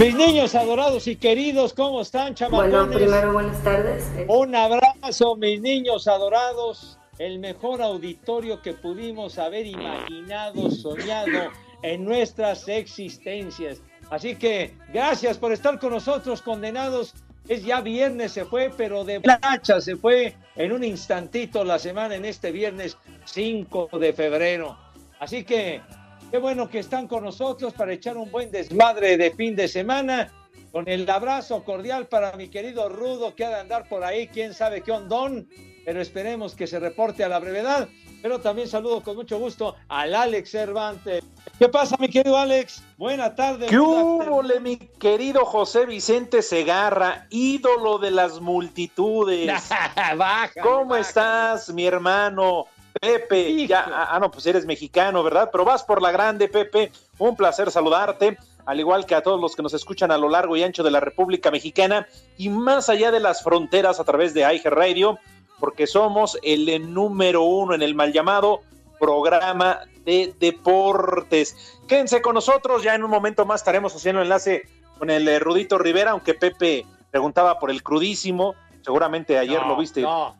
Mis 0.00 0.14
niños 0.14 0.54
adorados 0.54 1.06
y 1.08 1.16
queridos, 1.16 1.74
¿cómo 1.74 2.00
están, 2.00 2.34
chamacones? 2.34 2.72
Bueno, 2.72 2.90
primero 2.90 3.32
buenas 3.34 3.62
tardes. 3.62 4.10
Un 4.28 4.54
abrazo, 4.54 5.36
mis 5.36 5.60
niños 5.60 6.08
adorados. 6.08 6.98
El 7.18 7.38
mejor 7.38 7.82
auditorio 7.82 8.62
que 8.62 8.72
pudimos 8.72 9.36
haber 9.38 9.66
imaginado, 9.66 10.70
soñado 10.70 11.50
en 11.82 12.06
nuestras 12.06 12.66
existencias. 12.66 13.82
Así 14.08 14.36
que 14.36 14.74
gracias 14.90 15.36
por 15.36 15.52
estar 15.52 15.78
con 15.78 15.92
nosotros, 15.92 16.40
condenados. 16.40 17.12
Es 17.46 17.62
ya 17.62 17.82
viernes, 17.82 18.32
se 18.32 18.46
fue, 18.46 18.72
pero 18.74 19.04
de 19.04 19.20
plancha 19.20 19.82
se 19.82 19.96
fue 19.96 20.34
en 20.56 20.72
un 20.72 20.82
instantito 20.82 21.62
la 21.62 21.78
semana, 21.78 22.14
en 22.14 22.24
este 22.24 22.52
viernes 22.52 22.96
5 23.26 23.90
de 24.00 24.14
febrero. 24.14 24.78
Así 25.18 25.44
que 25.44 25.82
qué 26.30 26.38
bueno 26.38 26.68
que 26.68 26.78
están 26.78 27.08
con 27.08 27.24
nosotros 27.24 27.72
para 27.74 27.92
echar 27.92 28.16
un 28.16 28.30
buen 28.30 28.50
desmadre 28.50 29.16
de 29.16 29.30
fin 29.32 29.56
de 29.56 29.68
semana. 29.68 30.32
Con 30.72 30.88
el 30.88 31.08
abrazo 31.10 31.64
cordial 31.64 32.06
para 32.06 32.32
mi 32.36 32.48
querido 32.48 32.88
Rudo 32.88 33.34
que 33.34 33.44
ha 33.44 33.48
de 33.48 33.56
andar 33.56 33.88
por 33.88 34.04
ahí, 34.04 34.28
quién 34.28 34.54
sabe 34.54 34.82
qué 34.82 34.92
ondón, 34.92 35.48
pero 35.84 36.00
esperemos 36.00 36.54
que 36.54 36.68
se 36.68 36.78
reporte 36.78 37.24
a 37.24 37.28
la 37.28 37.40
brevedad. 37.40 37.88
Pero 38.22 38.40
también 38.40 38.68
saludo 38.68 39.02
con 39.02 39.16
mucho 39.16 39.38
gusto 39.38 39.74
al 39.88 40.14
Alex 40.14 40.50
Cervantes. 40.50 41.24
¿Qué 41.58 41.68
pasa, 41.68 41.96
mi 41.98 42.08
querido 42.08 42.36
Alex? 42.36 42.84
Buena 42.98 43.34
tarde. 43.34 43.66
¿Qué 43.66 43.80
hubo, 43.80 44.42
mi 44.60 44.76
querido 44.76 45.44
José 45.44 45.86
Vicente 45.86 46.42
Segarra, 46.42 47.26
ídolo 47.30 47.98
de 47.98 48.10
las 48.12 48.40
multitudes? 48.40 49.46
Baja, 50.16 50.52
¿Cómo 50.62 50.90
baja. 50.90 51.00
estás, 51.00 51.72
mi 51.72 51.86
hermano? 51.86 52.66
Pepe, 53.00 53.66
ya, 53.66 54.08
ah, 54.10 54.18
no, 54.18 54.30
pues 54.30 54.46
eres 54.46 54.66
mexicano, 54.66 55.22
¿verdad? 55.22 55.50
Pero 55.52 55.64
vas 55.64 55.82
por 55.82 56.02
la 56.02 56.10
grande, 56.10 56.48
Pepe. 56.48 56.92
Un 57.18 57.36
placer 57.36 57.70
saludarte, 57.70 58.38
al 58.66 58.80
igual 58.80 59.06
que 59.06 59.14
a 59.14 59.22
todos 59.22 59.40
los 59.40 59.54
que 59.54 59.62
nos 59.62 59.74
escuchan 59.74 60.10
a 60.10 60.18
lo 60.18 60.28
largo 60.28 60.56
y 60.56 60.62
ancho 60.62 60.82
de 60.82 60.90
la 60.90 61.00
República 61.00 61.50
Mexicana 61.50 62.06
y 62.36 62.48
más 62.48 62.88
allá 62.88 63.10
de 63.10 63.20
las 63.20 63.42
fronteras 63.42 64.00
a 64.00 64.04
través 64.04 64.34
de 64.34 64.44
AIG 64.44 64.66
Radio, 64.66 65.18
porque 65.58 65.86
somos 65.86 66.38
el 66.42 66.92
número 66.92 67.42
uno 67.42 67.74
en 67.74 67.82
el 67.82 67.94
mal 67.94 68.12
llamado 68.12 68.62
programa 68.98 69.80
de 70.04 70.34
deportes. 70.38 71.78
Quédense 71.88 72.22
con 72.22 72.34
nosotros, 72.34 72.82
ya 72.82 72.94
en 72.94 73.04
un 73.04 73.10
momento 73.10 73.46
más 73.46 73.60
estaremos 73.60 73.94
haciendo 73.94 74.22
enlace 74.22 74.68
con 74.98 75.10
el 75.10 75.26
eh, 75.26 75.38
Rudito 75.38 75.78
Rivera, 75.78 76.12
aunque 76.12 76.34
Pepe 76.34 76.86
preguntaba 77.10 77.58
por 77.58 77.70
el 77.70 77.82
crudísimo, 77.82 78.54
seguramente 78.82 79.38
ayer 79.38 79.60
No, 79.60 79.68
lo 79.68 79.76
viste. 79.76 80.02
No, 80.02 80.36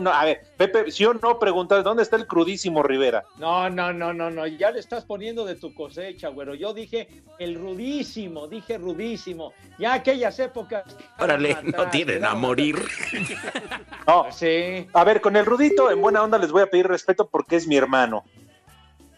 No, 0.00 0.10
a 0.10 0.24
ver, 0.24 0.42
Pepe, 0.56 0.90
si 0.90 1.04
yo 1.04 1.14
no 1.14 1.38
preguntas, 1.38 1.84
¿dónde 1.84 2.02
está 2.02 2.16
el 2.16 2.26
crudísimo 2.26 2.82
Rivera? 2.82 3.22
no, 3.38 3.68
no, 3.70 3.92
no, 3.92 4.12
no, 4.12 4.30
no. 4.30 4.46
Ya 4.46 4.70
le 4.70 4.80
estás 4.80 5.04
poniendo 5.04 5.44
de 5.44 5.54
tu 5.56 5.74
cosecha, 5.74 6.28
güero. 6.28 6.54
Yo 6.54 6.72
dije 6.74 7.22
el 7.38 7.54
rudísimo, 7.54 8.48
dije 8.48 8.78
rudísimo. 8.78 9.52
Ya 9.78 9.92
aquellas 9.94 10.38
épocas. 10.38 10.84
Órale, 11.18 11.56
no 11.62 11.88
tienen 11.90 12.24
a 12.24 12.34
morir. 12.34 12.76
No, 14.06 14.30
Sí. 14.30 14.86
a 14.92 15.04
ver, 15.04 15.20
con 15.22 15.34
el 15.36 15.46
Rudito, 15.46 15.90
en 15.90 16.00
buena 16.02 16.22
onda 16.22 16.36
les 16.38 16.52
voy 16.52 16.62
a 16.62 16.66
pedir 16.66 16.86
respeto 16.86 17.26
porque 17.26 17.56
es 17.56 17.66
mi 17.66 17.76
hermano. 17.76 18.24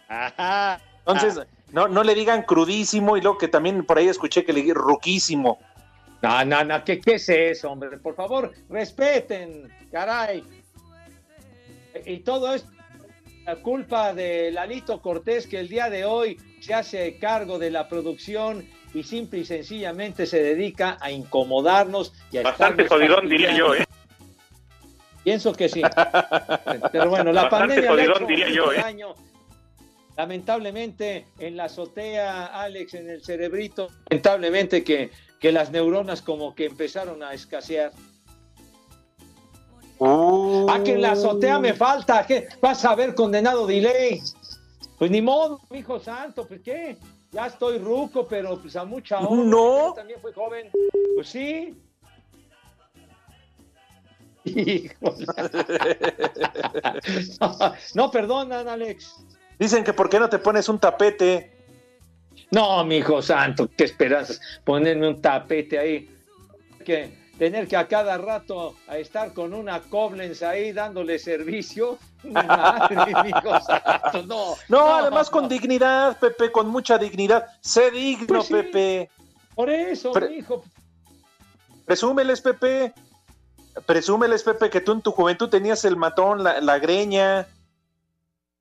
Ajá. 0.08 0.80
Entonces, 0.98 1.40
no, 1.72 1.88
no 1.88 2.04
le 2.04 2.14
digan 2.14 2.42
crudísimo 2.42 3.16
y 3.16 3.20
luego 3.20 3.38
que 3.38 3.48
también 3.48 3.84
por 3.84 3.98
ahí 3.98 4.08
escuché 4.08 4.44
que 4.44 4.52
le 4.52 4.62
di 4.62 4.72
ruquísimo. 4.72 5.58
No, 6.22 6.44
no, 6.44 6.64
no, 6.64 6.84
¿qué, 6.84 7.00
¿qué 7.00 7.14
es 7.14 7.28
eso, 7.28 7.70
hombre? 7.70 7.98
Por 7.98 8.14
favor, 8.14 8.52
respeten, 8.70 9.70
caray. 9.92 10.42
Y 12.04 12.18
todo 12.18 12.54
es 12.54 12.66
la 13.46 13.56
culpa 13.56 14.12
de 14.12 14.50
Lalito 14.50 15.00
Cortés, 15.00 15.46
que 15.46 15.60
el 15.60 15.68
día 15.68 15.88
de 15.88 16.04
hoy 16.04 16.36
se 16.60 16.74
hace 16.74 17.16
cargo 17.18 17.58
de 17.58 17.70
la 17.70 17.88
producción 17.88 18.66
y 18.92 19.04
simple 19.04 19.40
y 19.40 19.44
sencillamente 19.44 20.26
se 20.26 20.42
dedica 20.42 20.98
a 21.00 21.10
incomodarnos 21.10 22.12
y 22.32 22.38
a 22.38 22.42
Bastante 22.42 22.88
jodidón, 22.88 23.28
diría 23.28 23.56
yo, 23.56 23.74
¿eh? 23.74 23.84
Pienso 25.22 25.52
que 25.52 25.68
sí. 25.68 25.82
Pero 26.92 27.10
bueno, 27.10 27.32
la 27.32 27.42
Bastante 27.42 27.74
pandemia 27.74 27.90
jodidón, 27.90 28.16
hecho 28.16 28.26
diría 28.26 28.50
yo, 28.50 28.72
¿eh? 28.72 28.76
daño. 28.76 29.14
Lamentablemente, 30.16 31.26
en 31.38 31.56
la 31.56 31.64
azotea, 31.64 32.46
Alex, 32.46 32.94
en 32.94 33.10
el 33.10 33.22
cerebrito, 33.22 33.90
lamentablemente 34.08 34.82
que, 34.82 35.10
que 35.38 35.52
las 35.52 35.70
neuronas 35.70 36.22
como 36.22 36.54
que 36.54 36.64
empezaron 36.66 37.22
a 37.22 37.34
escasear. 37.34 37.92
Uh. 39.98 40.66
Ah, 40.68 40.80
que 40.84 40.92
en 40.92 41.02
la 41.02 41.12
azotea 41.12 41.58
me 41.58 41.74
falta. 41.74 42.26
¿Qué? 42.26 42.48
Vas 42.60 42.84
a 42.84 42.94
ver 42.94 43.14
condenado 43.14 43.66
delay. 43.66 44.20
Pues 44.98 45.10
ni 45.10 45.20
modo, 45.20 45.60
hijo 45.72 46.00
santo, 46.00 46.46
pues 46.46 46.60
qué. 46.62 46.96
Ya 47.32 47.46
estoy 47.46 47.78
ruco, 47.78 48.26
pero 48.26 48.58
pues 48.60 48.76
a 48.76 48.84
mucha 48.84 49.20
honra. 49.20 49.44
No. 49.44 49.88
Yo 49.88 49.92
también 49.94 50.20
fui 50.20 50.32
joven. 50.32 50.70
Pues 51.14 51.28
sí. 51.28 51.76
Híjole. 54.44 55.26
no, 57.94 58.10
perdonan, 58.10 58.68
Alex. 58.68 59.16
Dicen 59.58 59.82
que 59.82 59.92
por 59.92 60.08
qué 60.08 60.20
no 60.20 60.28
te 60.28 60.38
pones 60.38 60.68
un 60.68 60.78
tapete. 60.78 61.52
No, 62.50 62.84
mi 62.84 62.98
hijo 62.98 63.20
santo, 63.22 63.68
qué 63.76 63.84
esperanzas. 63.84 64.40
Ponerme 64.64 65.08
un 65.08 65.20
tapete 65.20 65.78
ahí. 65.78 66.10
Que 66.84 67.25
tener 67.38 67.68
que 67.68 67.76
a 67.76 67.86
cada 67.86 68.16
rato 68.18 68.74
a 68.88 68.98
estar 68.98 69.32
con 69.32 69.52
una 69.52 69.80
Koblenz 69.82 70.42
ahí 70.42 70.72
dándole 70.72 71.18
servicio. 71.18 71.98
Madre, 72.24 72.96
santo, 73.66 74.22
no. 74.26 74.54
No, 74.68 74.94
además 74.96 75.30
con 75.30 75.48
dignidad, 75.48 76.18
Pepe, 76.18 76.50
con 76.50 76.68
mucha 76.68 76.98
dignidad. 76.98 77.46
Sé 77.60 77.90
digno, 77.90 78.26
Pues 78.26 78.46
sí. 78.46 78.54
Pepe. 78.54 79.10
Por 79.54 79.70
eso, 79.70 80.12
Pre- 80.12 80.32
hijo. 80.34 80.64
Presúmeles, 81.84 82.40
Pepe. 82.40 82.92
Presúmeles, 83.84 84.42
Pepe, 84.42 84.70
que 84.70 84.80
tú 84.80 84.92
en 84.92 85.02
tu 85.02 85.12
juventud 85.12 85.48
tenías 85.48 85.84
el 85.84 85.96
matón, 85.96 86.42
la, 86.42 86.60
la 86.60 86.78
greña. 86.78 87.46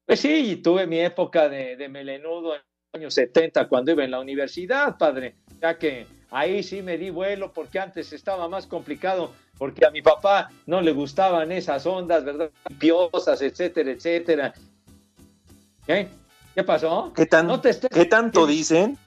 Pues 0.06 0.20
sí, 0.20 0.58
tuve 0.58 0.86
mi 0.86 1.00
época 1.00 1.50
de, 1.50 1.76
de 1.78 1.90
melenudo 1.90 2.54
en 2.56 2.62
los 2.62 2.94
años 2.94 3.14
70 3.14 3.68
cuando 3.68 3.92
iba 3.92 4.04
en 4.04 4.12
la 4.12 4.20
universidad, 4.20 4.98
padre. 4.98 5.36
Ya 5.62 5.78
que 5.80 6.06
ahí 6.36 6.62
sí 6.64 6.82
me 6.82 6.98
di 6.98 7.10
vuelo 7.10 7.54
porque 7.54 7.80
antes 7.80 8.12
estaba 8.12 8.50
más 8.50 8.68
complicado, 8.68 9.32
porque 9.58 9.86
a 9.86 9.90
mi 9.92 10.02
papá 10.02 10.50
no 10.66 10.82
le 10.82 10.92
gustaban 10.92 11.52
esas 11.52 11.86
ondas, 11.86 12.26
¿verdad? 12.26 12.52
Piosas, 12.78 13.42
etcétera, 13.42 13.92
etcétera. 13.92 14.54
¿Qué? 15.88 16.10
¿Qué 16.54 16.64
pasó? 16.64 17.14
¿Qué, 17.16 17.26
tan, 17.26 17.48
No 17.48 17.62
te 17.62 17.70
estés- 17.70 17.90
¿qué 17.90 18.06
tanto 18.06 18.46
¿Qué- 18.46 18.52
dicen? 18.52 18.98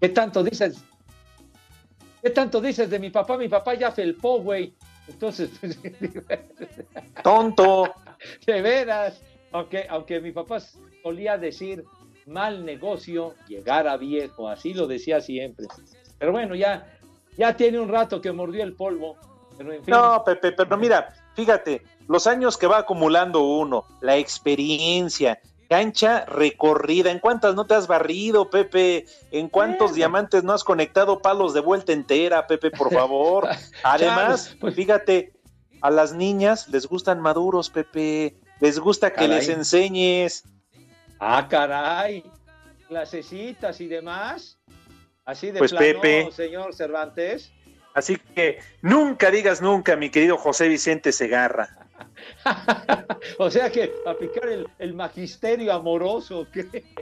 ¿Qué 0.00 0.08
tanto 0.10 0.42
dices? 0.44 0.84
¿Qué 2.22 2.30
tanto 2.30 2.60
dices 2.60 2.88
de 2.88 2.98
mi 3.00 3.10
papá? 3.10 3.36
Mi 3.36 3.48
papá 3.48 3.74
ya 3.74 3.90
felpó, 3.90 4.38
güey. 4.40 4.72
Entonces, 5.08 5.50
pues, 6.26 6.40
Tonto. 7.24 7.92
de 8.46 8.62
veras, 8.62 9.20
aunque, 9.50 9.86
aunque 9.88 10.20
mi 10.20 10.30
papá 10.30 10.60
solía 11.02 11.38
decir 11.38 11.84
mal 12.26 12.64
negocio, 12.64 13.34
llegar 13.48 13.88
a 13.88 13.96
viejo, 13.96 14.48
así 14.48 14.74
lo 14.74 14.86
decía 14.86 15.20
siempre. 15.20 15.66
Pero 16.22 16.30
bueno, 16.30 16.54
ya, 16.54 16.86
ya 17.36 17.56
tiene 17.56 17.80
un 17.80 17.88
rato 17.88 18.20
que 18.20 18.30
mordió 18.30 18.62
el 18.62 18.74
polvo. 18.74 19.16
Pero 19.58 19.72
en 19.72 19.82
fin, 19.82 19.92
No, 19.92 20.22
Pepe, 20.24 20.52
pero 20.52 20.76
mira, 20.76 21.12
fíjate, 21.34 21.82
los 22.06 22.28
años 22.28 22.56
que 22.56 22.68
va 22.68 22.78
acumulando 22.78 23.40
uno, 23.40 23.86
la 24.00 24.16
experiencia, 24.18 25.40
cancha 25.68 26.24
recorrida, 26.26 27.10
¿en 27.10 27.18
cuántas 27.18 27.56
no 27.56 27.66
te 27.66 27.74
has 27.74 27.88
barrido, 27.88 28.48
Pepe? 28.50 29.04
¿En 29.32 29.48
cuántos 29.48 29.94
diamantes 29.94 30.44
no 30.44 30.52
has 30.52 30.62
conectado 30.62 31.18
palos 31.20 31.54
de 31.54 31.60
vuelta 31.60 31.92
entera, 31.92 32.46
Pepe, 32.46 32.70
por 32.70 32.92
favor? 32.94 33.48
Además, 33.82 34.56
pues. 34.60 34.76
fíjate, 34.76 35.32
a 35.80 35.90
las 35.90 36.12
niñas 36.12 36.68
les 36.68 36.86
gustan 36.86 37.20
maduros, 37.20 37.68
Pepe, 37.68 38.36
les 38.60 38.78
gusta 38.78 39.10
que 39.10 39.16
Caray. 39.16 39.30
les 39.38 39.48
enseñes. 39.48 40.44
ah, 41.18 41.48
caray, 41.50 42.22
clasecitas 42.86 43.80
y 43.80 43.88
demás. 43.88 44.60
Así 45.24 45.50
de 45.50 45.58
Pues, 45.58 45.70
plano, 45.72 45.86
Pepe. 45.86 46.30
señor 46.32 46.74
Cervantes. 46.74 47.52
Así 47.94 48.16
que 48.34 48.58
nunca 48.80 49.30
digas 49.30 49.60
nunca, 49.60 49.96
mi 49.96 50.10
querido 50.10 50.38
José 50.38 50.68
Vicente 50.68 51.12
Segarra. 51.12 51.68
o 53.38 53.50
sea 53.50 53.70
que 53.70 53.92
aplicar 54.06 54.48
el, 54.48 54.66
el 54.78 54.94
magisterio 54.94 55.72
amoroso, 55.72 56.46
¿qué? 56.52 56.66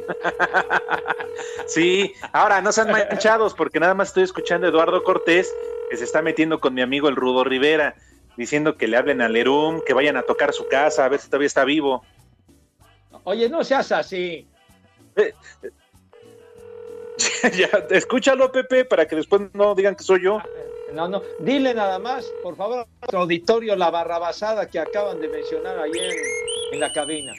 Sí, 1.66 2.12
ahora 2.32 2.60
no 2.60 2.72
sean 2.72 2.90
manchados 2.90 3.54
porque 3.54 3.80
nada 3.80 3.94
más 3.94 4.08
estoy 4.08 4.24
escuchando 4.24 4.66
a 4.66 4.70
Eduardo 4.70 5.02
Cortés 5.04 5.54
que 5.88 5.96
se 5.96 6.04
está 6.04 6.20
metiendo 6.20 6.60
con 6.60 6.74
mi 6.74 6.82
amigo 6.82 7.08
el 7.08 7.16
Rudo 7.16 7.44
Rivera, 7.44 7.94
diciendo 8.36 8.76
que 8.76 8.88
le 8.88 8.96
hablen 8.96 9.22
al 9.22 9.32
Lerum, 9.32 9.80
que 9.86 9.94
vayan 9.94 10.16
a 10.16 10.22
tocar 10.22 10.52
su 10.52 10.66
casa, 10.68 11.04
a 11.04 11.08
ver 11.08 11.20
si 11.20 11.28
todavía 11.28 11.46
está 11.46 11.64
vivo. 11.64 12.04
Oye, 13.24 13.48
no 13.48 13.64
seas 13.64 13.90
así. 13.92 14.46
ya, 17.56 17.68
escúchalo, 17.90 18.50
Pepe, 18.52 18.84
para 18.84 19.06
que 19.06 19.16
después 19.16 19.42
no 19.52 19.74
digan 19.74 19.96
que 19.96 20.04
soy 20.04 20.22
yo. 20.22 20.40
No, 20.92 21.08
no, 21.08 21.22
dile 21.38 21.72
nada 21.74 21.98
más, 21.98 22.24
por 22.42 22.56
favor, 22.56 22.80
a 22.80 22.86
nuestro 23.00 23.20
auditorio 23.20 23.76
la 23.76 23.90
barrabasada 23.90 24.68
que 24.68 24.78
acaban 24.78 25.20
de 25.20 25.28
mencionar 25.28 25.78
ayer 25.78 26.14
en 26.72 26.80
la 26.80 26.92
cabina. 26.92 27.32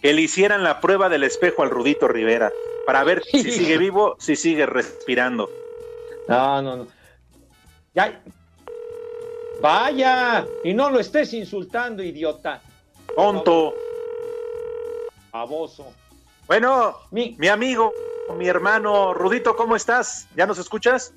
Que 0.00 0.12
le 0.12 0.22
hicieran 0.22 0.62
la 0.62 0.80
prueba 0.80 1.08
del 1.08 1.24
espejo 1.24 1.62
al 1.62 1.70
Rudito 1.70 2.08
Rivera, 2.08 2.52
para 2.86 3.04
ver 3.04 3.22
si 3.24 3.42
sigue 3.50 3.78
vivo, 3.78 4.16
si 4.18 4.36
sigue 4.36 4.66
respirando. 4.66 5.50
No, 6.28 6.62
no, 6.62 6.76
no. 6.76 6.86
Ya. 7.94 8.22
Vaya, 9.60 10.46
y 10.64 10.74
no 10.74 10.90
lo 10.90 10.98
estés 10.98 11.32
insultando, 11.34 12.02
idiota. 12.02 12.60
Tonto. 13.14 13.74
Baboso. 15.30 15.92
Bueno, 16.46 16.96
Mi, 17.10 17.36
mi 17.38 17.48
amigo, 17.48 17.92
mi 18.36 18.48
hermano 18.48 19.14
Rudito, 19.14 19.56
¿cómo 19.56 19.76
estás? 19.76 20.28
¿Ya 20.36 20.46
nos 20.46 20.58
escuchas? 20.58 21.14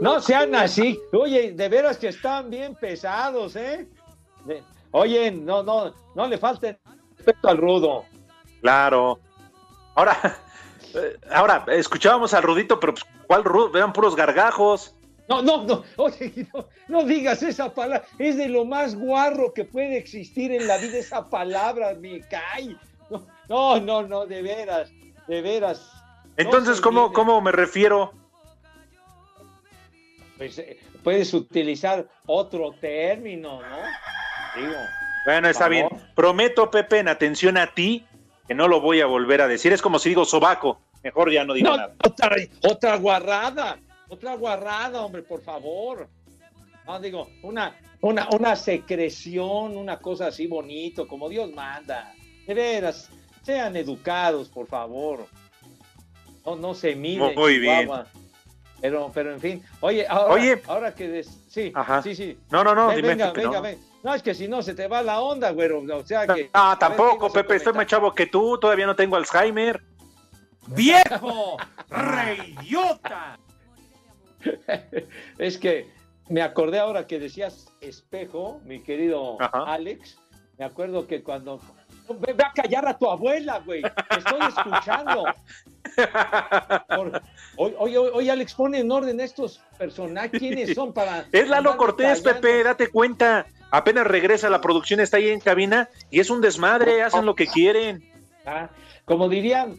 no 0.00 0.20
sean 0.20 0.54
así. 0.54 1.00
Oye, 1.12 1.52
de 1.52 1.68
veras 1.68 1.98
que 1.98 2.08
están 2.08 2.50
bien 2.50 2.74
pesados, 2.74 3.56
¿eh? 3.56 3.88
Oye, 4.92 5.30
no, 5.30 5.62
no, 5.62 5.92
no 6.14 6.26
le 6.28 6.38
falten 6.38 6.78
respeto 7.24 7.48
al 7.48 7.58
rudo. 7.58 8.04
Claro. 8.60 9.18
Ahora, 9.94 10.16
eh, 10.94 11.18
ahora, 11.32 11.64
escuchábamos 11.68 12.34
al 12.34 12.42
Rudito, 12.42 12.78
pero 12.78 12.94
pues, 12.94 13.04
¿cuál 13.26 13.44
Rudo? 13.44 13.70
Vean 13.70 13.92
puros 13.92 14.14
gargajos. 14.14 14.94
No, 15.28 15.40
no, 15.42 15.64
no, 15.64 15.84
oye, 15.96 16.32
no, 16.54 16.68
no 16.88 17.04
digas 17.04 17.42
esa 17.42 17.72
palabra, 17.72 18.06
es 18.18 18.36
de 18.36 18.48
lo 18.48 18.64
más 18.64 18.94
guarro 18.94 19.54
que 19.54 19.64
puede 19.64 19.96
existir 19.96 20.52
en 20.52 20.66
la 20.66 20.76
vida 20.76 20.98
esa 20.98 21.28
palabra, 21.28 21.94
me 21.94 22.20
cae. 22.20 22.76
No, 23.10 23.26
no, 23.48 23.80
no, 23.80 24.02
no, 24.02 24.26
de 24.26 24.42
veras, 24.42 24.90
de 25.26 25.42
veras. 25.42 25.90
Entonces, 26.36 26.76
se 26.76 26.82
¿cómo. 26.82 27.12
¿cómo 27.12 27.40
me 27.40 27.52
refiero? 27.52 28.12
Pues, 30.36 30.58
eh, 30.58 30.78
puedes 31.02 31.32
utilizar 31.32 32.08
otro 32.26 32.72
término, 32.80 33.62
¿no? 33.62 33.76
Digo, 34.56 34.74
Bueno, 35.26 35.48
está 35.48 35.68
bien. 35.68 35.88
Prometo, 36.14 36.70
Pepe, 36.70 36.98
en 36.98 37.08
atención 37.08 37.56
a 37.56 37.72
ti, 37.72 38.04
que 38.48 38.54
no 38.54 38.68
lo 38.68 38.80
voy 38.80 39.00
a 39.00 39.06
volver 39.06 39.40
a 39.40 39.48
decir. 39.48 39.72
Es 39.72 39.82
como 39.82 39.98
si 39.98 40.10
digo 40.10 40.24
sobaco. 40.24 40.80
Mejor 41.02 41.30
ya 41.30 41.44
no 41.44 41.52
digo 41.54 41.70
no, 41.70 41.76
nada. 41.76 41.94
otra, 42.02 42.36
otra 42.62 42.96
guarrada, 42.96 43.78
otra 44.14 44.34
guarrada, 44.36 45.02
hombre, 45.04 45.22
por 45.22 45.42
favor. 45.42 46.08
No, 46.86 46.98
digo, 47.00 47.28
una, 47.42 47.76
una, 48.00 48.28
una 48.32 48.56
secreción, 48.56 49.76
una 49.76 49.98
cosa 49.98 50.26
así 50.28 50.46
bonito, 50.46 51.06
como 51.06 51.28
Dios 51.28 51.52
manda. 51.52 52.12
De 52.46 52.54
veras, 52.54 53.08
sean 53.42 53.76
educados, 53.76 54.48
por 54.48 54.66
favor. 54.66 55.26
No, 56.44 56.56
no 56.56 56.74
se 56.74 56.94
miden. 56.94 57.34
Muy 57.34 57.58
bien. 57.58 57.88
Pero, 58.80 59.10
pero 59.14 59.32
en 59.32 59.40
fin, 59.40 59.62
oye, 59.80 60.06
ahora, 60.06 60.34
Oye. 60.34 60.62
ahora 60.66 60.94
que 60.94 61.08
des- 61.08 61.40
sí, 61.48 61.72
Ajá. 61.74 62.02
sí, 62.02 62.14
sí. 62.14 62.36
No, 62.50 62.62
no, 62.62 62.74
no, 62.74 62.88
Ven, 62.88 62.96
dime 62.96 63.08
venga, 63.08 63.32
venga, 63.32 63.50
no. 63.52 63.62
ven. 63.62 63.78
No, 64.02 64.12
es 64.14 64.22
que 64.22 64.34
si 64.34 64.46
no 64.46 64.60
se 64.60 64.74
te 64.74 64.86
va 64.88 65.00
la 65.02 65.22
onda, 65.22 65.50
güero. 65.52 65.80
O 65.80 66.04
sea 66.06 66.26
que. 66.26 66.50
Ah, 66.52 66.72
a 66.72 66.74
ver, 66.74 66.78
¿qué 66.78 66.80
tampoco, 66.80 67.32
Pepe, 67.32 67.56
estoy 67.56 67.72
más 67.72 67.86
chavo 67.86 68.12
que 68.12 68.26
tú, 68.26 68.58
todavía 68.58 68.84
no 68.84 68.94
tengo 68.94 69.16
Alzheimer. 69.16 69.82
¡Viejo! 70.66 71.56
¡Reidiota! 71.88 73.38
Es 75.38 75.58
que 75.58 75.88
me 76.28 76.42
acordé 76.42 76.78
ahora 76.78 77.06
que 77.06 77.18
decías 77.18 77.68
espejo, 77.80 78.60
mi 78.64 78.82
querido 78.82 79.40
Ajá. 79.40 79.64
Alex. 79.66 80.18
Me 80.58 80.64
acuerdo 80.64 81.06
que 81.06 81.22
cuando. 81.22 81.60
Ve, 82.20 82.34
a 82.44 82.52
callar 82.52 82.86
a 82.86 82.96
tu 82.96 83.10
abuela, 83.10 83.60
güey. 83.64 83.82
Te 83.82 84.18
estoy 84.18 84.40
escuchando. 84.48 85.24
Oye, 87.56 87.76
oye, 87.78 87.98
oye, 87.98 88.30
Alex, 88.30 88.54
pone 88.54 88.78
en 88.80 88.90
orden 88.90 89.20
estos 89.20 89.60
personajes. 89.78 90.38
¿Quiénes 90.38 90.74
son 90.74 90.92
para.? 90.92 91.26
Es 91.32 91.48
Lalo 91.48 91.76
Cortés? 91.76 92.20
Pepe, 92.20 92.62
date 92.62 92.88
cuenta. 92.88 93.46
Apenas 93.70 94.06
regresa, 94.06 94.48
la 94.50 94.60
producción 94.60 95.00
está 95.00 95.16
ahí 95.16 95.28
en 95.28 95.40
cabina 95.40 95.88
y 96.10 96.20
es 96.20 96.30
un 96.30 96.40
desmadre, 96.40 97.02
hacen 97.02 97.26
lo 97.26 97.34
que 97.34 97.48
quieren. 97.48 98.08
Ah, 98.46 98.70
como 99.04 99.28
dirían, 99.28 99.76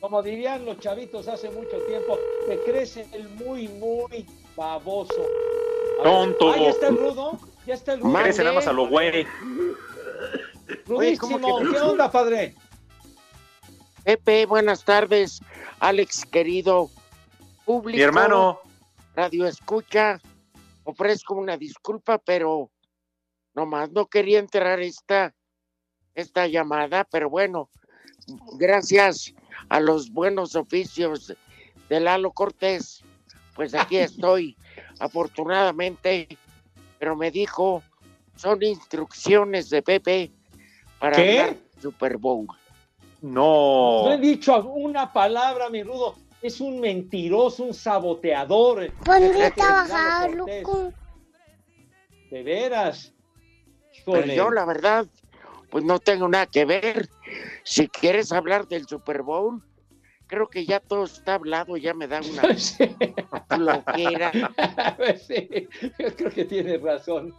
como 0.00 0.22
dirían 0.22 0.64
los 0.64 0.78
chavitos 0.80 1.28
hace 1.28 1.50
mucho 1.50 1.76
tiempo, 1.86 2.18
te 2.46 2.58
crece 2.62 3.06
el 3.12 3.28
muy, 3.30 3.68
muy 3.68 4.26
baboso. 4.56 5.14
A 6.00 6.04
ver, 6.04 6.12
Tonto. 6.12 6.52
Ah, 6.52 6.56
ya 6.58 6.70
está 6.70 6.88
el 6.88 6.96
rudo, 6.96 7.38
ya 7.66 7.74
está 7.74 7.92
el 7.92 8.00
rudo. 8.00 8.12
Crece 8.22 8.42
nada 8.42 8.54
más 8.54 8.66
a 8.66 8.72
lo 8.72 8.88
güey. 8.88 9.26
Oye, 10.88 11.18
¿cómo 11.18 11.36
Rudísimo, 11.38 11.58
que- 11.58 11.70
¿qué 11.70 11.80
onda, 11.80 12.10
padre? 12.10 12.54
Pepe, 14.04 14.46
buenas 14.46 14.84
tardes. 14.84 15.40
Alex, 15.78 16.24
querido 16.24 16.88
público. 17.64 17.96
Mi 17.96 18.02
hermano, 18.02 18.60
Radio 19.14 19.46
Escucha. 19.46 20.20
Ofrezco 20.84 21.34
una 21.34 21.56
disculpa, 21.58 22.18
pero 22.18 22.70
nomás 23.54 23.90
no 23.92 24.06
quería 24.06 24.38
entrar 24.38 24.80
esta, 24.80 25.34
esta 26.14 26.46
llamada, 26.46 27.04
pero 27.04 27.28
bueno, 27.28 27.68
gracias 28.54 29.34
a 29.68 29.80
los 29.80 30.10
buenos 30.10 30.56
oficios 30.56 31.34
de 31.88 32.00
Lalo 32.00 32.30
Cortés, 32.32 33.02
pues 33.54 33.74
aquí 33.74 33.96
estoy, 33.98 34.56
afortunadamente, 34.98 36.28
pero 36.98 37.16
me 37.16 37.30
dijo, 37.30 37.82
son 38.36 38.62
instrucciones 38.62 39.70
de 39.70 39.82
Pepe 39.82 40.30
para 40.98 41.16
¿Qué? 41.16 41.40
hablar 41.40 41.56
del 41.56 41.82
Super 41.82 42.16
Bowl. 42.16 42.46
no. 43.20 44.04
No 44.04 44.12
he 44.12 44.18
dicho 44.18 44.56
una 44.64 45.12
palabra, 45.12 45.68
mi 45.68 45.82
rudo. 45.82 46.14
Es 46.42 46.58
un 46.60 46.80
mentiroso, 46.80 47.64
un 47.64 47.74
saboteador. 47.74 48.90
Trabajar, 49.04 50.36
Cortés. 50.36 50.62
loco. 50.62 50.92
De 52.30 52.42
veras. 52.42 53.12
Pero 54.06 54.26
yo, 54.26 54.50
la 54.50 54.64
verdad, 54.64 55.06
pues 55.70 55.84
no 55.84 55.98
tengo 55.98 56.28
nada 56.28 56.46
que 56.46 56.64
ver. 56.64 57.08
Si 57.64 57.88
quieres 57.88 58.32
hablar 58.32 58.66
del 58.68 58.86
Super 58.86 59.22
Bowl, 59.22 59.62
creo 60.26 60.48
que 60.48 60.64
ya 60.64 60.80
todo 60.80 61.04
está 61.04 61.34
hablado, 61.34 61.76
ya 61.76 61.94
me 61.94 62.06
da 62.08 62.20
una 62.32 62.54
Sí. 62.56 62.84
flojera. 63.48 64.32
Sí, 65.26 65.68
yo 65.98 66.14
creo 66.16 66.30
que 66.30 66.44
tienes 66.44 66.80
razón. 66.82 67.34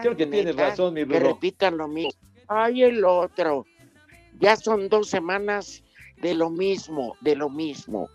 Creo 0.00 0.16
que 0.16 0.26
tienes 0.26 0.56
razón, 0.56 0.94
mi 0.94 1.06
Que 1.06 1.18
Rudo. 1.20 1.34
repitan 1.34 1.76
lo 1.76 1.88
mismo. 1.88 2.10
Ay, 2.48 2.82
el 2.84 3.04
otro. 3.04 3.66
Ya 4.38 4.56
son 4.56 4.88
dos 4.88 5.08
semanas 5.08 5.82
de 6.18 6.34
lo 6.34 6.50
mismo, 6.50 7.16
de 7.20 7.36
lo 7.36 7.48
mismo. 7.50 8.08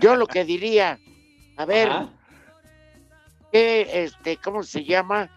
Yo 0.00 0.16
lo 0.16 0.26
que 0.26 0.44
diría, 0.44 0.98
a 1.56 1.64
ver. 1.64 1.88
¿qué, 3.52 4.04
este, 4.04 4.36
¿cómo 4.36 4.62
se 4.62 4.84
llama? 4.84 5.28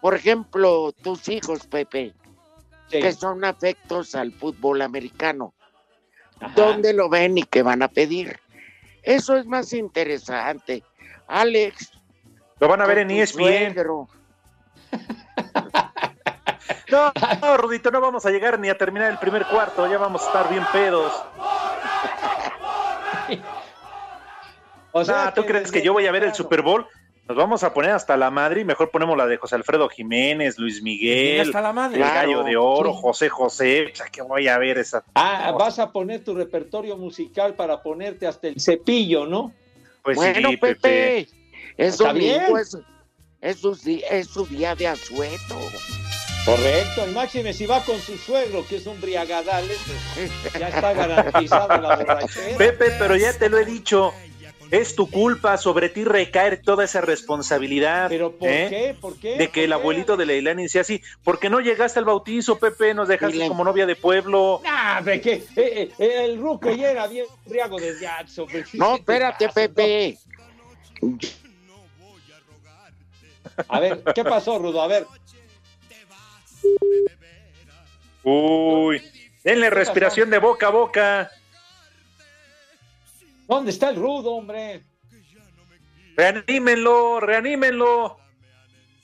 Por 0.00 0.14
ejemplo, 0.14 0.92
tus 1.02 1.28
hijos, 1.28 1.66
Pepe, 1.66 2.14
Sí. 2.90 3.00
que 3.00 3.12
son 3.12 3.44
afectos 3.44 4.14
al 4.14 4.32
fútbol 4.32 4.80
americano. 4.82 5.52
Ajá. 6.40 6.52
¿Dónde 6.54 6.92
lo 6.94 7.08
ven 7.08 7.36
y 7.36 7.42
qué 7.42 7.62
van 7.62 7.82
a 7.82 7.88
pedir? 7.88 8.38
Eso 9.02 9.36
es 9.36 9.44
más 9.46 9.72
interesante. 9.72 10.84
Alex. 11.26 11.90
Lo 12.60 12.68
van 12.68 12.80
a 12.80 12.86
ver 12.86 12.98
en 12.98 13.10
ESPN. 13.10 13.74
No, 16.90 17.12
no, 17.42 17.56
Rudito, 17.58 17.90
no 17.90 18.00
vamos 18.00 18.24
a 18.24 18.30
llegar 18.30 18.58
ni 18.58 18.70
a 18.70 18.78
terminar 18.78 19.10
el 19.10 19.18
primer 19.18 19.44
cuarto, 19.46 19.86
ya 19.86 19.98
vamos 19.98 20.22
a 20.22 20.26
estar 20.26 20.48
bien 20.48 20.64
pedos. 20.72 21.12
O 24.92 25.04
sea, 25.04 25.26
Ah, 25.26 25.34
¿tú 25.34 25.44
crees 25.44 25.70
que 25.70 25.82
yo 25.82 25.92
voy 25.92 26.06
a 26.06 26.12
ver 26.12 26.24
el 26.24 26.34
Super 26.34 26.62
Bowl? 26.62 26.86
Nos 27.28 27.36
vamos 27.36 27.62
a 27.62 27.74
poner 27.74 27.90
hasta 27.90 28.16
la 28.16 28.30
madre 28.30 28.62
y 28.62 28.64
mejor 28.64 28.90
ponemos 28.90 29.14
la 29.16 29.26
de 29.26 29.36
José 29.36 29.54
Alfredo 29.56 29.86
Jiménez, 29.90 30.58
Luis 30.58 30.82
Miguel, 30.82 31.42
hasta 31.42 31.60
la 31.60 31.74
madre. 31.74 31.96
el 31.98 32.02
Claro. 32.02 32.14
Gallo 32.30 32.42
de 32.44 32.56
Oro, 32.56 32.92
Sí. 32.94 32.98
José 33.02 33.28
José. 33.28 33.90
O 33.92 33.94
sea, 33.96 34.06
que 34.06 34.22
voy 34.22 34.48
a 34.48 34.56
ver 34.56 34.78
esa. 34.78 35.04
Ah, 35.14 35.52
vas 35.58 35.78
a 35.78 35.92
poner 35.92 36.24
tu 36.24 36.34
repertorio 36.34 36.96
musical 36.96 37.54
para 37.54 37.82
ponerte 37.82 38.26
hasta 38.26 38.48
el 38.48 38.58
cepillo, 38.58 39.26
¿no? 39.26 39.52
Pues 40.02 40.16
bueno, 40.16 40.48
sí, 40.48 40.56
Pepe, 40.56 40.74
Pepe. 40.76 41.28
es 41.76 41.98
domingo, 41.98 42.54
bien. 42.54 42.56
es, 42.56 42.78
es 43.42 43.60
su, 43.60 43.78
es 44.10 44.26
su 44.28 44.46
día 44.46 44.74
de 44.74 44.88
asueto. 44.88 45.58
Correcto, 46.46 47.04
el 47.04 47.12
máxime 47.12 47.52
si 47.52 47.66
va 47.66 47.84
con 47.84 47.98
su 48.00 48.16
suegro, 48.16 48.64
que 48.66 48.76
es 48.76 48.86
un 48.86 48.98
briagadales, 49.02 49.78
pues, 50.14 50.30
ya 50.58 50.68
está 50.68 50.94
garantizada 50.94 51.76
la 51.78 51.96
borrachera. 51.96 52.56
Pepe, 52.56 52.86
pero 52.98 53.16
ya 53.16 53.34
te 53.36 53.50
lo 53.50 53.58
he 53.58 53.66
dicho. 53.66 54.14
Es 54.70 54.94
tu 54.94 55.10
culpa, 55.10 55.56
sobre 55.56 55.88
ti 55.88 56.04
recaer 56.04 56.60
toda 56.62 56.84
esa 56.84 57.00
responsabilidad. 57.00 58.08
¿Pero 58.08 58.32
por 58.32 58.48
¿eh? 58.48 58.66
qué? 58.68 58.96
¿Por 59.00 59.18
qué? 59.18 59.36
De 59.36 59.48
que 59.48 59.64
el 59.64 59.72
abuelito 59.72 60.16
de 60.16 60.26
Leilani 60.26 60.64
decía 60.64 60.82
así, 60.82 61.02
¿por 61.24 61.38
qué 61.38 61.48
no 61.48 61.60
llegaste 61.60 61.98
al 61.98 62.04
bautizo, 62.04 62.58
Pepe? 62.58 62.92
Nos 62.92 63.08
dejaste 63.08 63.48
como 63.48 63.64
novia 63.64 63.86
de 63.86 63.96
pueblo. 63.96 64.60
Nah, 64.62 65.00
de 65.00 65.20
que 65.20 65.44
eh, 65.56 65.90
eh, 65.98 66.24
el 66.24 66.38
Ruco 66.38 66.70
ya 66.70 66.90
era 66.90 67.06
bien 67.06 67.26
briago 67.46 67.78
desde 67.78 68.00
Jackson. 68.02 68.46
No, 68.74 68.96
espérate, 68.96 69.48
Pepe. 69.48 70.18
A 73.68 73.80
ver, 73.80 74.02
¿qué 74.14 74.24
pasó, 74.24 74.58
Rudo? 74.58 74.82
A 74.82 74.86
ver, 74.86 75.06
Uy, 78.22 79.02
denle 79.42 79.70
respiración 79.70 80.28
de 80.30 80.38
boca 80.38 80.66
a 80.66 80.70
boca. 80.70 81.30
¿Dónde 83.48 83.70
está 83.72 83.90
el 83.90 83.96
Rudo, 83.96 84.32
hombre? 84.32 84.84
Reanímenlo, 86.16 87.20
reanímenlo. 87.20 88.16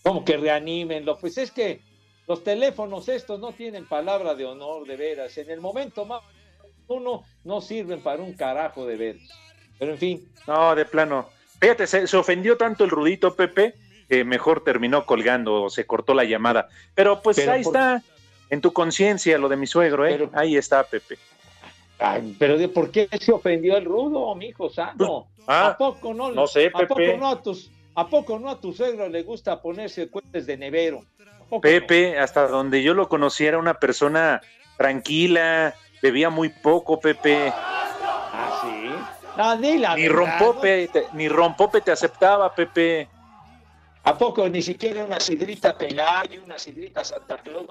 Como 0.02 0.24
que 0.24 0.36
reanímenlo. 0.36 1.18
Pues 1.18 1.38
es 1.38 1.50
que 1.50 1.80
los 2.26 2.42
teléfonos 2.42 3.08
estos 3.08 3.40
no 3.40 3.52
tienen 3.52 3.86
palabra 3.86 4.34
de 4.34 4.44
honor, 4.44 4.86
de 4.86 4.96
veras. 4.96 5.36
En 5.38 5.50
el 5.50 5.60
momento 5.60 6.04
más 6.04 6.22
uno 6.88 7.24
no 7.44 7.60
sirven 7.60 8.00
para 8.02 8.22
un 8.22 8.34
carajo 8.34 8.84
de 8.86 8.96
veras. 8.96 9.28
Pero 9.78 9.92
en 9.92 9.98
fin, 9.98 10.28
No, 10.46 10.74
de 10.74 10.84
plano. 10.84 11.28
Fíjate, 11.60 11.86
se, 11.86 12.06
se 12.06 12.16
ofendió 12.16 12.56
tanto 12.56 12.84
el 12.84 12.90
rudito 12.90 13.34
Pepe 13.34 13.74
que 14.08 14.24
mejor 14.24 14.62
terminó 14.62 15.06
colgando 15.06 15.62
o 15.62 15.70
se 15.70 15.86
cortó 15.86 16.12
la 16.14 16.24
llamada. 16.24 16.68
Pero 16.94 17.22
pues 17.22 17.36
Pero 17.36 17.52
ahí 17.52 17.62
por- 17.62 17.74
está, 17.74 18.02
en 18.50 18.60
tu 18.60 18.72
conciencia 18.72 19.38
lo 19.38 19.48
de 19.48 19.56
mi 19.56 19.66
suegro, 19.66 20.04
¿eh? 20.06 20.10
Pero- 20.18 20.30
ahí 20.34 20.56
está, 20.56 20.84
Pepe. 20.84 21.16
Ay, 21.98 22.36
pero 22.38 22.58
de 22.58 22.68
por 22.68 22.90
qué 22.90 23.08
se 23.20 23.32
ofendió 23.32 23.76
el 23.76 23.84
Rudo, 23.84 24.34
mijo 24.34 24.68
santo. 24.70 25.28
Ah, 25.46 25.68
¿A 25.68 25.76
poco 25.76 26.14
no? 26.14 26.30
no 26.32 26.46
sé, 26.46 26.68
¿A 26.72 26.78
poco 26.80 26.94
Pepe. 26.94 27.18
no 27.18 27.28
a 27.28 27.42
tus 27.42 27.70
a 27.96 28.08
poco 28.08 28.38
no 28.38 28.50
a 28.50 28.58
tu 28.60 28.72
suegro 28.72 29.08
le 29.08 29.22
gusta 29.22 29.60
ponerse 29.60 30.08
cuentes 30.08 30.46
de 30.46 30.56
nevero? 30.56 31.04
¿A 31.20 31.44
poco 31.44 31.60
Pepe, 31.60 32.18
hasta 32.18 32.48
donde 32.48 32.82
yo 32.82 32.94
lo 32.94 33.08
conocí 33.08 33.44
era 33.46 33.58
una 33.58 33.74
persona 33.74 34.40
tranquila, 34.76 35.74
bebía 36.02 36.30
muy 36.30 36.48
poco, 36.48 36.98
Pepe. 36.98 37.52
Ah, 37.54 38.60
sí. 38.62 38.90
No, 39.36 39.56
di 39.56 39.78
la 39.78 39.94
Ni 39.96 40.08
verdad, 40.08 40.38
rompope, 40.40 40.88
te, 40.88 41.06
ni 41.12 41.28
rompope 41.28 41.80
te 41.80 41.92
aceptaba, 41.92 42.54
Pepe. 42.54 43.08
¿A 44.04 44.16
poco 44.18 44.46
ni 44.48 44.60
siquiera 44.60 45.04
una 45.04 45.18
sidrita 45.18 45.76
Pelayo, 45.78 46.42
una 46.44 46.58
sidrita 46.58 47.02
Santa 47.04 47.38
Claus 47.38 47.66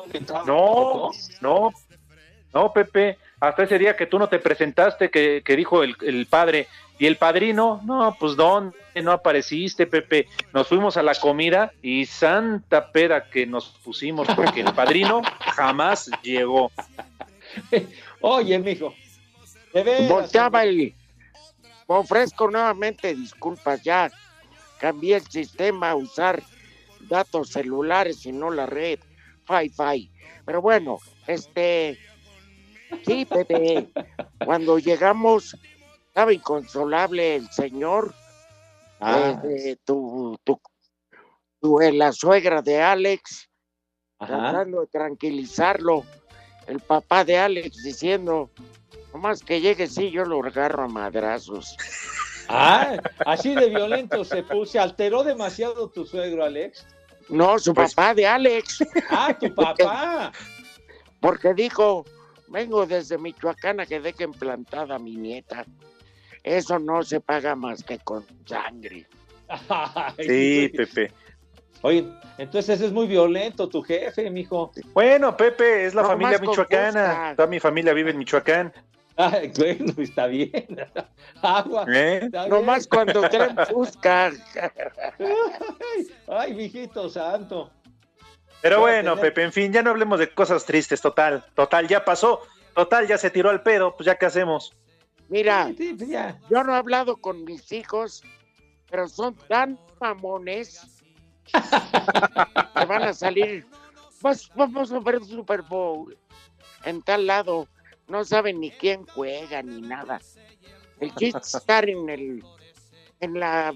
no 0.45 1.11
no, 1.41 1.71
no, 2.53 2.73
Pepe. 2.73 3.17
Hasta 3.43 3.63
ese 3.63 3.77
día 3.77 3.97
que 3.97 4.05
tú 4.05 4.17
no 4.17 4.29
te 4.29 4.39
presentaste, 4.39 5.11
que, 5.11 5.41
que 5.43 5.57
dijo 5.57 5.83
el, 5.83 5.97
el 6.01 6.27
padre, 6.27 6.69
y 6.97 7.05
el 7.07 7.17
padrino, 7.17 7.81
no, 7.83 8.15
pues 8.17 8.37
dónde, 8.37 8.77
no 9.03 9.11
apareciste, 9.11 9.85
Pepe. 9.85 10.29
Nos 10.53 10.69
fuimos 10.69 10.95
a 10.95 11.03
la 11.03 11.13
comida 11.15 11.73
y 11.81 12.05
santa 12.05 12.89
pera 12.89 13.29
que 13.29 13.45
nos 13.45 13.67
pusimos, 13.83 14.29
porque 14.33 14.61
el 14.61 14.73
padrino 14.73 15.21
jamás 15.39 16.09
llegó. 16.21 16.71
Oye, 18.21 18.57
mijo. 18.59 18.93
Veras, 19.73 20.07
Volteaba 20.07 20.63
el. 20.63 20.93
Ofrezco 21.87 22.49
nuevamente 22.49 23.13
disculpas, 23.13 23.83
ya 23.83 24.09
cambié 24.79 25.17
el 25.17 25.27
sistema 25.27 25.89
a 25.89 25.95
usar 25.95 26.41
datos 27.01 27.49
celulares 27.49 28.25
y 28.25 28.31
no 28.31 28.49
la 28.51 28.67
red 28.67 28.99
Wi-Fi. 29.49 30.09
Pero 30.45 30.61
bueno, 30.61 30.99
este. 31.27 31.99
Sí, 33.05 33.25
Pepe. 33.25 33.89
Cuando 34.45 34.77
llegamos, 34.79 35.55
estaba 36.07 36.33
inconsolable 36.33 37.35
el 37.35 37.49
señor, 37.49 38.13
Ah, 39.05 39.41
eh, 39.43 39.75
tu, 39.83 40.37
tu, 40.45 40.61
tu- 41.59 41.81
eh, 41.81 41.91
la 41.91 42.13
suegra 42.13 42.61
de 42.61 42.81
Alex, 42.81 43.49
ajá. 44.19 44.27
tratando 44.51 44.79
de 44.81 44.87
tranquilizarlo. 44.87 46.05
El 46.67 46.79
papá 46.79 47.25
de 47.25 47.37
Alex 47.37 47.83
diciendo, 47.83 48.49
nomás 49.13 49.43
que 49.43 49.59
llegue, 49.59 49.87
sí, 49.87 50.09
yo 50.09 50.23
lo 50.23 50.41
agarro 50.45 50.83
a 50.83 50.87
madrazos. 50.87 51.75
Ah, 52.47 52.95
así 53.25 53.53
de 53.55 53.67
violento 53.69 54.23
se 54.23 54.41
puso, 54.43 54.71
se 54.73 54.79
alteró 54.79 55.23
demasiado 55.23 55.89
tu 55.89 56.05
suegro, 56.05 56.45
Alex. 56.45 56.85
No, 57.27 57.59
su 57.59 57.73
Pues- 57.73 57.93
papá 57.93 58.13
de 58.13 58.25
Alex, 58.25 58.85
Ah, 59.09 59.35
tu 59.37 59.53
papá. 59.55 60.31
porque 61.19 61.53
dijo, 61.53 62.05
vengo 62.53 62.85
desde 62.85 63.17
Michoacán 63.17 63.81
a 63.81 63.85
que 63.85 63.99
deje 63.99 64.23
implantada 64.23 64.95
a 64.95 64.99
mi 64.99 65.17
nieta. 65.17 65.65
Eso 66.43 66.79
no 66.79 67.03
se 67.03 67.19
paga 67.19 67.55
más 67.55 67.83
que 67.83 67.97
con 67.99 68.23
sangre. 68.45 69.05
Sí. 70.17 70.71
Pepe. 70.75 71.11
Oye, 71.81 72.05
entonces 72.37 72.79
es 72.81 72.91
muy 72.91 73.07
violento 73.07 73.67
tu 73.67 73.83
jefe, 73.83 74.29
mijo. 74.31 74.71
Bueno, 74.93 75.35
Pepe, 75.35 75.85
es 75.85 75.93
la 75.93 76.01
No, 76.01 76.07
familia 76.07 76.39
michoacana. 76.39 77.33
Toda 77.35 77.47
mi 77.47 77.59
familia 77.59 77.93
vive 77.93 78.11
en 78.11 78.17
Michoacán. 78.17 78.73
Ay, 79.17 79.51
bueno, 79.57 79.93
está 79.97 80.27
bien. 80.27 80.51
Agua. 81.41 81.85
¿eh? 81.93 82.21
está 82.23 82.45
bien. 82.45 82.49
Nomás 82.49 82.87
cuando 82.87 83.21
traen 83.29 83.55
Fusca. 83.69 84.31
Ay, 85.19 86.07
ay, 86.27 86.53
mijito 86.53 87.09
santo. 87.09 87.69
Pero 88.63 88.79
bueno, 88.79 89.15
tener- 89.15 89.33
Pepe, 89.33 89.43
en 89.43 89.51
fin, 89.53 89.71
ya 89.71 89.83
no 89.83 89.91
hablemos 89.91 90.17
de 90.17 90.33
cosas 90.33 90.65
tristes, 90.65 91.01
total. 91.01 91.45
Total, 91.53 91.87
ya 91.87 92.03
pasó. 92.03 92.41
Total, 92.73 93.05
ya 93.07 93.19
se 93.19 93.29
tiró 93.29 93.51
al 93.51 93.61
pedo, 93.61 93.95
pues 93.95 94.07
ya 94.07 94.15
qué 94.17 94.25
hacemos. 94.25 94.73
Mira, 95.29 95.71
Sí, 95.77 95.93
pues 95.95 96.09
ya. 96.09 96.39
yo 96.49 96.63
no 96.63 96.73
he 96.73 96.77
hablado 96.77 97.17
con 97.17 97.43
mis 97.43 97.71
hijos, 97.71 98.23
pero 98.89 99.07
son 99.07 99.35
tan 99.47 99.77
mamones 99.99 100.81
que 101.45 102.85
van 102.85 103.03
a 103.03 103.13
salir. 103.13 103.65
Vamos 104.55 104.91
a 104.91 104.99
ver 104.99 105.15
el 105.15 105.25
Super 105.25 105.61
Bowl 105.61 106.17
en 106.85 107.01
tal 107.01 107.27
lado. 107.27 107.67
No 108.07 108.23
saben 108.25 108.59
ni 108.59 108.71
quién 108.71 109.05
juega 109.07 109.61
ni 109.61 109.81
nada. 109.81 110.19
El 110.99 111.13
chiste 111.15 111.39
es 111.39 111.53
estar 111.55 111.87
en 111.89 112.09
el 112.09 112.43
en 113.19 113.39
la 113.39 113.73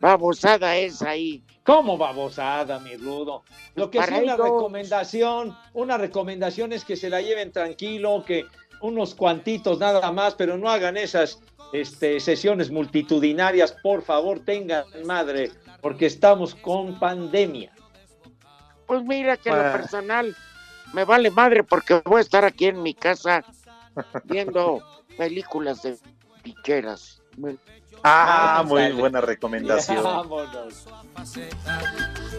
babosada 0.00 0.76
esa 0.76 1.10
ahí. 1.10 1.42
¿Cómo 1.64 1.96
babosada, 1.98 2.78
mi 2.80 2.96
rudo? 2.96 3.42
Lo 3.74 3.90
que 3.90 3.98
sí 3.98 4.04
Para 4.04 4.18
una 4.22 4.34
ellos. 4.34 4.44
recomendación, 4.46 5.56
una 5.74 5.98
recomendación 5.98 6.72
es 6.72 6.84
que 6.84 6.96
se 6.96 7.10
la 7.10 7.20
lleven 7.20 7.50
tranquilo, 7.52 8.24
que 8.26 8.46
unos 8.80 9.14
cuantitos 9.14 9.78
nada 9.78 10.12
más, 10.12 10.34
pero 10.34 10.56
no 10.58 10.70
hagan 10.70 10.96
esas 10.96 11.40
este, 11.72 12.20
sesiones 12.20 12.70
multitudinarias, 12.70 13.72
por 13.82 14.02
favor, 14.02 14.40
tengan 14.44 14.84
madre, 15.04 15.50
porque 15.80 16.06
estamos 16.06 16.54
con 16.54 16.98
pandemia. 17.00 17.72
Pues 18.86 19.02
mira 19.02 19.36
que 19.36 19.48
en 19.48 19.56
Ah. 19.56 19.62
lo 19.66 19.72
personal 19.72 20.36
me 20.92 21.04
vale 21.04 21.30
madre 21.32 21.64
porque 21.64 22.00
voy 22.04 22.18
a 22.18 22.20
estar 22.20 22.44
aquí 22.44 22.66
en 22.66 22.80
mi 22.82 22.94
casa 22.94 23.42
viendo 24.24 24.80
películas 25.16 25.82
de 25.82 25.98
picheras. 26.44 27.20
Ah, 28.02 28.56
Vamos, 28.58 28.80
muy 28.80 28.92
buena 28.92 29.20
recomendación. 29.20 30.02
Vámonos. 30.04 30.86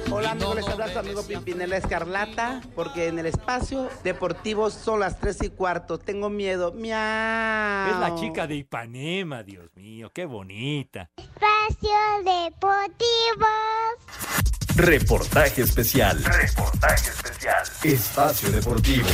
Hola 0.10 0.32
amigos, 0.32 0.56
les 0.56 0.68
habla 0.68 0.88
su 0.92 1.00
amigo 1.00 1.24
Pimpinela 1.24 1.78
Escarlata, 1.78 2.62
porque 2.76 3.08
en 3.08 3.20
el 3.20 3.26
espacio 3.26 3.90
deportivo 4.04 4.70
son 4.70 5.02
las 5.02 5.20
3 5.20 5.44
y 5.44 5.50
cuarto. 5.50 5.98
Tengo 5.98 6.30
miedo. 6.30 6.72
Miau. 6.74 7.90
Es 7.90 8.00
la 8.00 8.16
chica 8.16 8.48
de 8.48 8.56
Ipanema, 8.56 9.44
Dios 9.44 9.70
mío, 9.76 10.12
qué 10.14 10.26
bonita. 10.26 11.10
Espacio 11.18 11.90
Deportivo. 12.24 13.48
Reportaje 14.76 15.64
especial. 15.64 16.24
Reportaje 16.24 17.10
especial. 17.10 17.66
Espacio 17.84 18.52
Deportivo. 18.52 19.08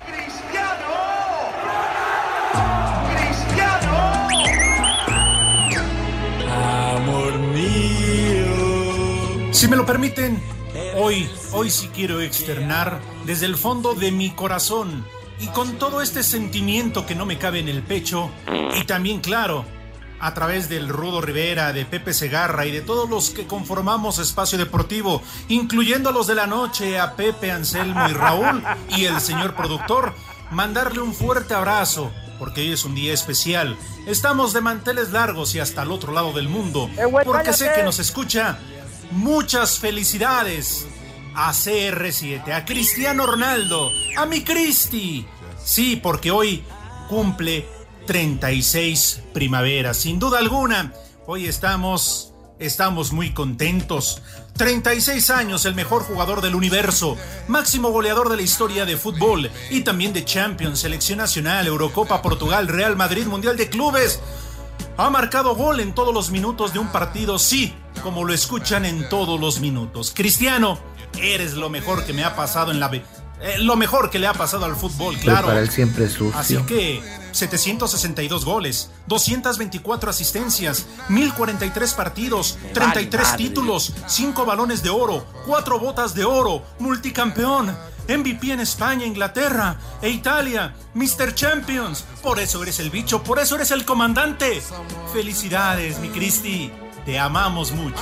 Amor 0.00 0.51
Si 9.62 9.68
me 9.68 9.76
lo 9.76 9.86
permiten, 9.86 10.42
hoy, 10.96 11.30
hoy 11.52 11.70
sí 11.70 11.88
quiero 11.94 12.20
externar 12.20 13.00
desde 13.24 13.46
el 13.46 13.54
fondo 13.54 13.94
de 13.94 14.10
mi 14.10 14.32
corazón 14.32 15.06
y 15.38 15.46
con 15.46 15.78
todo 15.78 16.02
este 16.02 16.24
sentimiento 16.24 17.06
que 17.06 17.14
no 17.14 17.26
me 17.26 17.38
cabe 17.38 17.60
en 17.60 17.68
el 17.68 17.80
pecho 17.84 18.28
y 18.74 18.82
también 18.86 19.20
claro, 19.20 19.64
a 20.18 20.34
través 20.34 20.68
del 20.68 20.88
Rudo 20.88 21.20
Rivera, 21.20 21.72
de 21.72 21.84
Pepe 21.84 22.12
Segarra 22.12 22.66
y 22.66 22.72
de 22.72 22.80
todos 22.80 23.08
los 23.08 23.30
que 23.30 23.46
conformamos 23.46 24.18
Espacio 24.18 24.58
Deportivo, 24.58 25.22
incluyendo 25.46 26.08
a 26.08 26.12
los 26.12 26.26
de 26.26 26.34
la 26.34 26.48
noche, 26.48 26.98
a 26.98 27.14
Pepe, 27.14 27.52
Anselmo 27.52 28.08
y 28.08 28.14
Raúl 28.14 28.64
y 28.88 29.04
el 29.04 29.20
señor 29.20 29.54
productor, 29.54 30.12
mandarle 30.50 31.02
un 31.02 31.14
fuerte 31.14 31.54
abrazo, 31.54 32.10
porque 32.40 32.62
hoy 32.62 32.72
es 32.72 32.84
un 32.84 32.96
día 32.96 33.14
especial. 33.14 33.76
Estamos 34.08 34.54
de 34.54 34.60
manteles 34.60 35.12
largos 35.12 35.54
y 35.54 35.60
hasta 35.60 35.84
el 35.84 35.92
otro 35.92 36.12
lado 36.12 36.32
del 36.32 36.48
mundo, 36.48 36.90
porque 37.24 37.52
sé 37.52 37.70
que 37.76 37.84
nos 37.84 38.00
escucha. 38.00 38.58
Muchas 39.12 39.78
felicidades 39.78 40.86
a 41.34 41.52
CR7, 41.52 42.50
a 42.50 42.64
Cristiano 42.64 43.26
Ronaldo, 43.26 43.90
a 44.16 44.24
mi 44.24 44.42
Cristi. 44.42 45.26
Sí, 45.62 46.00
porque 46.02 46.30
hoy 46.30 46.64
cumple 47.10 47.68
36 48.06 49.22
primaveras, 49.34 49.98
sin 49.98 50.18
duda 50.18 50.38
alguna. 50.38 50.94
Hoy 51.26 51.46
estamos, 51.46 52.32
estamos 52.58 53.12
muy 53.12 53.34
contentos. 53.34 54.22
36 54.56 55.28
años, 55.28 55.66
el 55.66 55.74
mejor 55.74 56.04
jugador 56.04 56.40
del 56.40 56.54
universo, 56.54 57.18
máximo 57.48 57.90
goleador 57.90 58.30
de 58.30 58.36
la 58.36 58.42
historia 58.42 58.86
de 58.86 58.96
fútbol 58.96 59.50
y 59.70 59.82
también 59.82 60.14
de 60.14 60.24
Champions, 60.24 60.80
Selección 60.80 61.18
Nacional, 61.18 61.66
Eurocopa, 61.66 62.22
Portugal, 62.22 62.66
Real 62.66 62.96
Madrid, 62.96 63.26
Mundial 63.26 63.58
de 63.58 63.68
Clubes. 63.68 64.20
Ha 64.96 65.10
marcado 65.10 65.54
gol 65.54 65.80
en 65.80 65.94
todos 65.94 66.12
los 66.14 66.30
minutos 66.30 66.72
de 66.72 66.78
un 66.78 66.88
partido, 66.88 67.38
sí, 67.38 67.74
como 68.02 68.24
lo 68.24 68.32
escuchan 68.34 68.84
en 68.84 69.08
todos 69.08 69.40
los 69.40 69.60
minutos. 69.60 70.12
Cristiano, 70.14 70.78
eres 71.18 71.54
lo 71.54 71.70
mejor 71.70 72.04
que 72.04 72.12
me 72.12 72.24
ha 72.24 72.36
pasado 72.36 72.70
en 72.70 72.80
la... 72.80 72.88
ve- 72.88 73.04
eh, 73.40 73.58
lo 73.58 73.74
mejor 73.74 74.08
que 74.10 74.20
le 74.20 74.28
ha 74.28 74.32
pasado 74.34 74.66
al 74.66 74.76
fútbol, 74.76 75.16
claro. 75.18 75.48
para 75.48 75.58
él 75.58 75.68
siempre 75.68 76.08
sucio. 76.08 76.32
Así 76.38 76.56
que 76.58 77.02
762 77.32 78.44
goles, 78.44 78.90
224 79.08 80.10
asistencias, 80.10 80.86
1043 81.08 81.94
partidos, 81.94 82.56
33 82.72 83.36
títulos, 83.36 83.94
5 84.06 84.44
balones 84.44 84.84
de 84.84 84.90
oro, 84.90 85.26
4 85.46 85.80
botas 85.80 86.14
de 86.14 86.24
oro, 86.24 86.62
multicampeón, 86.78 87.76
MVP 88.08 88.52
en 88.52 88.60
España, 88.60 89.06
Inglaterra 89.06 89.76
e 90.00 90.10
Italia, 90.10 90.74
Mr. 90.94 91.34
Champions. 91.34 92.04
Por 92.22 92.38
eso 92.38 92.62
eres 92.62 92.80
el 92.80 92.90
bicho, 92.90 93.22
por 93.22 93.38
eso 93.38 93.56
eres 93.56 93.70
el 93.70 93.84
comandante. 93.84 94.62
Felicidades, 95.12 95.98
mi 95.98 96.08
Cristi. 96.08 96.70
Te 97.04 97.18
amamos 97.18 97.72
mucho. 97.72 97.96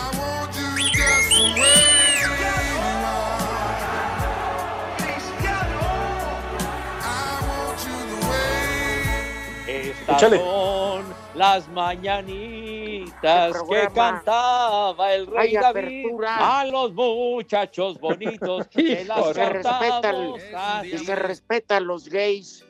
Échale. 10.09 10.41
Las 11.35 11.69
mañanitas 11.69 13.57
que 13.69 13.89
cantaba 13.95 15.15
el 15.15 15.27
rey 15.27 15.53
David 15.55 16.03
apertura. 16.03 16.61
a 16.61 16.65
los 16.67 16.93
muchachos 16.93 17.99
bonitos 18.01 18.67
que 18.71 19.05
las 19.05 19.33
Se 19.35 19.45
respeta 19.49 20.01
cantamos 20.01 20.43
el- 20.43 20.55
así. 20.57 20.89
Y 20.95 20.99
se 20.99 21.15
respeta 21.17 21.77
a 21.77 21.81
los 21.81 22.09
gays. 22.09 22.67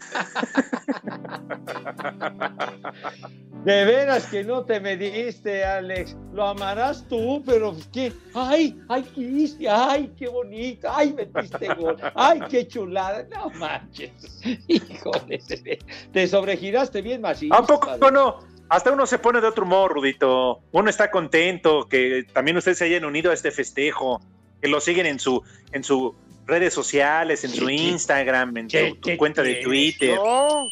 De 3.64 3.84
veras 3.84 4.26
que 4.26 4.42
no 4.42 4.64
te 4.64 4.80
mediste, 4.80 5.62
Alex. 5.62 6.16
Lo 6.32 6.46
amarás 6.46 7.06
tú, 7.08 7.42
pero 7.44 7.76
¿qué? 7.92 8.10
¡Ay! 8.34 8.80
¡Ay, 8.88 9.02
qué 9.14 9.20
hiciste! 9.20 9.68
¡Ay, 9.68 10.10
qué 10.16 10.28
bonito! 10.28 10.88
¡Ay, 10.90 11.12
metiste 11.12 11.68
gol! 11.74 11.96
¡Ay, 12.14 12.40
qué 12.48 12.66
chulada! 12.66 13.26
No 13.30 13.50
manches. 13.50 14.40
Híjole, 14.68 15.38
te, 15.46 15.78
te 16.10 16.26
sobregiraste 16.26 17.02
bien 17.02 17.20
macizo. 17.20 17.54
¿A 17.54 17.66
poco 17.66 17.86
padre. 17.86 18.12
no? 18.12 18.38
Hasta 18.70 18.92
uno 18.92 19.04
se 19.04 19.18
pone 19.18 19.42
de 19.42 19.48
otro 19.48 19.64
humor, 19.64 19.92
Rudito. 19.92 20.62
Uno 20.72 20.88
está 20.88 21.10
contento 21.10 21.86
que 21.86 22.24
también 22.32 22.56
ustedes 22.56 22.78
se 22.78 22.86
hayan 22.86 23.04
unido 23.04 23.30
a 23.30 23.34
este 23.34 23.50
festejo, 23.50 24.22
que 24.62 24.68
lo 24.68 24.80
siguen 24.80 25.04
en 25.04 25.18
su, 25.18 25.42
en 25.72 25.84
sus 25.84 26.12
redes 26.50 26.74
sociales, 26.74 27.44
en 27.44 27.50
su 27.50 27.66
¿Qué- 27.66 27.76
qué- 27.76 27.82
Instagram, 27.88 28.56
en 28.58 28.68
tu 28.68 29.00
qué 29.00 29.16
cuenta 29.16 29.42
de? 29.42 29.56
Twitter. 29.62 30.16
No, 30.16 30.64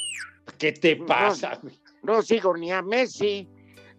¿Qué 0.58 0.72
te 0.72 0.96
pasa? 0.96 1.60
no 2.02 2.22
sigo 2.22 2.56
ni 2.56 2.70
a 2.72 2.82
Messi. 2.82 3.48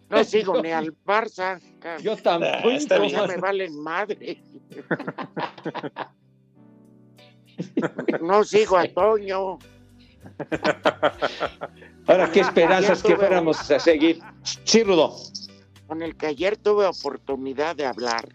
No 0.08 0.24
sigo 0.24 0.60
ni 0.62 0.70
al 0.72 0.92
Barça. 1.04 1.60
Yo 2.02 2.16
tampoco. 2.16 2.68
Ah, 2.68 2.74
está. 2.74 3.06
Ya 3.06 3.26
me 3.26 3.36
valen 3.36 3.80
madre. 3.82 4.42
No 8.22 8.42
sigo 8.44 8.76
a 8.78 8.86
Toño. 8.88 9.58
Ahora, 12.06 12.30
¿qué 12.32 12.40
esperanzas 12.40 13.02
que 13.02 13.16
fuéramos 13.16 13.70
a 13.70 13.78
seguir? 13.78 14.20
Sí, 14.64 14.82
Rudo. 14.82 15.14
con 15.86 16.00
el 16.02 16.16
que 16.16 16.26
ayer 16.28 16.56
tuve 16.56 16.86
oportunidad 16.86 17.74
de 17.76 17.84
hablar 17.86 18.26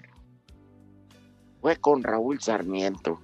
fue 1.61 1.77
con 1.77 2.03
Raúl 2.03 2.39
Sarmiento. 2.41 3.19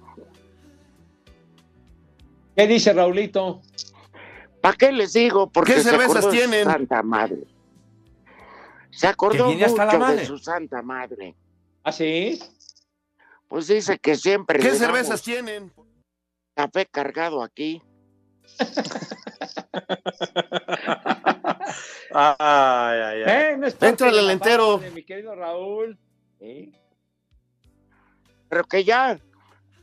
¿Qué 2.56 2.66
dice 2.66 2.92
Raulito? 2.92 3.62
¿Para 4.60 4.76
qué 4.76 4.92
les 4.92 5.12
digo? 5.14 5.50
Porque 5.50 5.74
¿Qué 5.74 5.80
cervezas 5.80 6.28
tienen? 6.30 6.64
Santa 6.64 7.02
madre. 7.02 7.38
Se 8.90 9.06
acordó 9.06 9.48
hasta 9.48 9.84
la 9.86 9.92
mucho 9.92 9.92
de 9.92 9.98
madre. 9.98 10.26
su 10.26 10.38
santa 10.38 10.82
madre. 10.82 11.34
¿Ah, 11.82 11.92
sí? 11.92 12.40
Pues 13.48 13.66
dice 13.66 13.98
que 13.98 14.16
siempre 14.16 14.58
¿Qué 14.58 14.64
le 14.64 14.70
damos 14.78 14.86
cervezas 14.86 15.22
tienen? 15.22 15.72
café 16.54 16.86
cargado 16.86 17.42
aquí. 17.42 17.82
Ay, 22.14 22.36
ay, 23.00 23.22
ay. 23.22 23.24
¿Eh? 23.26 23.56
¿No 23.56 23.66
es 23.66 23.72
parte 23.74 23.88
Éntrale 23.88 24.12
de 24.14 24.20
al 24.20 24.26
la 24.26 24.32
entero. 24.34 24.78
mi 24.94 25.02
querido 25.02 25.34
Raúl. 25.34 25.98
¿Sí? 26.38 26.70
Pero 28.50 28.64
que 28.64 28.84
ya 28.84 29.18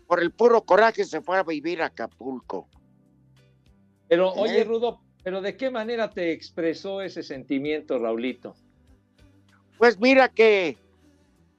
por 0.09 0.23
el 0.23 0.31
puro 0.31 0.63
coraje 0.63 1.05
se 1.05 1.21
fue 1.21 1.37
a 1.37 1.43
vivir 1.43 1.83
a 1.83 1.85
Acapulco. 1.85 2.67
Pero, 4.07 4.33
oye, 4.33 4.61
¿Eh? 4.61 4.63
Rudo, 4.63 5.03
¿pero 5.23 5.39
de 5.39 5.55
qué 5.55 5.69
manera 5.69 6.09
te 6.09 6.31
expresó 6.31 6.99
ese 7.03 7.21
sentimiento, 7.21 7.99
Raulito? 7.99 8.55
Pues 9.77 9.99
mira 9.99 10.27
que 10.27 10.79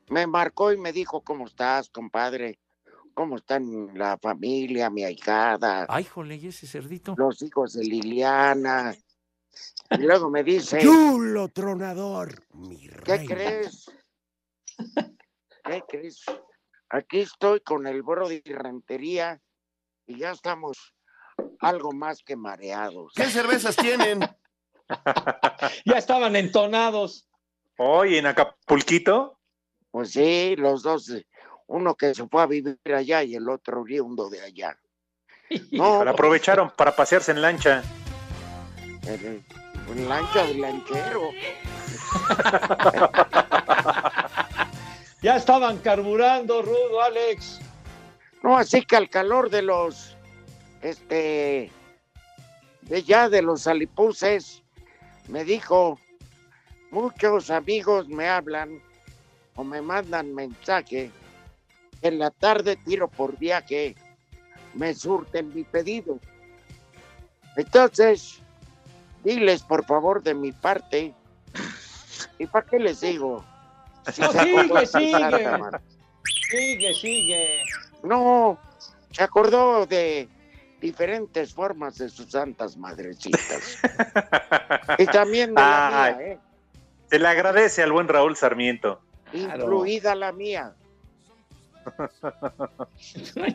me 0.08 0.26
marcó 0.26 0.72
y 0.72 0.78
me 0.78 0.92
dijo, 0.92 1.20
¿cómo 1.20 1.46
estás, 1.46 1.90
compadre? 1.90 2.58
¿Cómo 3.14 3.36
están 3.36 3.96
la 3.96 4.18
familia, 4.18 4.90
mi 4.90 5.04
ahijada, 5.04 5.86
Ay, 5.88 6.02
jole, 6.02 6.34
¿y 6.34 6.48
ese 6.48 6.66
cerdito? 6.66 7.14
los 7.16 7.40
hijos 7.42 7.74
de 7.74 7.84
Liliana? 7.84 8.96
Y 9.92 9.98
luego 10.02 10.28
me 10.28 10.42
dice, 10.42 10.80
Chulo 10.80 11.46
tronador, 11.50 12.42
mi 12.54 12.78
¿qué 13.04 13.16
reina. 13.16 13.34
crees? 13.36 13.90
¿Qué 15.64 15.84
crees? 15.88 16.24
Aquí 16.90 17.20
estoy 17.20 17.60
con 17.60 17.86
el 17.86 18.02
Brody 18.02 18.42
Rentería 18.44 19.40
y 20.06 20.18
ya 20.18 20.32
estamos 20.32 20.94
algo 21.60 21.92
más 21.92 22.22
que 22.24 22.36
mareados. 22.36 23.12
¿Qué 23.14 23.24
cervezas 23.24 23.76
tienen? 23.76 24.20
Ya 25.84 25.98
estaban 25.98 26.34
entonados. 26.34 27.28
Oye, 27.78 28.18
en 28.18 28.26
Acapulquito. 28.26 29.38
Pues 29.92 30.10
sí, 30.10 30.56
los 30.56 30.82
dos, 30.82 31.08
eh, 31.10 31.24
uno 31.68 31.94
que 31.94 32.12
se 32.12 32.26
fue 32.26 32.42
a 32.42 32.46
vivir 32.46 32.76
allá 32.92 33.22
y 33.22 33.36
el 33.36 33.48
otro 33.48 33.82
oriundo 33.82 34.28
de 34.28 34.40
allá. 34.40 34.76
No, 35.70 35.98
Para 35.98 36.10
aprovecharon 36.10 36.72
para 36.76 36.96
pasearse 36.96 37.30
en 37.30 37.40
lancha. 37.42 37.84
el- 39.06 39.44
un 39.88 40.08
lancha 40.08 40.44
de 40.44 40.54
lanchero. 40.54 41.30
Ya 45.22 45.36
estaban 45.36 45.78
carburando, 45.78 46.62
Rudo, 46.62 47.02
Alex. 47.02 47.60
No, 48.42 48.56
así 48.56 48.82
que 48.82 48.96
al 48.96 49.10
calor 49.10 49.50
de 49.50 49.60
los, 49.60 50.16
este, 50.80 51.70
de 52.82 53.02
ya 53.02 53.28
de 53.28 53.42
los 53.42 53.66
alipuses, 53.66 54.62
me 55.28 55.44
dijo, 55.44 55.98
muchos 56.90 57.50
amigos 57.50 58.08
me 58.08 58.28
hablan 58.28 58.80
o 59.56 59.64
me 59.64 59.82
mandan 59.82 60.34
mensaje, 60.34 61.10
en 62.00 62.18
la 62.18 62.30
tarde 62.30 62.76
tiro 62.76 63.08
por 63.08 63.36
viaje, 63.36 63.94
me 64.72 64.94
surten 64.94 65.52
mi 65.54 65.64
pedido. 65.64 66.18
Entonces, 67.56 68.38
diles 69.22 69.62
por 69.62 69.84
favor 69.84 70.22
de 70.22 70.34
mi 70.34 70.52
parte, 70.52 71.14
¿y 72.38 72.46
para 72.46 72.66
qué 72.66 72.78
les 72.78 73.02
digo? 73.02 73.44
Si 74.12 74.20
No, 74.22 74.32
se 74.32 74.38
acordó 74.40 74.86
sigue, 74.86 75.18
de 75.30 75.38
sigue. 75.38 75.80
Sigue, 76.50 76.94
sigue. 76.94 77.62
No, 78.02 78.58
se 79.10 79.22
acordó 79.22 79.86
de 79.86 80.28
diferentes 80.80 81.52
formas 81.54 81.98
de 81.98 82.08
sus 82.08 82.30
santas 82.30 82.76
madrecitas. 82.76 83.78
y 84.98 85.06
también 85.06 85.54
de 85.54 85.60
la 85.60 85.90
mía, 85.90 86.20
¿eh? 86.20 86.38
Se 87.10 87.18
le 87.18 87.28
agradece 87.28 87.82
al 87.82 87.92
buen 87.92 88.08
Raúl 88.08 88.36
Sarmiento. 88.36 89.00
incluida 89.32 90.14
la 90.14 90.32
mía. 90.32 90.72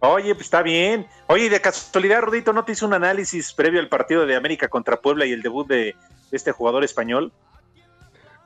Oye, 0.00 0.34
pues 0.34 0.46
está 0.46 0.62
bien. 0.62 1.06
Oye, 1.28 1.46
y 1.46 1.48
de 1.48 1.60
casualidad, 1.60 2.20
Rudito, 2.20 2.52
¿no 2.52 2.64
te 2.64 2.72
hizo 2.72 2.86
un 2.86 2.94
análisis 2.94 3.52
previo 3.52 3.80
al 3.80 3.88
partido 3.88 4.26
de 4.26 4.36
América 4.36 4.68
contra 4.68 5.00
Puebla 5.00 5.24
y 5.26 5.32
el 5.32 5.42
debut 5.42 5.66
de, 5.66 5.76
de 5.76 5.96
este 6.36 6.52
jugador 6.52 6.84
español? 6.84 7.32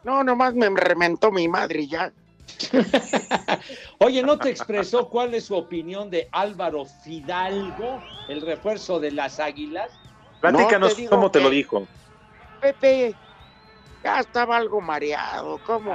No, 0.09 0.25
nomás 0.25 0.55
me 0.55 0.71
rementó 0.71 1.31
mi 1.31 1.49
madre 1.49 1.83
y 1.83 1.89
ya. 1.89 2.11
Oye, 3.99 4.23
¿no 4.23 4.39
te 4.39 4.49
expresó 4.49 5.07
cuál 5.11 5.35
es 5.35 5.45
su 5.45 5.55
opinión 5.55 6.09
de 6.09 6.31
Álvaro 6.33 6.87
Fidalgo, 6.87 8.03
el 8.27 8.41
refuerzo 8.41 9.01
de 9.01 9.11
las 9.11 9.39
Águilas? 9.39 9.91
Platícanos 10.41 10.89
No, 10.89 10.95
te 10.97 11.03
digo 11.03 11.11
cómo 11.11 11.31
te 11.31 11.41
lo 11.43 11.51
dijo. 11.51 11.87
Pepe, 12.59 13.15
ya 14.03 14.21
estaba 14.21 14.57
algo 14.57 14.81
mareado, 14.81 15.61
¿cómo? 15.67 15.93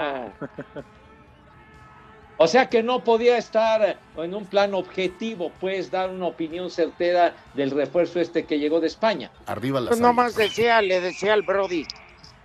O 2.37 2.47
sea 2.47 2.69
que 2.69 2.83
no 2.83 3.03
podía 3.03 3.39
estar 3.39 3.97
en 4.15 4.35
un 4.35 4.45
plan 4.45 4.75
objetivo, 4.75 5.51
pues 5.59 5.89
dar 5.89 6.11
una 6.11 6.27
opinión 6.27 6.69
certera 6.69 7.33
del 7.55 7.71
refuerzo 7.71 8.19
este 8.19 8.45
que 8.45 8.59
llegó 8.59 8.79
de 8.79 8.87
España. 8.87 9.31
Arriba 9.47 9.81
Pues 9.87 9.99
nomás 9.99 10.35
decía, 10.35 10.83
le 10.83 11.01
decía 11.01 11.33
al 11.33 11.41
Brody, 11.41 11.87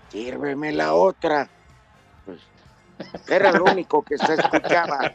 sírveme 0.09 0.73
la 0.73 0.95
otra. 0.95 1.51
Era 3.29 3.53
lo 3.53 3.65
único 3.65 4.03
que 4.03 4.19
se 4.19 4.35
escuchaba. 4.35 5.13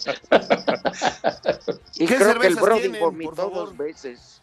Y 1.96 2.08
¿Qué 2.08 2.16
creo 2.16 2.40
que 2.40 2.48
el 2.48 2.56
cervezas 2.56 2.62
Brody 2.62 3.00
vomitó 3.00 3.50
dos 3.50 3.78
veces. 3.78 4.42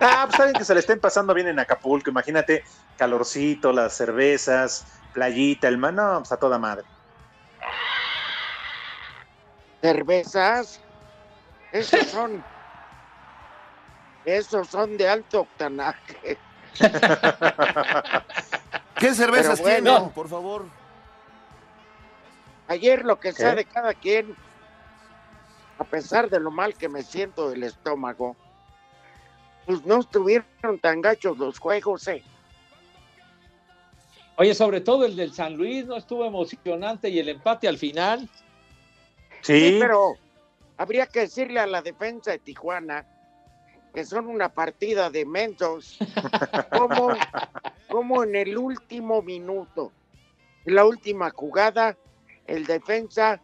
Ah, 0.00 0.26
pues 0.26 0.36
saben 0.36 0.54
que 0.54 0.64
se 0.64 0.74
le 0.74 0.80
estén 0.80 1.00
pasando 1.00 1.34
bien 1.34 1.48
en 1.48 1.58
Acapulco. 1.58 2.08
Imagínate, 2.10 2.62
calorcito, 2.96 3.72
las 3.72 3.92
cervezas, 3.94 4.86
playita, 5.12 5.66
el 5.66 5.76
man, 5.76 5.96
no, 5.96 6.18
pues 6.18 6.30
a 6.30 6.36
toda 6.36 6.58
madre. 6.58 6.84
cervezas, 9.80 10.80
esos 11.72 12.06
son, 12.08 12.44
esos 14.24 14.68
son 14.68 14.96
de 14.96 15.08
alto 15.08 15.40
octanaje. 15.40 16.38
¿Qué 18.98 19.14
cervezas 19.14 19.60
bueno. 19.60 19.96
tienen, 19.96 20.10
por 20.10 20.28
favor? 20.28 20.66
Ayer 22.68 23.04
lo 23.04 23.18
que 23.18 23.32
sea 23.32 23.50
¿Qué? 23.50 23.56
de 23.56 23.64
cada 23.64 23.94
quien, 23.94 24.36
a 25.78 25.84
pesar 25.84 26.28
de 26.28 26.38
lo 26.38 26.50
mal 26.50 26.74
que 26.74 26.88
me 26.88 27.02
siento 27.02 27.50
del 27.50 27.64
estómago, 27.64 28.36
pues 29.66 29.84
no 29.84 30.00
estuvieron 30.00 30.78
tan 30.80 31.00
gachos 31.00 31.36
los 31.38 31.58
juegos, 31.58 32.06
eh. 32.08 32.22
Oye, 34.36 34.54
sobre 34.54 34.80
todo 34.80 35.04
el 35.04 35.16
del 35.16 35.32
San 35.32 35.56
Luis, 35.56 35.84
¿no 35.86 35.96
estuvo 35.96 36.24
emocionante 36.24 37.08
y 37.08 37.18
el 37.18 37.28
empate 37.28 37.66
al 37.66 37.78
final? 37.78 38.28
Sí, 39.40 39.76
pero 39.80 40.16
habría 40.76 41.06
que 41.06 41.20
decirle 41.20 41.60
a 41.60 41.66
la 41.66 41.82
defensa 41.82 42.30
de 42.30 42.38
Tijuana 42.38 43.04
que 43.94 44.04
son 44.04 44.26
una 44.28 44.48
partida 44.48 45.10
de 45.10 45.24
mensos. 45.24 45.98
como, 46.70 47.14
como 47.88 48.22
en 48.22 48.36
el 48.36 48.56
último 48.56 49.22
minuto, 49.22 49.92
en 50.64 50.74
la 50.74 50.84
última 50.84 51.30
jugada, 51.30 51.96
el 52.48 52.64
defensa 52.66 53.40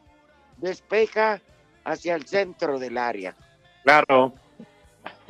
despeja 0.57 1.41
hacia 1.85 2.15
el 2.15 2.27
centro 2.27 2.79
del 2.79 2.99
área. 2.99 3.35
claro. 3.85 4.33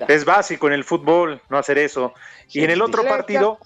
Es 0.09 0.25
básico 0.25 0.67
en 0.69 0.73
el 0.73 0.85
fútbol 0.85 1.41
no 1.49 1.59
hacer 1.59 1.79
eso. 1.79 2.15
Y 2.49 2.65
en 2.65 2.71
el 2.71 2.81
otro 2.83 3.03
Le 3.03 3.09
partido, 3.09 3.59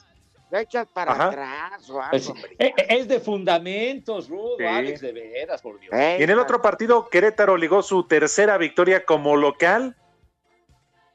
echas 0.51 0.87
para 0.93 1.13
Ajá. 1.13 1.27
atrás 1.29 1.91
o 1.91 2.01
algo, 2.01 2.11
Pues, 2.11 2.29
hombre. 2.29 2.57
eh, 2.59 2.73
eh, 2.77 2.87
es 2.89 3.09
de 3.09 3.21
fundamentos, 3.21 4.29
Rudo, 4.29 4.57
Sí. 4.59 4.65
Alex, 4.65 5.01
de 5.01 5.13
veras, 5.13 5.61
por 5.63 5.79
Dios. 5.79 5.93
Y 6.19 6.23
en 6.23 6.31
el 6.31 6.39
otro 6.39 6.61
partido, 6.63 7.09
Querétaro 7.09 7.57
ligó 7.57 7.83
su 7.83 8.05
tercera 8.05 8.57
victoria 8.59 9.05
como 9.05 9.37
local. 9.37 9.97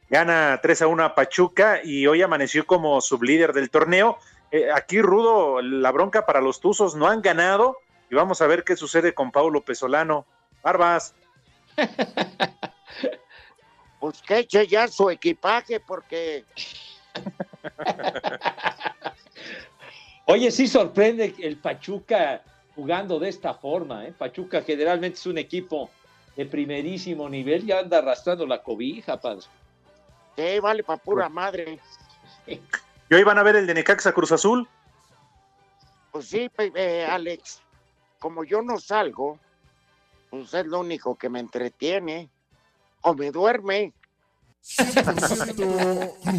Gana 0.10 0.60
3 0.62 0.82
a 0.84 0.88
1 0.88 1.04
a 1.04 1.16
Pachuca 1.16 1.80
y 1.84 2.06
hoy 2.06 2.22
amaneció 2.22 2.66
como 2.68 3.02
sublíder 3.02 3.54
del 3.54 3.70
torneo. 3.72 4.18
Eh, 4.52 4.70
aquí, 4.72 5.02
Rudo, 5.02 5.62
la 5.62 5.92
bronca 5.92 6.26
para 6.26 6.42
los 6.42 6.60
Tuzos 6.60 6.96
no 6.96 7.08
han 7.08 7.22
ganado. 7.22 7.78
Y 8.14 8.16
vamos 8.16 8.44
a 8.44 8.48
ver 8.48 8.64
qué 8.64 8.78
sucede 8.78 9.16
con 9.16 9.32
Paulo 9.32 9.66
Pesolano. 9.66 10.28
Barbas. 10.62 11.16
Pues 14.00 14.22
que 14.22 14.40
eche 14.40 14.68
ya 14.68 14.90
su 14.90 15.10
equipaje 15.10 15.80
porque 15.80 16.44
Oye, 20.26 20.52
sí 20.52 20.68
sorprende 20.68 21.34
el 21.40 21.56
Pachuca 21.56 22.44
jugando 22.76 23.18
de 23.18 23.30
esta 23.30 23.54
forma, 23.54 24.06
¿eh? 24.06 24.12
Pachuca 24.12 24.62
generalmente 24.62 25.18
es 25.18 25.26
un 25.26 25.38
equipo 25.38 25.90
de 26.36 26.46
primerísimo 26.46 27.30
nivel, 27.30 27.66
ya 27.66 27.80
anda 27.80 28.00
arrastrando 28.00 28.46
la 28.46 28.62
cobija, 28.62 29.22
padre. 29.22 29.46
sí, 30.36 30.60
vale 30.60 30.84
para 30.84 31.02
pura 31.02 31.30
madre. 31.30 31.80
Y 32.46 33.14
hoy 33.14 33.24
van 33.24 33.38
a 33.38 33.44
ver 33.44 33.56
el 33.56 33.66
de 33.66 33.74
Necaxa 33.74 34.12
Cruz 34.12 34.34
Azul. 34.34 34.68
Pues 36.12 36.28
sí, 36.28 36.52
eh, 36.58 37.08
Alex, 37.10 37.63
como 38.24 38.46
yo 38.46 38.62
no 38.62 38.80
salgo, 38.80 39.38
pues 40.30 40.54
es 40.54 40.66
lo 40.66 40.80
único 40.80 41.18
que 41.18 41.28
me 41.28 41.42
entretiene. 41.42 42.30
O 43.02 43.14
me 43.14 43.32
duerme. 43.32 43.92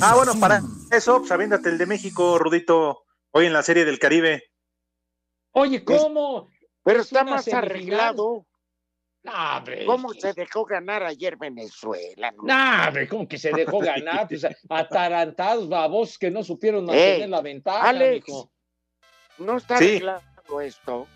Ah, 0.01 0.15
bueno, 0.17 0.33
para 0.41 0.63
eso, 0.91 1.19
pues 1.19 1.31
aviéntate 1.31 1.69
el 1.69 1.77
de 1.77 1.85
México, 1.85 2.39
Rudito, 2.39 3.05
hoy 3.33 3.45
en 3.45 3.53
la 3.53 3.63
Serie 3.63 3.85
del 3.85 3.99
Caribe. 3.99 4.45
Oye, 5.53 5.85
¿cómo? 5.85 6.49
Pero 6.83 7.01
Es 7.01 7.07
está 7.09 7.21
una 7.21 7.33
más 7.33 7.45
semifinal. 7.45 7.71
arreglado. 7.71 8.47
Hombre, 9.27 9.85
¿Cómo 9.85 10.15
se 10.15 10.33
dejó 10.33 10.65
ganar 10.65 11.03
ayer 11.03 11.37
Venezuela? 11.37 12.31
no? 12.33 12.45
Hombre, 12.89 13.07
¿cómo 13.09 13.29
que 13.29 13.37
se 13.37 13.53
dejó 13.53 13.81
ganar? 13.81 14.27
Pues, 14.27 14.47
atarantados, 14.71 15.69
babos 15.69 16.17
que 16.17 16.31
no 16.31 16.43
supieron 16.43 16.85
Eh, 16.85 16.87
mantener 16.87 17.29
la 17.29 17.43
ventaja, 17.43 17.89
Alex. 17.91 18.33
No 19.37 19.59
está 19.59 19.77
Sí. 19.77 19.85
arreglado 19.89 20.61
esto. 20.63 21.07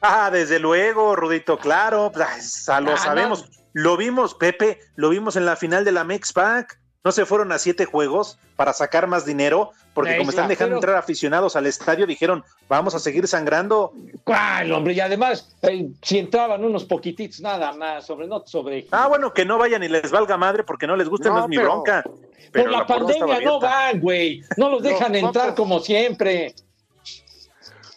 Ah, 0.00 0.30
desde 0.30 0.58
luego, 0.58 1.16
Rudito, 1.16 1.58
claro, 1.58 2.10
pues, 2.12 2.64
lo 2.82 2.92
Ah, 2.92 2.96
sabemos. 2.96 3.48
Lo 3.72 3.96
vimos, 3.96 4.34
Pepe, 4.34 4.80
lo 4.94 5.08
vimos 5.10 5.36
en 5.36 5.44
la 5.44 5.56
final 5.56 5.84
de 5.84 5.92
la 5.92 6.04
Mex 6.04 6.32
Pack. 6.32 6.78
No 7.04 7.12
se 7.12 7.24
fueron 7.24 7.52
a 7.52 7.58
siete 7.58 7.84
juegos 7.84 8.38
para 8.56 8.72
sacar 8.72 9.06
más 9.06 9.24
dinero, 9.24 9.70
porque 9.94 10.16
como 10.16 10.30
están 10.30 10.48
dejando 10.48 10.70
pero- 10.72 10.78
entrar 10.78 10.96
aficionados 10.96 11.54
al 11.54 11.66
estadio, 11.66 12.04
dijeron, 12.06 12.42
vamos 12.68 12.94
a 12.96 12.98
seguir 12.98 13.28
sangrando. 13.28 13.92
¿Cuál, 14.24 14.72
hombre? 14.72 14.94
Y 14.94 15.00
además, 15.00 15.54
eh, 15.62 15.88
si 16.02 16.18
entraban 16.18 16.64
unos 16.64 16.84
poquititos 16.84 17.40
nada 17.40 17.72
más, 17.74 18.06
sobre 18.06 18.26
no 18.26 18.42
sobre. 18.46 18.86
Ah, 18.90 19.06
bueno, 19.06 19.32
que 19.32 19.44
no 19.44 19.56
vayan 19.56 19.82
y 19.84 19.88
les 19.88 20.10
valga 20.10 20.36
madre 20.36 20.64
porque 20.64 20.86
no 20.88 20.96
les 20.96 21.08
guste, 21.08 21.28
no, 21.28 21.36
No, 21.36 21.42
es 21.44 21.48
mi 21.48 21.56
pero- 21.56 21.68
bronca. 21.74 22.02
Por 22.02 22.18
Pero 22.52 22.70
la, 22.70 22.86
puerta 22.86 23.12
estaba 23.12 23.26
pandemia 23.32 23.50
no 23.50 23.60
van, 23.60 24.00
güey. 24.00 24.42
No 24.56 24.70
los 24.70 24.82
Los 24.82 24.82
dejan 24.82 25.14
entrar 25.14 25.48
pocos- 25.50 25.54
como 25.56 25.80
siempre. 25.80 26.54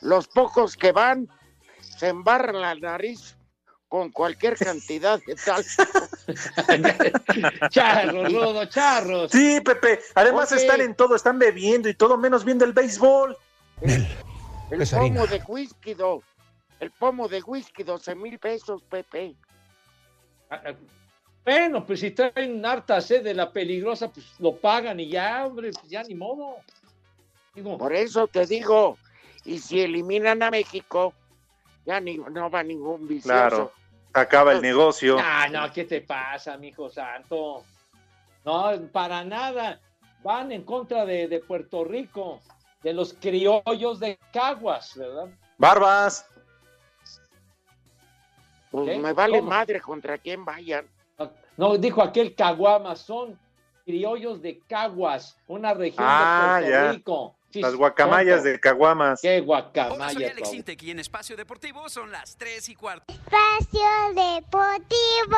Los 0.01 0.27
pocos 0.27 0.75
que 0.75 0.91
van 0.91 1.27
se 1.99 2.07
embarran 2.07 2.61
la 2.61 2.73
nariz 2.75 3.35
con 3.89 4.09
cualquier 4.09 4.55
cantidad 4.55 5.19
de 5.27 5.35
tal. 5.35 5.65
charros, 7.69 8.31
Rodo, 8.31 8.65
charros. 8.67 9.31
Sí, 9.31 9.59
Pepe, 9.59 9.99
además 10.15 10.49
Oye. 10.53 10.61
están 10.61 10.79
en 10.79 10.95
todo, 10.95 11.15
están 11.15 11.37
bebiendo 11.37 11.89
y 11.89 11.95
todo, 11.95 12.17
menos 12.17 12.45
viendo 12.45 12.63
el 12.63 12.71
béisbol. 12.71 13.35
El 13.81 14.87
pomo 14.87 15.27
de 15.27 15.43
whisky, 15.45 15.93
do. 15.93 16.23
El 16.79 16.91
pomo 16.91 17.27
de 17.27 17.41
whisky, 17.41 17.83
12 17.83 18.15
mil 18.15 18.39
pesos, 18.39 18.81
Pepe. 18.83 19.35
Ah, 20.49 20.61
ah, 20.67 20.73
Bueno, 21.43 21.85
pues 21.85 21.99
si 21.99 22.11
traen 22.11 22.65
harta 22.65 23.01
sed 23.01 23.23
de 23.23 23.33
la 23.33 23.51
peligrosa, 23.51 24.09
pues 24.09 24.25
lo 24.39 24.55
pagan 24.55 25.01
y 25.01 25.09
ya, 25.09 25.45
hombre, 25.45 25.71
pues 25.71 25.89
ya 25.89 26.03
ni 26.03 26.15
modo. 26.15 26.55
Digo, 27.53 27.77
Por 27.77 27.93
eso 27.93 28.27
te 28.27 28.45
digo, 28.45 28.97
y 29.43 29.59
si 29.59 29.81
eliminan 29.81 30.41
a 30.43 30.51
México, 30.51 31.13
ya 31.89 31.99
ni, 31.99 32.17
no 32.17 32.51
va 32.51 32.61
ningún 32.61 33.07
vicioso. 33.07 33.33
Claro, 33.33 33.71
acaba 34.13 34.51
el 34.53 34.61
negocio. 34.61 35.17
ah, 35.19 35.47
no, 35.51 35.71
¿qué 35.73 35.85
te 35.85 36.01
pasa, 36.01 36.55
mijo 36.55 36.87
santo? 36.91 37.63
No, 38.45 38.71
para 38.91 39.23
nada. 39.23 39.79
Van 40.23 40.51
en 40.51 40.63
contra 40.63 41.03
de, 41.05 41.27
de 41.27 41.39
Puerto 41.39 41.83
Rico, 41.83 42.41
de 42.83 42.93
los 42.93 43.13
criollos 43.13 43.99
de 43.99 44.19
Caguas, 44.31 44.95
¿verdad? 44.95 45.29
Barbas. 45.57 46.27
Pues 48.69 48.85
¿Qué? 48.87 48.97
me 48.99 49.13
vale 49.13 49.39
¿Cómo? 49.39 49.49
madre 49.49 49.81
contra 49.81 50.17
quién 50.19 50.45
vayan. 50.45 50.85
No, 51.57 51.75
dijo 51.77 52.03
aquel 52.03 52.35
Caguamas, 52.35 52.99
son 52.99 53.37
criollos 53.83 54.41
de 54.43 54.59
Caguas, 54.67 55.35
una 55.47 55.73
región 55.73 56.05
Ah, 56.07 56.59
de 56.61 56.67
Puerto 56.67 56.69
ya. 56.85 56.91
Rico. 56.91 57.35
Sí, 57.51 57.61
Las 57.61 57.75
guacamayas 57.75 58.37
tonto. 58.37 58.49
de 58.49 58.59
Caguamas. 58.59 59.21
Qué 59.21 59.27
Hola, 59.29 59.37
soy 59.39 59.45
guacamayas. 59.45 60.31
Alex 60.33 60.53
Intec 60.53 60.83
y 60.83 60.91
en 60.91 60.99
Espacio 60.99 61.35
Deportivo 61.35 61.89
son 61.89 62.11
las 62.11 62.35
3 62.37 62.69
y 62.69 62.75
cuarto. 62.75 63.11
Espacio 63.11 63.81
Deportivo. 64.13 65.37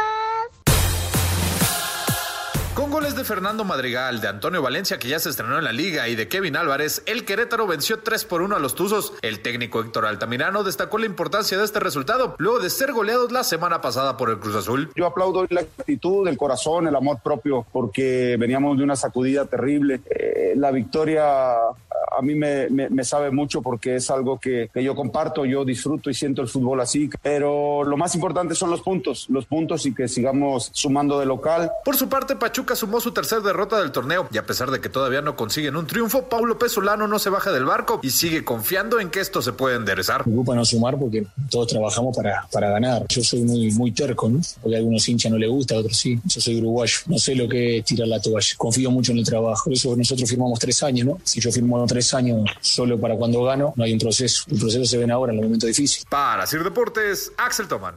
Con 2.76 2.90
goles 2.90 3.16
de 3.18 3.26
Fernando 3.26 3.66
Madrigal, 3.66 4.22
de 4.22 4.30
Antonio 4.30 4.62
Valencia 4.62 4.98
que 4.98 5.10
ya 5.10 5.20
se 5.20 5.30
estrenó 5.30 5.58
en 5.58 5.66
la 5.66 5.74
liga 5.74 6.08
y 6.08 6.16
de 6.16 6.30
Kevin 6.30 6.56
Álvarez, 6.56 7.04
el 7.06 7.26
Querétaro 7.26 7.68
venció 7.68 8.00
3 8.00 8.24
por 8.26 8.42
1 8.42 8.56
a 8.56 8.60
los 8.60 8.76
Tuzos. 8.76 9.14
El 9.22 9.42
técnico 9.42 9.82
Héctor 9.82 10.06
Altamirano 10.06 10.64
destacó 10.64 10.98
la 10.98 11.06
importancia 11.06 11.58
de 11.58 11.66
este 11.66 11.82
resultado 11.82 12.34
luego 12.40 12.60
de 12.60 12.70
ser 12.70 12.94
goleados 12.94 13.32
la 13.34 13.44
semana 13.44 13.82
pasada 13.82 14.16
por 14.16 14.30
el 14.30 14.40
Cruz 14.40 14.56
Azul. 14.56 14.90
Yo 14.96 15.06
aplaudo 15.06 15.46
la 15.50 15.62
actitud, 15.62 16.26
el 16.30 16.38
corazón, 16.38 16.88
el 16.88 16.96
amor 16.96 17.20
propio, 17.22 17.66
porque 17.74 18.38
veníamos 18.40 18.78
de 18.78 18.86
una 18.86 18.96
sacudida 18.96 19.46
terrible. 19.46 20.00
Eh, 20.10 20.54
la 20.56 20.72
victoria 20.72 21.24
a 21.54 22.22
mí 22.22 22.36
me, 22.36 22.70
me- 22.70 22.90
me 22.90 23.04
sabe 23.04 23.32
mucho 23.32 23.62
porque 23.62 23.98
es 23.98 24.10
algo 24.10 24.40
que, 24.40 24.70
que 24.74 24.82
yo 24.84 24.96
comparto, 24.96 25.46
yo 25.46 25.66
disfruto 25.66 26.10
y 26.10 26.14
siento 26.14 26.42
el 26.42 26.48
fútbol 26.48 26.80
así. 26.80 27.10
Pero 27.22 27.84
lo 27.84 27.98
más 27.98 28.16
importante 28.16 28.56
son 28.56 28.70
los 28.72 28.82
puntos, 28.82 29.28
los 29.30 29.46
puntos 29.46 29.86
y 29.86 29.94
que 29.94 30.08
sigamos 30.08 30.72
sumando 30.74 31.20
de 31.20 31.26
local. 31.26 31.70
Por 31.84 31.96
su 31.98 32.08
parte, 32.10 32.36
Pachuca 32.38 32.61
sumó 32.76 33.02
su 33.02 33.12
tercer 33.12 33.42
derrota 33.42 33.80
del 33.80 33.92
torneo 33.92 34.28
y 34.32 34.38
a 34.38 34.46
pesar 34.46 34.72
de 34.72 34.80
que 34.80 34.90
todavía 34.90 35.22
no 35.22 35.36
consiguen 35.36 35.76
un 35.76 35.88
triunfo, 35.88 36.30
Paulo 36.30 36.58
Pesolano 36.58 37.08
no 37.08 37.20
se 37.20 37.30
baja 37.30 37.52
del 37.52 37.66
barco 37.66 38.00
y 38.04 38.12
sigue 38.12 38.44
confiando 38.44 39.00
en 39.00 39.10
que 39.10 39.20
esto 39.20 39.42
se 39.42 39.54
puede 39.54 39.76
enderezar. 39.76 40.20
Me 40.20 40.34
preocupa 40.34 40.56
no 40.56 40.66
sumar 40.66 40.98
porque 40.98 41.26
todos 41.50 41.68
trabajamos 41.68 42.16
para, 42.16 42.48
para 42.52 42.70
ganar. 42.70 43.06
Yo 43.10 43.24
soy 43.24 43.42
muy, 43.42 43.72
muy 43.72 43.92
terco, 43.92 44.30
¿no? 44.30 44.40
Porque 44.62 44.76
a 44.76 44.80
algunos 44.80 45.08
hinchas 45.08 45.32
no 45.32 45.38
les 45.38 45.50
gusta, 45.50 45.76
a 45.76 45.80
otros 45.80 45.98
sí. 45.98 46.20
Yo 46.26 46.42
soy 46.42 46.58
uruguayo. 46.58 46.98
No 47.08 47.18
sé 47.18 47.36
lo 47.36 47.48
que 47.50 47.80
es 47.80 47.86
tirar 47.86 48.08
la 48.08 48.20
toalla. 48.20 48.54
Confío 48.58 48.92
mucho 48.92 49.12
en 49.12 49.20
el 49.20 49.26
trabajo. 49.26 49.66
Por 49.66 49.74
eso 49.74 49.96
nosotros 49.96 50.30
firmamos 50.30 50.60
tres 50.60 50.82
años, 50.84 51.08
¿no? 51.08 51.18
Si 51.24 51.40
yo 51.40 51.52
firmo 51.52 51.86
tres 51.88 52.14
años 52.14 52.50
solo 52.62 53.00
para 53.00 53.16
cuando 53.16 53.44
gano, 53.44 53.74
no 53.76 53.84
hay 53.84 53.94
un 53.94 54.00
proceso. 54.00 54.44
El 54.52 54.60
proceso 54.60 54.86
se 54.86 54.98
ven 54.98 55.12
ahora 55.12 55.32
en 55.32 55.38
los 55.38 55.46
momentos 55.46 55.68
difíciles. 55.68 56.06
Para 56.10 56.46
Sir 56.46 56.64
Deportes, 56.64 57.32
Axel 57.38 57.68
Toman. 57.68 57.96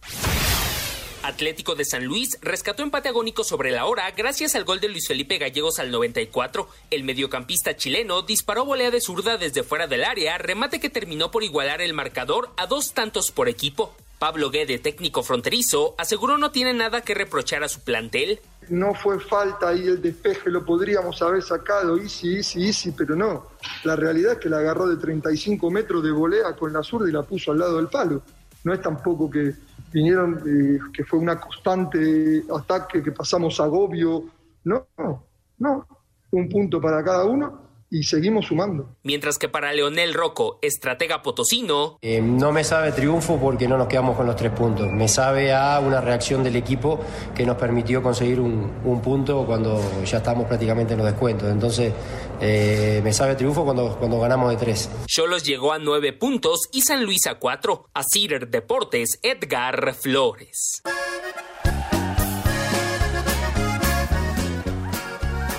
Atlético 1.24 1.74
de 1.74 1.86
San 1.86 2.04
Luis 2.04 2.38
rescató 2.42 2.82
empate 2.82 3.08
agónico 3.08 3.44
sobre 3.44 3.70
la 3.70 3.86
hora 3.86 4.10
gracias 4.10 4.54
al 4.54 4.64
gol 4.64 4.80
de 4.80 4.90
Luis 4.90 5.08
Felipe 5.08 5.38
Gallegos 5.38 5.78
al 5.78 5.90
94. 5.90 6.68
El 6.90 7.04
mediocampista 7.04 7.74
chileno 7.76 8.20
disparó 8.20 8.66
volea 8.66 8.90
de 8.90 9.00
zurda 9.00 9.38
desde 9.38 9.62
fuera 9.62 9.86
del 9.86 10.04
área, 10.04 10.36
remate 10.36 10.80
que 10.80 10.90
terminó 10.90 11.30
por 11.30 11.42
igualar 11.42 11.80
el 11.80 11.94
marcador 11.94 12.50
a 12.58 12.66
dos 12.66 12.92
tantos 12.92 13.30
por 13.30 13.48
equipo. 13.48 13.94
Pablo 14.18 14.50
Guede, 14.50 14.78
técnico 14.78 15.22
fronterizo, 15.22 15.94
aseguró 15.96 16.36
no 16.36 16.50
tiene 16.50 16.74
nada 16.74 17.00
que 17.00 17.14
reprochar 17.14 17.64
a 17.64 17.68
su 17.68 17.80
plantel. 17.80 18.40
No 18.68 18.94
fue 18.94 19.18
falta 19.18 19.72
y 19.72 19.80
el 19.80 20.02
despeje 20.02 20.50
lo 20.50 20.62
podríamos 20.62 21.22
haber 21.22 21.42
sacado, 21.42 21.96
easy, 21.96 22.36
easy, 22.36 22.66
easy, 22.66 22.90
pero 22.90 23.16
no. 23.16 23.46
La 23.84 23.96
realidad 23.96 24.32
es 24.32 24.38
que 24.40 24.50
la 24.50 24.58
agarró 24.58 24.86
de 24.88 24.98
35 24.98 25.70
metros 25.70 26.04
de 26.04 26.10
volea 26.10 26.54
con 26.54 26.70
la 26.74 26.82
zurda 26.82 27.08
y 27.08 27.12
la 27.12 27.22
puso 27.22 27.52
al 27.52 27.60
lado 27.60 27.78
del 27.78 27.88
palo. 27.88 28.22
No 28.62 28.74
es 28.74 28.80
tampoco 28.82 29.30
que 29.30 29.54
vinieron, 29.94 30.42
eh, 30.44 30.78
que 30.92 31.04
fue 31.04 31.20
una 31.20 31.40
constante 31.40 32.42
ataque, 32.54 33.02
que 33.02 33.12
pasamos 33.12 33.60
agobio. 33.60 34.24
No, 34.64 34.86
no, 34.98 35.24
no. 35.58 35.86
Un 36.32 36.48
punto 36.48 36.80
para 36.80 37.02
cada 37.04 37.24
uno 37.24 37.63
y 37.94 38.02
seguimos 38.02 38.46
sumando. 38.46 38.96
Mientras 39.04 39.38
que 39.38 39.48
para 39.48 39.72
Leonel 39.72 40.14
Rocco, 40.14 40.58
estratega 40.62 41.22
potosino, 41.22 41.96
Eh, 42.02 42.20
no 42.20 42.50
me 42.50 42.64
sabe 42.64 42.90
triunfo 42.90 43.38
porque 43.38 43.68
no 43.68 43.78
nos 43.78 43.86
quedamos 43.86 44.16
con 44.16 44.26
los 44.26 44.34
tres 44.34 44.50
puntos. 44.50 44.90
Me 44.90 45.06
sabe 45.06 45.52
a 45.54 45.78
una 45.78 46.00
reacción 46.00 46.42
del 46.42 46.56
equipo 46.56 46.98
que 47.36 47.46
nos 47.46 47.56
permitió 47.56 48.02
conseguir 48.02 48.40
un, 48.40 48.72
un 48.84 49.00
punto 49.00 49.46
cuando 49.46 49.80
ya 50.04 50.18
estamos 50.18 50.46
prácticamente 50.46 50.94
en 50.94 50.98
los 50.98 51.06
descuentos. 51.06 51.48
Entonces, 51.48 51.92
eh, 52.40 53.00
me 53.04 53.12
sabe 53.12 53.36
triunfo 53.36 53.64
cuando, 53.64 53.96
cuando 53.96 54.18
ganamos 54.18 54.50
de 54.50 54.56
tres. 54.56 54.90
Cholos 55.06 55.44
llegó 55.44 55.72
a 55.72 55.78
nueve 55.78 56.12
puntos 56.12 56.68
y 56.72 56.80
San 56.82 57.04
Luis 57.04 57.26
a 57.28 57.36
cuatro. 57.36 57.86
A 57.94 58.02
Cider 58.02 58.48
Deportes, 58.48 59.20
Edgar 59.22 59.94
Flores. 59.94 60.82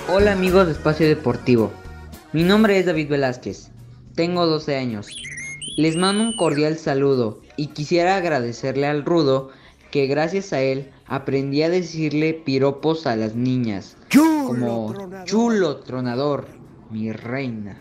Hola 0.08 0.32
amigos 0.32 0.66
de 0.66 0.72
Espacio 0.72 1.08
Deportivo, 1.08 1.72
mi 2.32 2.42
nombre 2.42 2.78
es 2.78 2.86
David 2.86 3.08
Velázquez, 3.08 3.70
tengo 4.14 4.46
12 4.46 4.76
años. 4.76 5.08
Les 5.76 5.96
mando 5.96 6.24
un 6.24 6.36
cordial 6.36 6.76
saludo 6.78 7.40
y 7.56 7.68
quisiera 7.68 8.16
agradecerle 8.16 8.86
al 8.86 9.04
Rudo 9.04 9.50
que 9.90 10.06
gracias 10.06 10.52
a 10.52 10.60
él 10.60 10.90
aprendí 11.06 11.62
a 11.62 11.70
decirle 11.70 12.34
piropos 12.34 13.06
a 13.06 13.16
las 13.16 13.34
niñas, 13.34 13.96
como 14.10 14.94
chulo 15.24 15.78
tronador, 15.78 16.48
mi 16.90 17.12
reina. 17.12 17.78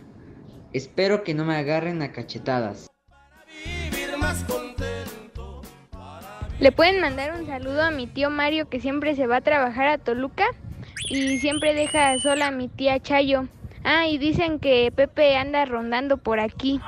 Espero 0.74 1.24
que 1.24 1.34
no 1.34 1.46
me 1.46 1.56
agarren 1.56 2.02
a 2.02 2.12
cachetadas. 2.12 2.88
Le 6.60 6.72
pueden 6.72 7.02
mandar 7.02 7.40
un 7.40 7.46
saludo 7.48 7.82
a 7.82 7.92
mi 7.92 8.08
tío 8.08 8.30
Mario 8.30 8.70
que 8.70 8.80
siempre 8.80 9.16
se 9.16 9.28
va 9.28 9.38
a 9.38 9.42
trabajar 9.42 9.88
a 9.88 9.98
Toluca 9.98 10.46
y 11.10 11.40
siempre 11.40 11.74
deja 11.74 12.18
sola 12.20 12.48
a 12.48 12.52
mi 12.52 12.68
tía 12.68 13.00
Chayo. 13.00 13.48
Ah, 13.88 14.08
y 14.08 14.18
dicen 14.18 14.60
que 14.60 14.92
Pepe 14.92 15.38
anda 15.38 15.64
rondando 15.64 16.18
por 16.18 16.40
aquí. 16.40 16.82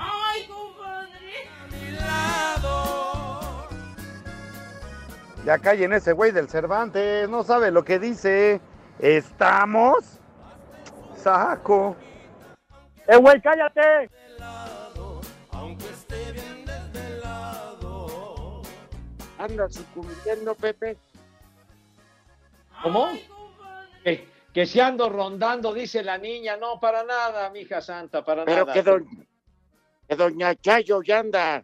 Ya 5.46 5.60
callen 5.60 5.94
ese 5.94 6.14
güey 6.14 6.32
del 6.32 6.50
Cervantes, 6.50 7.30
no 7.30 7.44
sabe 7.44 7.70
lo 7.70 7.86
que 7.86 8.00
dice. 8.00 8.60
¿Estamos? 8.98 10.20
Saco. 11.16 11.96
¡Eh, 13.08 13.16
güey, 13.18 13.40
cállate! 13.42 14.10
Anda 19.38 19.70
sucumbiendo, 19.70 20.56
Pepe. 20.56 20.98
¿Cómo? 22.82 23.08
Que, 24.04 24.28
que 24.58 24.66
si 24.66 24.80
ando 24.80 25.08
rondando, 25.08 25.72
dice 25.72 26.02
la 26.02 26.18
niña. 26.18 26.58
No, 26.58 26.80
para 26.80 27.04
nada, 27.04 27.48
mija 27.52 27.80
santa, 27.80 28.26
para 28.26 28.44
Pero 28.44 28.66
nada. 28.66 28.74
que, 28.74 28.84
doñ- 28.84 29.28
que 30.10 30.16
doña 30.16 30.56
Chayo 30.56 31.04
ya 31.04 31.20
anda 31.20 31.64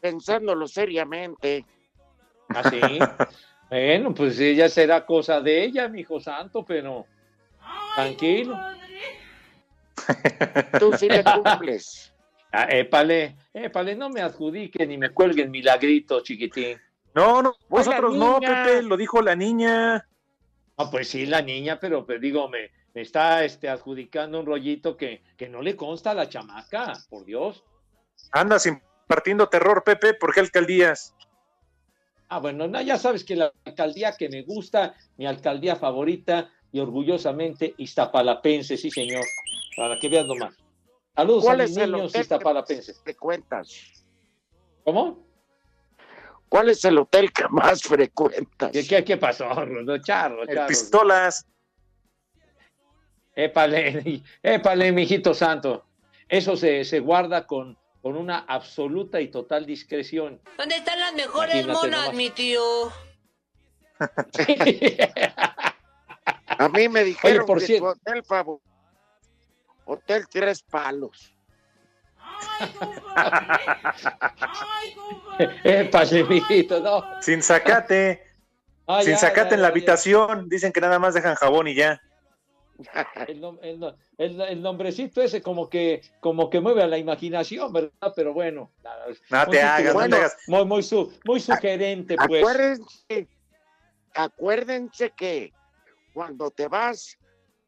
pensándolo 0.00 0.66
seriamente. 0.66 1.66
¿Ah, 2.54 2.62
sí? 2.64 3.00
bueno, 3.68 4.14
pues 4.14 4.38
ya 4.38 4.70
será 4.70 5.04
cosa 5.04 5.42
de 5.42 5.62
ella, 5.62 5.88
mi 5.88 6.00
hijo 6.00 6.18
santo, 6.18 6.64
pero 6.64 7.04
tranquilo. 7.94 8.58
Tú 10.78 10.96
sí 10.96 11.06
le 11.10 11.22
cumples. 11.34 12.14
Ah, 12.50 12.64
épale, 12.70 13.36
épale, 13.52 13.94
no 13.94 14.08
me 14.08 14.22
adjudiquen 14.22 14.88
ni 14.88 14.96
me 14.96 15.10
cuelguen 15.10 15.50
milagrito, 15.50 16.22
chiquitín. 16.22 16.80
No, 17.12 17.42
no, 17.42 17.50
la 17.68 17.76
nosotros 17.76 18.14
no. 18.16 18.40
Pepe, 18.40 18.80
lo 18.84 18.96
dijo 18.96 19.20
la 19.20 19.36
niña. 19.36 20.06
Ah, 20.80 20.90
pues 20.90 21.08
sí, 21.08 21.26
la 21.26 21.42
niña, 21.42 21.78
pero, 21.78 22.06
pero 22.06 22.18
digo, 22.18 22.48
me, 22.48 22.70
me 22.94 23.02
está 23.02 23.44
este, 23.44 23.68
adjudicando 23.68 24.40
un 24.40 24.46
rollito 24.46 24.96
que, 24.96 25.22
que 25.36 25.46
no 25.46 25.60
le 25.60 25.76
consta 25.76 26.12
a 26.12 26.14
la 26.14 26.26
chamaca, 26.26 26.94
por 27.10 27.26
Dios. 27.26 27.62
Andas 28.32 28.64
impartiendo 28.64 29.50
terror, 29.50 29.84
Pepe, 29.84 30.14
¿por 30.14 30.32
qué 30.32 30.40
alcaldías? 30.40 31.14
Ah, 32.30 32.38
bueno, 32.38 32.66
no, 32.66 32.80
ya 32.80 32.96
sabes 32.96 33.24
que 33.24 33.36
la 33.36 33.52
alcaldía 33.66 34.16
que 34.16 34.30
me 34.30 34.40
gusta, 34.40 34.94
mi 35.18 35.26
alcaldía 35.26 35.76
favorita 35.76 36.50
y 36.72 36.80
orgullosamente 36.80 37.74
Iztapalapense, 37.76 38.78
sí 38.78 38.90
señor, 38.90 39.24
para 39.76 39.98
que 39.98 40.08
veas 40.08 40.24
nomás. 40.24 40.54
Saludos 41.14 41.44
a 41.44 41.46
¿Cuál 41.48 41.58
mis 41.58 41.70
es 41.72 41.76
el 41.76 41.92
niños 41.92 42.12
que 42.12 42.20
iztapalapenses. 42.20 43.02
¿Te 43.04 43.14
cuentas? 43.16 43.70
¿Cómo? 44.84 45.29
¿Cuál 46.50 46.68
es 46.68 46.84
el 46.84 46.98
hotel 46.98 47.32
que 47.32 47.44
más 47.48 47.80
frecuentas? 47.82 48.72
¿Qué, 48.72 48.86
qué, 48.86 49.02
qué 49.04 49.16
pasó, 49.16 49.48
Rudo? 49.64 49.96
Charro, 49.98 50.42
El 50.42 50.54
charro. 50.56 50.66
pistolas. 50.68 51.46
Épale, 53.34 54.22
épale, 54.42 54.92
mijito 54.92 55.32
santo. 55.32 55.86
Eso 56.28 56.56
se, 56.56 56.84
se 56.84 56.98
guarda 57.00 57.46
con, 57.46 57.78
con 58.02 58.16
una 58.16 58.40
absoluta 58.40 59.20
y 59.20 59.28
total 59.28 59.64
discreción. 59.64 60.40
¿Dónde 60.58 60.76
están 60.76 60.98
las 60.98 61.14
mejores 61.14 61.54
Imagínate 61.54 61.72
monas, 61.86 62.00
nomás. 62.00 62.14
mi 62.16 62.30
tío? 62.30 62.60
A 66.58 66.68
mí 66.68 66.88
me 66.88 67.04
dijeron 67.04 67.46
por 67.46 67.60
que 67.60 67.66
cierto- 67.66 67.94
tu 67.94 68.00
hotel 68.10 68.24
favorito. 68.24 68.64
Hotel 69.84 70.26
Tres 70.28 70.62
Palos. 70.62 71.32
Mijito, 76.28 76.80
no. 76.82 77.04
Sin 77.20 77.42
sacate. 77.42 78.22
Ah, 78.86 79.02
Sin 79.02 79.12
ya, 79.12 79.18
sacate 79.18 79.50
ya, 79.50 79.56
en 79.56 79.62
la 79.62 79.68
habitación. 79.68 80.48
Dicen 80.48 80.72
que 80.72 80.80
nada 80.80 80.98
más 80.98 81.14
dejan 81.14 81.34
jabón 81.36 81.68
y 81.68 81.74
ya. 81.74 82.00
El, 83.28 83.42
nom- 83.42 83.58
el 83.62 83.78
no- 83.78 83.94
el- 84.16 84.40
el 84.40 84.62
nombrecito 84.62 85.20
ese 85.20 85.42
como 85.42 85.68
que, 85.68 86.00
como 86.18 86.48
que 86.48 86.60
mueve 86.60 86.82
a 86.82 86.86
la 86.86 86.96
imaginación, 86.96 87.70
¿verdad? 87.72 88.12
Pero 88.16 88.32
bueno. 88.32 88.72
No 89.28 89.44
muy 89.46 89.56
te 89.56 89.62
hagas, 89.62 89.84
no 89.88 89.92
bueno, 89.92 90.16
te 90.16 90.22
hagas. 90.22 90.36
Muy, 90.46 90.64
muy, 90.64 90.82
su- 90.82 91.12
muy 91.26 91.40
sugerente, 91.40 92.16
pues. 92.26 92.42
Acuérdense, 92.42 93.28
acuérdense 94.14 95.10
que 95.10 95.52
cuando 96.14 96.50
te 96.50 96.68
vas 96.68 97.18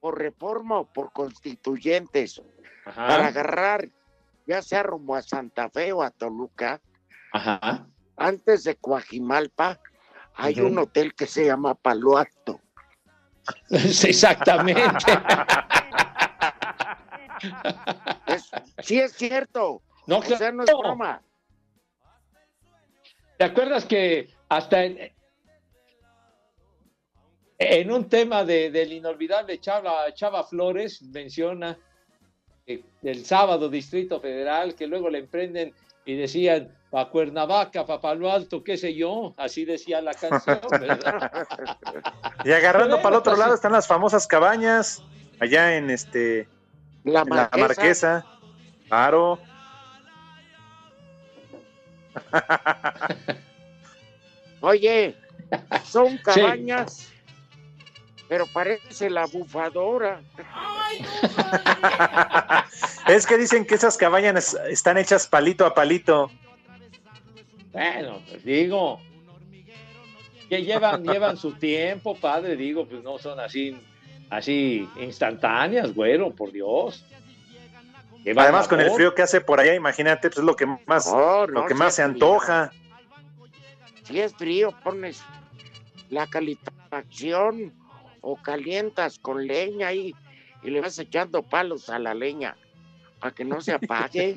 por 0.00 0.18
reforma 0.18 0.78
o 0.80 0.86
por 0.90 1.12
constituyentes 1.12 2.42
para 2.84 3.26
agarrar, 3.26 3.88
ya 4.52 4.60
sea 4.62 4.82
rumbo 4.82 5.14
a 5.16 5.22
Santa 5.22 5.70
Fe 5.70 5.92
o 5.92 6.02
a 6.02 6.10
Toluca, 6.10 6.80
Ajá. 7.32 7.86
antes 8.16 8.64
de 8.64 8.76
Coajimalpa, 8.76 9.80
hay 10.34 10.60
un 10.60 10.78
hotel 10.78 11.14
que 11.14 11.26
se 11.26 11.46
llama 11.46 11.74
Palo 11.74 12.18
Alto. 12.18 12.60
Exactamente. 13.70 15.12
Es- 18.26 18.50
sí 18.82 19.00
es 19.00 19.12
cierto. 19.12 19.82
No, 20.06 20.18
o 20.18 20.22
sea, 20.22 20.52
no 20.52 20.64
es 20.64 20.70
broma. 20.70 21.22
¿Te 23.38 23.44
acuerdas 23.44 23.84
que 23.84 24.28
hasta 24.48 24.84
en, 24.84 25.12
en 27.58 27.90
un 27.90 28.08
tema 28.08 28.44
de, 28.44 28.70
del 28.70 28.92
inolvidable 28.92 29.58
Chava, 29.58 30.12
Chava 30.14 30.44
Flores 30.44 31.02
menciona 31.02 31.78
eh, 32.66 32.82
el 33.02 33.24
sábado 33.24 33.68
Distrito 33.68 34.20
Federal 34.20 34.74
que 34.74 34.86
luego 34.86 35.10
le 35.10 35.18
emprenden 35.18 35.74
y 36.04 36.16
decían 36.16 36.68
pa' 36.90 37.08
Cuernavaca, 37.08 37.86
pa' 37.86 38.00
Palo 38.00 38.30
Alto, 38.30 38.62
qué 38.62 38.76
sé 38.76 38.94
yo, 38.94 39.34
así 39.36 39.64
decía 39.64 40.00
la 40.00 40.12
canción, 40.12 40.60
¿verdad? 40.70 41.46
Y 42.44 42.52
agarrando 42.52 42.96
Bueno, 42.96 43.02
para 43.02 43.16
el 43.16 43.20
otro 43.20 43.32
pues, 43.32 43.38
lado 43.38 43.54
están 43.54 43.72
las 43.72 43.86
famosas 43.86 44.26
cabañas, 44.26 45.02
allá 45.40 45.76
en 45.76 45.90
este 45.90 46.48
La 47.04 47.20
la 47.20 47.24
Marquesa. 47.24 47.58
Marquesa. 47.58 48.26
Claro. 48.88 49.38
Oye, 54.60 55.16
son 55.84 56.18
cabañas, 56.18 57.10
pero 58.32 58.46
parece 58.46 59.10
la 59.10 59.26
bufadora. 59.26 60.22
es 63.06 63.26
que 63.26 63.36
dicen 63.36 63.66
que 63.66 63.74
esas 63.74 63.98
cabañas 63.98 64.56
están 64.70 64.96
hechas 64.96 65.26
palito 65.26 65.66
a 65.66 65.74
palito. 65.74 66.30
Bueno, 67.72 68.22
pues 68.26 68.42
digo, 68.42 69.02
que 70.48 70.64
llevan, 70.64 71.04
llevan 71.04 71.36
su 71.36 71.52
tiempo, 71.52 72.16
padre, 72.16 72.56
digo, 72.56 72.88
pues 72.88 73.02
no 73.02 73.18
son 73.18 73.38
así, 73.38 73.78
así 74.30 74.88
instantáneas, 74.98 75.94
güero, 75.94 76.30
por 76.30 76.52
Dios. 76.52 77.04
Llevan 78.24 78.44
Además, 78.44 78.66
con 78.66 78.80
el 78.80 78.92
frío 78.92 79.14
que 79.14 79.20
hace 79.20 79.42
por 79.42 79.60
allá, 79.60 79.74
imagínate, 79.74 80.30
pues 80.30 80.38
es 80.38 80.44
lo 80.44 80.56
que 80.56 80.64
más, 80.86 81.06
No, 81.06 81.46
lo 81.46 81.66
que 81.66 81.74
más 81.74 81.96
se 81.96 82.02
frío. 82.02 82.14
antoja. 82.14 82.72
Si 84.04 84.18
es 84.18 84.34
frío, 84.34 84.72
pones 84.82 85.22
la 86.08 86.26
calefacción 86.28 87.81
o 88.22 88.36
calientas 88.36 89.18
con 89.18 89.46
leña 89.46 89.92
y, 89.92 90.14
y 90.62 90.70
le 90.70 90.80
vas 90.80 90.98
echando 90.98 91.42
palos 91.42 91.90
a 91.90 91.98
la 91.98 92.14
leña 92.14 92.56
para 93.20 93.34
que 93.34 93.44
no 93.44 93.60
se 93.60 93.72
apague. 93.72 94.36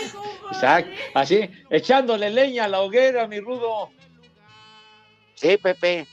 Exacto, 0.50 0.90
así, 1.14 1.48
echándole 1.70 2.30
leña 2.30 2.64
a 2.64 2.68
la 2.68 2.80
hoguera, 2.80 3.26
mi 3.28 3.40
rudo. 3.40 3.90
Sí, 5.34 5.56
Pepe. 5.56 6.06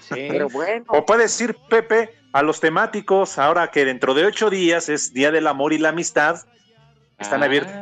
Sí. 0.00 0.26
Pero 0.30 0.48
bueno, 0.48 0.84
O 0.88 1.04
puedes 1.04 1.38
ir, 1.40 1.56
Pepe, 1.68 2.14
a 2.32 2.42
los 2.42 2.60
temáticos, 2.60 3.38
ahora 3.38 3.70
que 3.70 3.84
dentro 3.84 4.14
de 4.14 4.24
ocho 4.26 4.48
días 4.48 4.88
es 4.88 5.12
Día 5.12 5.30
del 5.32 5.46
Amor 5.48 5.72
y 5.72 5.78
la 5.78 5.88
Amistad. 5.90 6.46
Están 7.18 7.42
Ah. 7.42 7.46
abiertos 7.46 7.72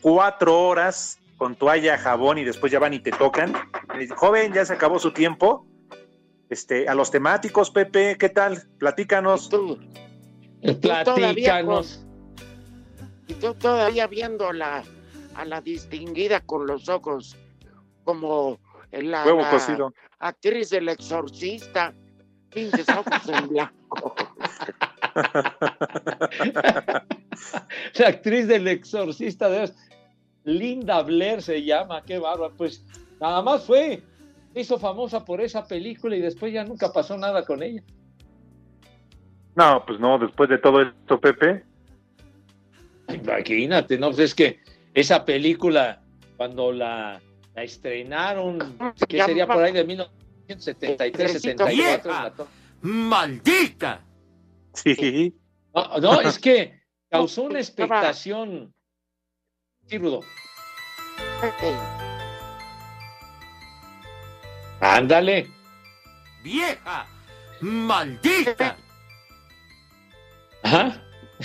cuatro 0.00 0.60
horas 0.60 1.18
con 1.38 1.56
toalla, 1.56 1.98
jabón 1.98 2.38
y 2.38 2.44
después 2.44 2.70
ya 2.70 2.78
van 2.78 2.94
y 2.94 3.00
te 3.00 3.10
tocan. 3.10 3.52
Joven, 4.14 4.52
ya 4.52 4.64
se 4.64 4.74
acabó 4.74 4.98
su 4.98 5.12
tiempo. 5.12 5.66
Este, 6.52 6.86
a 6.86 6.94
los 6.94 7.10
temáticos, 7.10 7.70
Pepe, 7.70 8.18
¿qué 8.18 8.28
tal? 8.28 8.62
Platícanos. 8.76 9.48
tú 9.48 9.78
Platícanos. 10.82 12.04
y 13.26 13.32
tú 13.32 13.54
todavía 13.54 14.06
viendo 14.06 14.52
la, 14.52 14.84
a 15.34 15.46
la 15.46 15.62
distinguida 15.62 16.40
con 16.40 16.66
los 16.66 16.90
ojos 16.90 17.38
como 18.04 18.60
la, 18.90 19.24
Huevo 19.24 19.40
la 19.40 19.92
actriz 20.18 20.68
del 20.68 20.90
exorcista, 20.90 21.94
pinches 22.50 22.86
ojos 22.90 23.28
en 23.30 23.48
blanco. 23.48 24.14
La 27.98 28.08
actriz 28.08 28.46
del 28.46 28.68
exorcista 28.68 29.48
de 29.48 29.72
Linda 30.44 31.02
Blair 31.02 31.40
se 31.40 31.64
llama, 31.64 32.04
qué 32.04 32.18
bárbaro. 32.18 32.54
Pues 32.56 32.84
nada 33.20 33.40
más 33.40 33.64
fue, 33.64 34.02
hizo 34.54 34.78
famosa 34.78 35.24
por 35.24 35.40
esa 35.40 35.66
película 35.66 36.16
y 36.16 36.20
después 36.20 36.52
ya 36.52 36.64
nunca 36.64 36.92
pasó 36.92 37.16
nada 37.16 37.44
con 37.44 37.62
ella. 37.62 37.82
No, 39.54 39.84
pues 39.86 40.00
no, 40.00 40.18
después 40.18 40.48
de 40.48 40.58
todo 40.58 40.82
esto, 40.82 41.20
Pepe. 41.20 41.64
Imagínate, 43.08 43.98
¿no? 43.98 44.08
Pues 44.08 44.18
es 44.20 44.34
que 44.34 44.60
esa 44.94 45.24
película, 45.24 46.02
cuando 46.36 46.72
la, 46.72 47.20
la 47.54 47.62
estrenaron, 47.62 48.58
que 49.08 49.22
sería 49.22 49.46
por 49.46 49.62
ahí 49.62 49.72
de 49.72 49.84
1973, 49.84 51.32
74. 51.42 51.66
¡Vieja! 51.74 52.24
la 52.24 52.30
to- 52.34 52.48
¡Maldita! 52.82 54.00
Sí. 54.74 55.34
No, 55.74 55.98
no, 56.00 56.20
es 56.22 56.38
que 56.38 56.80
causó 57.10 57.42
una 57.44 57.58
expectación. 57.58 58.72
Sí, 59.86 59.98
Rudo. 59.98 60.20
Ándale. 64.82 65.48
¡Vieja! 66.42 67.06
¡Maldita! 67.60 68.76
Ajá. 70.64 71.00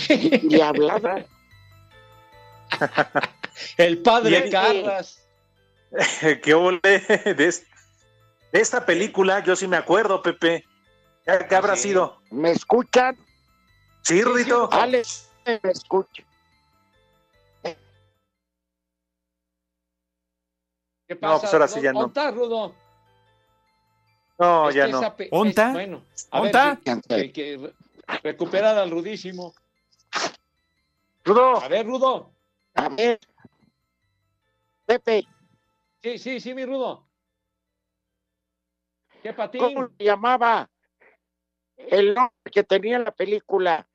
Y 0.08 0.60
hablaba. 0.60 1.24
El 3.76 3.98
padre 4.02 4.46
Y- 4.46 4.50
Carras. 4.50 5.24
¿Qué 6.42 6.52
ole 6.54 6.80
de, 6.82 7.46
es- 7.46 7.64
de 8.52 8.60
esta 8.60 8.84
película? 8.84 9.42
Yo 9.44 9.54
sí 9.54 9.68
me 9.68 9.76
acuerdo, 9.76 10.20
Pepe. 10.20 10.64
¿Qué, 11.48 11.54
habrá 11.54 11.76
Sí. 11.76 11.90
sido? 11.90 12.20
¿Me 12.30 12.50
escuchan? 12.50 13.16
Sí, 14.02 14.20
Rudito. 14.22 14.68
Alex, 14.72 15.28
me 15.46 15.60
escucha. 15.70 16.24
¿Qué 21.06 21.14
No, 21.14 21.20
pasa? 21.20 21.40
pues 21.40 21.52
ahora 21.54 21.68
sí 21.68 21.80
ya 21.80 21.92
no. 21.92 22.00
¿Dónde 22.00 22.20
está, 22.20 22.30
Rudo? 22.32 22.74
No, 24.38 24.68
Es 24.68 24.74
ya 24.76 24.86
no. 24.86 25.16
pe- 25.16 25.28
¿Onta? 25.32 25.66
es- 25.68 25.72
Bueno, 25.72 26.04
a 26.30 26.40
ver, 26.40 26.46
¿Onta? 26.56 26.80
que, 26.84 26.90
al 28.82 28.90
Rudísimo. 28.90 29.54
Rudo. 31.24 31.60
A 31.60 31.68
ver, 31.68 31.84
Rudo. 31.86 32.32
A 32.74 32.88
ver. 32.88 33.18
Pepe, 34.86 35.26
Sí, 36.02 36.16
sí, 36.18 36.40
sí, 36.40 36.54
mi 36.54 36.64
Rudo. 36.64 37.06
¿Qué 39.22 39.32
patín? 39.32 39.60
¿cómo 39.60 39.88
se 39.98 40.04
llamaba 40.04 40.70
el 41.76 42.14
nombre 42.14 42.50
que 42.52 42.62
tenía 42.62 43.00
la 43.00 43.10
película? 43.10 43.86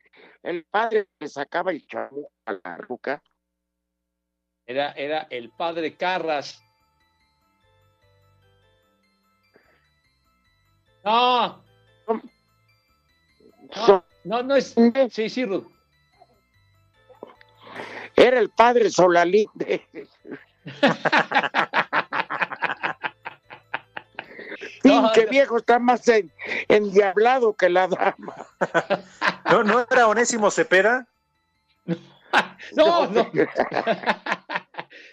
El 0.44 0.66
padre 0.66 1.08
que 1.18 1.28
sacaba 1.30 1.72
el 1.72 1.88
chamuco 1.88 2.32
a 2.46 2.54
la 2.62 2.78
ruca. 2.78 3.24
Era, 4.66 4.92
era 4.92 5.28
el 5.30 5.50
padre 5.52 5.96
Carras. 5.96 6.62
No, 11.04 11.64
no, 13.88 14.04
no, 14.24 14.44
no 14.44 14.56
es. 14.56 14.76
Sí, 15.12 15.30
sí, 15.30 15.46
Rudo. 15.46 15.70
Era 18.16 18.40
el 18.40 18.50
padre 18.50 18.90
Solalinde. 18.90 19.88
Pinche 24.82 25.24
no. 25.26 25.30
viejo 25.30 25.58
está 25.58 25.80
más 25.80 26.08
en- 26.10 26.32
endiablado 26.68 27.54
que 27.54 27.70
la 27.70 27.88
dama. 27.88 28.36
¿No, 29.50 29.64
¿No 29.64 29.86
era 29.90 30.08
Onésimo 30.08 30.52
Cepeda? 30.52 31.08
No, 32.76 33.06
no. 33.12 33.30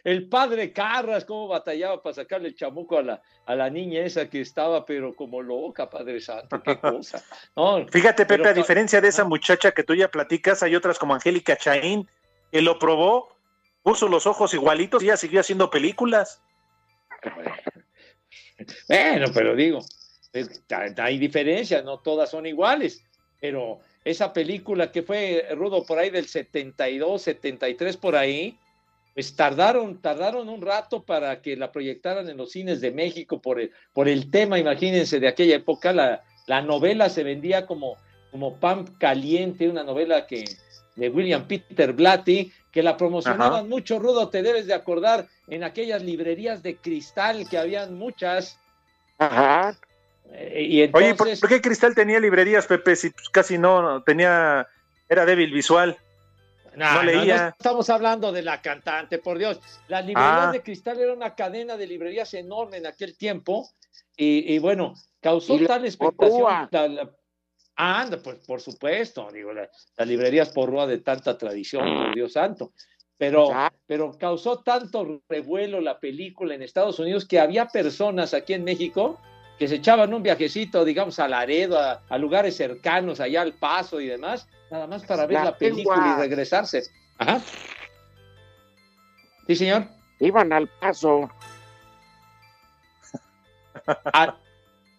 El 0.05 0.29
padre 0.29 0.73
Carras, 0.73 1.25
cómo 1.25 1.49
batallaba 1.49 2.03
para 2.03 2.15
sacarle 2.15 2.49
el 2.49 2.55
chamuco 2.57 2.99
a 2.99 3.03
la, 3.03 3.23
a 3.47 3.55
la 3.55 3.69
niña 3.71 4.01
esa 4.03 4.29
que 4.31 4.41
estaba, 4.41 4.85
pero 4.87 5.15
como 5.15 5.43
loca, 5.43 5.89
Padre 5.91 6.21
Santo, 6.21 6.63
qué 6.63 6.79
cosa. 6.81 7.23
No, 7.57 7.87
Fíjate, 7.89 8.25
Pepe, 8.25 8.39
pero- 8.39 8.51
a 8.51 8.55
diferencia 8.55 9.01
de 9.01 9.09
esa 9.09 9.25
muchacha 9.25 9.73
que 9.73 9.83
tú 9.85 9.95
ya 9.95 10.09
platicas, 10.11 10.63
hay 10.63 10.75
otras 10.77 10.99
como 10.99 11.15
Angélica 11.15 11.57
Chaín, 11.57 12.09
que 12.51 12.63
lo 12.63 12.79
probó, 12.79 13.29
puso 13.83 14.09
los 14.09 14.27
ojos 14.27 14.55
igualitos 14.55 15.03
y 15.03 15.07
ella 15.07 15.17
siguió 15.17 15.41
haciendo 15.41 15.71
películas. 15.71 16.43
Bueno, 18.89 19.27
pero 19.35 19.55
digo, 19.57 19.81
es- 20.33 20.63
hay 20.99 21.19
diferencias, 21.19 21.85
no 21.85 21.99
todas 22.01 22.31
son 22.31 22.47
iguales. 22.47 23.05
pero 23.41 23.81
esa 24.05 24.33
película 24.35 24.93
que 24.93 25.03
fue 25.03 25.47
Rudo 25.55 25.85
por 25.87 25.99
ahí 25.99 26.11
del 26.11 26.27
72, 26.27 27.23
73 27.23 27.97
por 27.97 28.15
ahí, 28.17 28.59
pues 29.15 29.35
tardaron, 29.35 30.01
tardaron 30.01 30.49
un 30.49 30.63
rato 30.63 31.03
para 31.03 31.41
que 31.41 31.57
la 31.57 31.73
proyectaran 31.73 32.29
en 32.29 32.37
los 32.37 32.53
cines 32.53 32.81
de 32.81 32.91
México 32.91 33.41
por 33.41 33.61
el, 33.61 33.73
por 33.93 34.09
el 34.09 34.31
tema, 34.31 34.59
imagínense, 34.59 35.21
de 35.21 35.29
aquella 35.29 35.57
época, 35.57 35.93
la, 35.93 36.23
la 36.47 36.63
novela 36.63 37.09
se 37.11 37.25
vendía 37.25 37.67
como, 37.67 37.97
como 38.31 38.57
pan 38.59 38.87
caliente, 38.99 39.69
una 39.69 39.85
novela 39.85 40.27
que 40.27 40.45
de 40.97 41.09
William 41.09 41.47
Peter 41.47 41.93
Blatty, 41.93 42.53
que 42.71 42.83
la 42.83 42.97
promocionaban 42.97 43.61
Ajá. 43.61 43.65
mucho, 43.65 43.99
Rudo, 43.99 44.29
te 44.29 44.43
debes 44.43 44.67
de 44.67 44.75
acordar, 44.75 45.29
en 45.49 45.65
aquellas 45.65 46.03
librerías 46.03 46.63
de 46.63 46.77
cristal 46.77 47.49
que 47.49 47.59
habían 47.59 47.95
muchas. 47.95 48.59
Ajá. 49.19 49.77
Eh, 50.33 50.67
y 50.69 50.83
entonces, 50.83 51.09
Oye, 51.09 51.17
¿por, 51.17 51.41
por 51.41 51.49
qué 51.49 51.61
Cristal 51.61 51.95
tenía 51.95 52.21
librerías, 52.21 52.67
Pepe? 52.67 52.95
Si 52.95 53.11
pues, 53.11 53.29
casi 53.31 53.59
no 53.59 53.83
no 53.83 54.03
tenía, 54.03 54.69
era 55.09 55.27
débil 55.27 55.53
visual. 55.53 55.99
No, 56.81 56.95
no 56.95 57.03
leía. 57.03 57.43
no 57.43 57.49
estamos 57.51 57.91
hablando 57.91 58.33
de 58.33 58.43
la 58.43 58.61
cantante, 58.63 59.19
por 59.19 59.39
Dios. 59.39 59.61
Las 59.89 60.05
librerías 60.07 60.47
Ah. 60.49 60.53
de 60.53 60.63
cristal 60.63 60.99
era 60.99 61.13
una 61.13 61.35
cadena 61.35 61.77
de 61.77 61.87
librerías 61.87 62.33
enorme 62.35 62.79
en 62.79 62.87
aquel 62.87 63.17
tiempo. 63.17 63.69
Y, 64.17 64.55
y 64.55 64.59
bueno, 64.59 64.95
causó 65.21 65.55
Y 65.57 65.61
la 65.61 65.69
tal 65.69 65.85
expectación. 65.85 66.69
La- 66.71 66.89
la- 66.89 67.11
Ah, 67.83 68.03
anda, 68.03 68.19
pues 68.23 68.37
por 68.47 68.61
supuesto, 68.61 69.31
digo, 69.33 69.53
la- 69.55 69.71
las 69.97 70.07
librerías 70.09 70.51
porrúa 70.51 70.87
de 70.87 70.99
tanta 70.99 71.39
tradición, 71.39 71.83
por 71.97 72.15
Dios 72.15 72.33
santo. 72.35 72.73
Pero, 73.17 73.49
pero 73.87 74.17
causó 74.19 74.61
tanto 74.63 75.23
revuelo 75.29 75.81
la 75.81 75.99
película 76.01 76.55
en 76.55 76.63
Estados 76.63 76.99
Unidos 76.99 77.27
que 77.27 77.39
había 77.39 77.67
personas 77.69 78.33
aquí 78.35 78.53
en 78.55 78.65
México 78.65 79.21
que 79.61 79.69
se 79.69 79.75
echaban 79.75 80.15
un 80.15 80.23
viajecito, 80.23 80.87
digamos, 80.87 81.19
a 81.19 81.29
Laredo, 81.29 81.79
a, 81.79 82.01
a 82.09 82.17
lugares 82.17 82.57
cercanos, 82.57 83.21
allá 83.21 83.43
al 83.43 83.53
Paso 83.53 84.01
y 84.01 84.07
demás, 84.07 84.49
nada 84.71 84.87
más 84.87 85.05
para 85.05 85.27
ver 85.27 85.35
La 85.37 85.45
la, 85.45 85.59
película 85.59 86.15
y 86.17 86.21
regresarse. 86.23 86.83
Ajá. 87.19 87.43
Sí, 89.47 89.55
señor. 89.55 89.85
Iban 90.19 90.51
al 90.55 90.67
paso. 90.67 91.31
Al, 94.15 94.35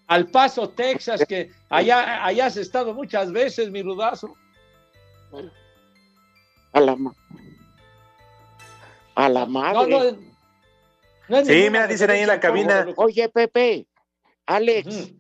al 0.06 0.28
Paso, 0.28 0.70
Texas, 0.70 1.26
que 1.28 1.50
allá, 1.68 2.24
allá 2.24 2.46
has 2.46 2.58
estado 2.58 2.94
muchas 2.94 3.32
veces, 3.32 3.72
mi 3.72 3.82
rudazo. 3.82 4.36
A 6.74 6.80
la, 6.80 6.96
ma- 6.96 7.16
a 9.16 9.28
la 9.28 9.46
madre. 9.48 9.90
No, 9.90 10.04
no, 10.04 10.18
no 11.30 11.46
Sí, 11.46 11.68
mira, 11.72 11.88
dicen 11.88 12.12
ahí 12.12 12.20
en 12.20 12.28
la 12.28 12.40
cabina. 12.40 12.86
Oye, 12.98 13.28
Pepe, 13.30 13.88
Alex, 14.56 15.14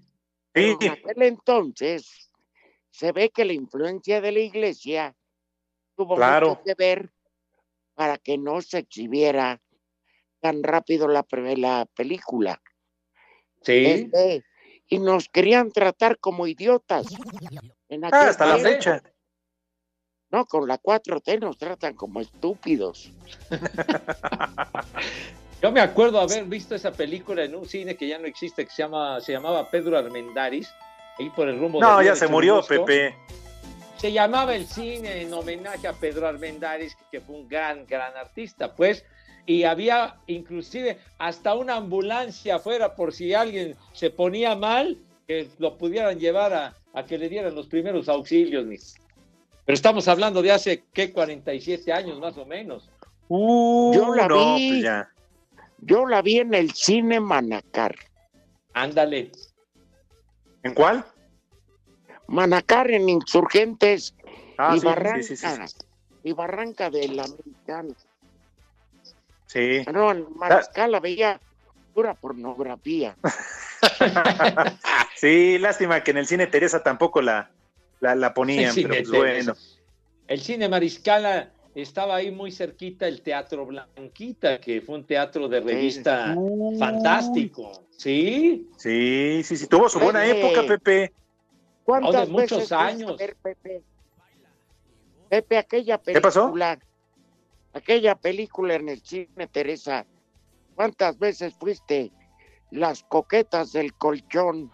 Sí. 0.53 0.75
en 0.81 0.89
aquel 0.89 1.21
entonces 1.23 2.29
se 2.89 3.13
ve 3.13 3.29
que 3.29 3.45
la 3.45 3.53
influencia 3.53 4.19
de 4.19 4.31
la 4.33 4.39
iglesia 4.39 5.15
tuvo 5.95 6.15
Claro. 6.15 6.49
mucho 6.49 6.61
que 6.65 6.73
ver 6.75 7.09
para 7.93 8.17
que 8.17 8.37
no 8.37 8.61
se 8.61 8.79
exhibiera 8.79 9.61
tan 10.41 10.61
rápido 10.63 11.07
la, 11.07 11.25
la 11.55 11.85
película. 11.95 12.61
Sí. 13.61 13.85
Este, 13.85 14.43
y 14.89 14.99
nos 14.99 15.29
querían 15.29 15.71
tratar 15.71 16.19
como 16.19 16.47
idiotas. 16.47 17.07
En 17.87 18.03
Ah, 18.05 18.09
hasta 18.11 18.45
la 18.45 18.57
fecha. 18.57 19.01
No, 20.31 20.45
con 20.45 20.67
la 20.67 20.77
4T 20.77 21.39
nos 21.39 21.57
tratan 21.57 21.95
como 21.95 22.19
estúpidos. 22.19 23.09
Yo 25.61 25.71
me 25.71 25.79
acuerdo 25.79 26.19
haber 26.19 26.45
visto 26.45 26.73
esa 26.73 26.91
película 26.91 27.43
en 27.43 27.53
un 27.53 27.67
cine 27.67 27.95
que 27.95 28.07
ya 28.07 28.17
no 28.17 28.25
existe, 28.25 28.65
que 28.65 28.71
se, 28.71 28.81
llama, 28.81 29.21
se 29.21 29.31
llamaba 29.31 29.69
Pedro 29.69 29.95
Armendáriz, 29.97 30.73
ahí 31.19 31.29
por 31.29 31.47
el 31.47 31.59
rumbo 31.59 31.79
No, 31.79 31.99
de 31.99 32.05
ya 32.05 32.15
se 32.15 32.27
murió. 32.27 32.63
Pepe. 32.67 33.15
Se 33.97 34.11
llamaba 34.11 34.55
el 34.55 34.65
cine 34.65 35.21
en 35.21 35.31
homenaje 35.31 35.87
a 35.87 35.93
Pedro 35.93 36.27
Armendáriz, 36.27 36.97
que 37.11 37.21
fue 37.21 37.35
un 37.35 37.47
gran, 37.47 37.85
gran 37.85 38.17
artista, 38.17 38.73
pues, 38.75 39.05
y 39.45 39.63
había 39.63 40.15
inclusive 40.25 40.97
hasta 41.19 41.53
una 41.53 41.75
ambulancia 41.75 42.55
afuera 42.55 42.95
por 42.95 43.13
si 43.13 43.35
alguien 43.35 43.75
se 43.93 44.09
ponía 44.09 44.55
mal, 44.55 44.97
que 45.27 45.47
lo 45.59 45.77
pudieran 45.77 46.19
llevar 46.19 46.53
a, 46.53 46.75
a 46.93 47.05
que 47.05 47.19
le 47.19 47.29
dieran 47.29 47.53
los 47.53 47.67
primeros 47.67 48.09
auxilios. 48.09 48.65
Pero 49.65 49.75
estamos 49.75 50.07
hablando 50.07 50.41
de 50.41 50.51
hace, 50.51 50.83
¿qué? 50.91 51.11
47 51.11 51.93
años 51.93 52.19
más 52.19 52.35
o 52.37 52.47
menos. 52.47 52.89
Uh, 53.27 53.93
Yo 53.93 54.15
la 54.15 54.27
no, 54.27 54.55
vi. 54.55 54.69
pues 54.71 54.83
ya. 54.83 55.09
Yo 55.81 56.05
la 56.05 56.21
vi 56.21 56.39
en 56.39 56.53
el 56.53 56.71
cine 56.71 57.19
Manacar. 57.19 57.95
Ándale. 58.73 59.31
¿En 60.63 60.73
cuál? 60.73 61.03
Manacar 62.27 62.91
en 62.91 63.09
Insurgentes 63.09 64.13
Ah, 64.57 64.73
y 64.75 64.79
sí, 64.79 64.85
Barranca. 64.85 65.23
sí, 65.23 65.35
sí, 65.35 65.47
sí. 65.47 65.75
Y 66.23 66.33
Barranca 66.33 66.89
del 66.91 67.19
Americano. 67.19 67.95
Sí. 69.47 69.83
No, 69.91 70.11
en 70.11 70.27
Mariscal 70.35 70.91
la 70.91 70.99
veía 70.99 71.39
pura 71.93 72.13
pornografía. 72.13 73.15
Sí, 75.15 75.57
lástima 75.59 76.03
que 76.03 76.11
en 76.11 76.17
el 76.17 76.25
cine 76.27 76.47
Teresa 76.47 76.81
tampoco 76.81 77.21
la, 77.21 77.51
la, 77.99 78.15
la 78.15 78.33
ponían, 78.33 78.75
El 78.75 78.87
pero 78.87 79.09
pues 79.09 79.09
bueno. 79.09 79.53
El 80.27 80.41
cine 80.41 80.67
Mariscala 80.67 81.51
estaba 81.75 82.15
ahí 82.15 82.31
muy 82.31 82.51
cerquita 82.51 83.07
el 83.07 83.21
Teatro 83.21 83.65
Blanquita, 83.65 84.59
que 84.59 84.81
fue 84.81 84.95
un 84.95 85.05
teatro 85.05 85.47
de 85.47 85.61
revista 85.61 86.35
fantástico. 86.77 87.87
¿Sí? 87.91 88.69
Sí, 88.77 89.41
sí, 89.43 89.57
sí, 89.57 89.67
tuvo 89.67 89.87
su 89.89 89.99
buena 89.99 90.21
Pepe. 90.23 90.39
época, 90.39 90.65
Pepe. 90.65 91.13
¿Cuántas 91.83 92.15
Oh, 92.15 92.25
de 92.25 92.31
muchos 92.31 92.57
veces 92.57 92.71
años. 92.71 93.17
ver, 93.17 93.35
Pepe? 93.41 93.83
Pepe, 95.29 95.57
aquella 95.57 95.97
¿Qué 95.97 96.19
pasó? 96.19 96.41
película, 96.41 96.79
aquella 97.73 98.15
película 98.15 98.75
en 98.75 98.89
el 98.89 99.01
cine, 99.01 99.47
Teresa, 99.47 100.05
¿cuántas 100.75 101.17
veces 101.17 101.55
fuiste? 101.55 102.11
Las 102.71 103.03
coquetas 103.03 103.71
del 103.71 103.93
colchón. 103.95 104.71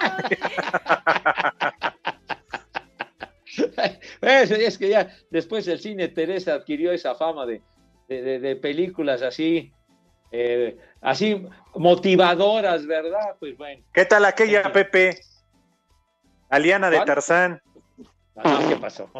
Es, 4.20 4.50
es 4.50 4.78
que 4.78 4.88
ya 4.88 5.10
después 5.30 5.66
el 5.68 5.78
cine 5.80 6.08
Teresa 6.08 6.54
adquirió 6.54 6.92
esa 6.92 7.14
fama 7.14 7.46
de, 7.46 7.62
de- 8.08 8.22
de- 8.22 8.38
de 8.40 8.56
películas 8.56 9.22
así, 9.22 9.72
eh, 10.30 10.76
así 11.00 11.46
motivadoras, 11.74 12.86
¿verdad? 12.86 13.36
Pues 13.40 13.56
bueno. 13.56 13.82
¿Qué 13.92 14.04
tal 14.04 14.24
aquella, 14.24 14.72
Pepe? 14.72 15.18
Aliana 16.50 16.90
de 16.90 16.96
¿Cuál? 16.96 17.06
Tarzán. 17.06 17.62
Ah, 18.36 18.64
¿Qué 18.68 18.76
pasó, 18.76 19.10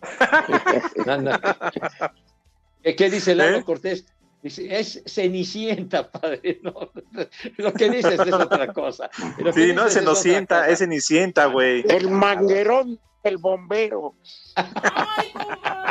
qué 2.96 3.10
dice 3.10 3.34
Lalo 3.34 3.58
¿Eh? 3.58 3.64
Cortés? 3.64 4.06
Dice, 4.46 4.78
es 4.78 5.02
cenicienta, 5.06 6.08
padre. 6.12 6.60
No, 6.62 6.72
lo 7.56 7.72
que 7.72 7.90
dices 7.90 8.20
es 8.20 8.32
otra 8.32 8.72
cosa. 8.72 9.10
Lo 9.38 9.52
Sí, 9.52 9.72
no, 9.72 9.86
es 9.86 9.98
cosa. 9.98 10.68
es 10.68 10.78
cenicienta, 10.78 11.46
güey. 11.46 11.84
El 11.88 12.10
manguerón 12.10 13.00
del 13.24 13.38
bombero. 13.38 14.14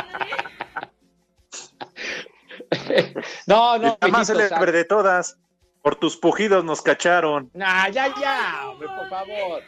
No, 3.46 3.78
no, 3.78 3.96
la 4.00 4.08
más 4.08 4.26
célebre 4.26 4.72
de 4.72 4.84
todas. 4.84 5.38
Por 5.82 5.96
tus 5.96 6.16
pujidos 6.16 6.64
nos 6.64 6.82
cacharon. 6.82 7.50
Nah, 7.54 7.88
ya, 7.90 8.12
ya, 8.20 8.68
hombre, 8.70 8.88
por 8.88 9.08
favor. 9.08 9.62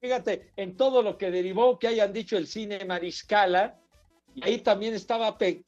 Fíjate, 0.00 0.50
en 0.56 0.76
todo 0.76 1.02
lo 1.02 1.16
que 1.16 1.30
derivó 1.30 1.78
que 1.78 1.86
hayan 1.88 2.12
dicho 2.12 2.36
el 2.36 2.46
cine 2.48 2.84
Mariscala, 2.84 3.76
y 4.34 4.44
ahí 4.44 4.58
también 4.58 4.94
estaba 4.94 5.38
Pe- 5.38 5.62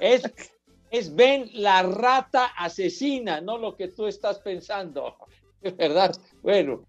es, 0.00 0.22
es 0.90 1.14
Ben 1.14 1.50
la 1.54 1.82
rata 1.82 2.46
asesina, 2.56 3.40
no 3.40 3.58
lo 3.58 3.76
que 3.76 3.88
tú 3.88 4.06
estás 4.06 4.38
pensando. 4.38 5.16
Es 5.62 5.76
verdad. 5.76 6.14
Bueno, 6.42 6.84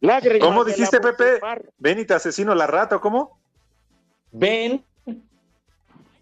Lágrimas 0.00 0.48
¿Cómo 0.48 0.64
dijiste, 0.64 1.00
Pepe? 1.00 1.40
Ven 1.78 1.98
y 1.98 2.04
te 2.06 2.14
asesino 2.14 2.54
la 2.54 2.66
rata, 2.66 2.96
¿o 2.96 3.00
¿cómo? 3.00 3.38
Ben 4.32 4.84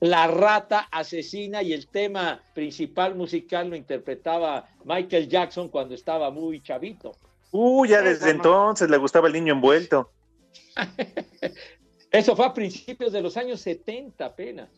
la 0.00 0.26
rata 0.26 0.88
asesina 0.90 1.62
y 1.62 1.72
el 1.72 1.88
tema 1.88 2.40
principal 2.54 3.14
musical 3.14 3.70
lo 3.70 3.76
interpretaba 3.76 4.68
Michael 4.84 5.28
Jackson 5.28 5.68
cuando 5.68 5.94
estaba 5.94 6.30
muy 6.30 6.60
chavito. 6.60 7.16
Uh, 7.50 7.86
ya 7.86 8.02
desde 8.02 8.30
entonces 8.30 8.90
le 8.90 8.96
gustaba 8.96 9.28
el 9.28 9.34
niño 9.34 9.54
envuelto. 9.54 10.10
Eso 12.10 12.36
fue 12.36 12.46
a 12.46 12.54
principios 12.54 13.12
de 13.12 13.20
los 13.20 13.36
años 13.36 13.60
70 13.60 14.24
apenas. 14.24 14.68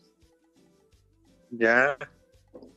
Ya. 1.51 1.97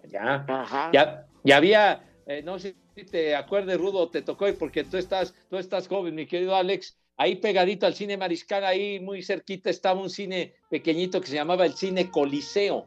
Ya. 0.08 0.44
Ajá. 0.48 0.90
Ya, 0.92 1.26
ya 1.44 1.56
había, 1.56 2.04
eh, 2.26 2.42
no 2.42 2.58
sé 2.58 2.74
si 2.94 3.04
te 3.04 3.34
acuerdes, 3.34 3.78
Rudo, 3.78 4.08
te 4.10 4.22
tocó, 4.22 4.46
porque 4.58 4.84
tú 4.84 4.96
estás, 4.96 5.34
tú 5.48 5.56
estás 5.56 5.88
joven, 5.88 6.14
mi 6.14 6.26
querido 6.26 6.54
Alex, 6.54 6.98
ahí 7.16 7.36
pegadito 7.36 7.86
al 7.86 7.94
cine 7.94 8.16
Mariscal, 8.16 8.64
ahí 8.64 9.00
muy 9.00 9.22
cerquita 9.22 9.70
estaba 9.70 10.00
un 10.00 10.10
cine 10.10 10.54
pequeñito 10.70 11.20
que 11.20 11.28
se 11.28 11.36
llamaba 11.36 11.64
el 11.66 11.74
cine 11.74 12.10
Coliseo, 12.10 12.86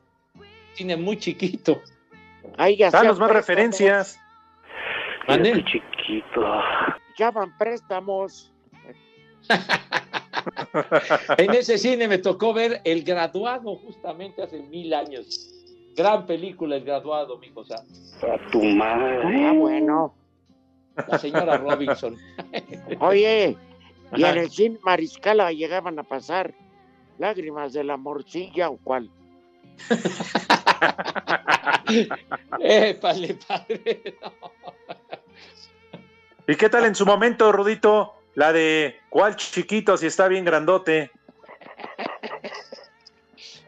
cine 0.75 0.95
muy 0.95 1.17
chiquito. 1.17 1.81
Ahí 2.57 2.77
ya 2.77 2.89
Danos 2.89 3.19
más 3.19 3.31
referencias. 3.31 4.19
¿Mande? 5.27 5.63
chiquito. 5.65 6.61
Llaman 7.17 7.57
préstamos. 7.57 8.53
En 11.38 11.53
ese 11.53 11.77
cine 11.77 12.07
me 12.07 12.19
tocó 12.19 12.53
ver 12.53 12.81
El 12.85 13.03
Graduado 13.03 13.75
justamente 13.75 14.41
hace 14.41 14.61
mil 14.61 14.93
años. 14.93 15.56
Gran 15.97 16.25
película 16.27 16.75
El 16.75 16.85
Graduado, 16.85 17.39
mi 17.39 17.49
cosa. 17.49 17.83
A 18.21 18.51
tu 18.51 18.61
madre. 18.61 19.47
Ah, 19.47 19.53
bueno. 19.53 20.13
La 21.07 21.17
señora 21.17 21.57
Robinson. 21.57 22.15
Oye, 22.99 23.57
y 24.15 24.23
Ajá. 24.23 24.33
en 24.33 24.37
el 24.37 24.51
cine 24.51 24.77
Mariscala 24.83 25.51
llegaban 25.51 25.97
a 25.97 26.03
pasar 26.03 26.53
lágrimas 27.17 27.73
de 27.73 27.83
la 27.83 27.97
morcilla 27.97 28.69
o 28.69 28.77
cuál. 28.77 29.09
Épale, 32.59 33.35
padre. 33.47 34.17
¿Y 36.47 36.55
qué 36.55 36.69
tal 36.69 36.85
en 36.85 36.93
su 36.93 37.07
momento, 37.07 37.51
Rudito? 37.51 38.13
La 38.35 38.53
de 38.53 38.97
¿cuál 39.09 39.35
chiquito 39.35 39.97
si 39.97 40.05
está 40.05 40.27
bien 40.27 40.45
grandote? 40.45 41.09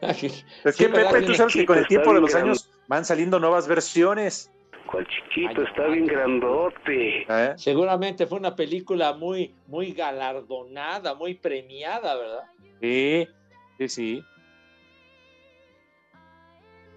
Es 0.02 0.76
que. 0.78 0.90
Pepe, 0.90 1.22
tú 1.24 1.34
sabes 1.36 1.54
que 1.54 1.66
con 1.66 1.78
el 1.78 1.88
tiempo 1.88 2.14
de 2.14 2.22
los 2.22 2.36
años 2.36 2.70
van 2.88 3.06
saliendo 3.06 3.40
nuevas 3.40 3.68
versiones. 3.68 4.52
¿Cuál 4.86 5.06
chiquito? 5.08 5.62
Está 5.62 5.88
bien 5.88 6.08
grandote. 6.08 7.26
¿Eh? 7.30 7.54
Seguramente 7.58 8.26
fue 8.26 8.40
una 8.40 8.56
película 8.56 9.14
muy, 9.14 9.54
muy 9.68 9.92
galardonada, 9.92 11.14
muy 11.14 11.36
premiada, 11.36 12.16
¿verdad? 12.16 12.44
Sí, 12.82 13.28
sí, 13.78 13.90
sí. 13.90 14.24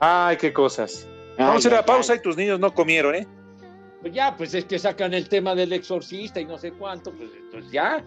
Ay, 0.00 0.36
qué 0.38 0.52
cosas. 0.52 1.06
Vamos 1.38 1.64
a 1.64 1.68
ir 1.68 1.74
a 1.74 1.76
ay, 1.76 1.82
la 1.82 1.86
pausa 1.86 2.14
y 2.14 2.22
tus 2.22 2.36
niños 2.36 2.58
no 2.58 2.72
comieron, 2.72 3.14
¿eh? 3.14 3.26
Pues 4.00 4.14
ya, 4.14 4.34
pues 4.36 4.54
es 4.54 4.64
que 4.64 4.78
sacan 4.78 5.14
el 5.14 5.28
tema 5.28 5.54
del 5.54 5.72
exorcista 5.72 6.40
y 6.40 6.44
no 6.44 6.58
sé 6.58 6.72
cuánto, 6.72 7.12
pues, 7.12 7.30
pues 7.50 7.70
ya. 7.70 8.04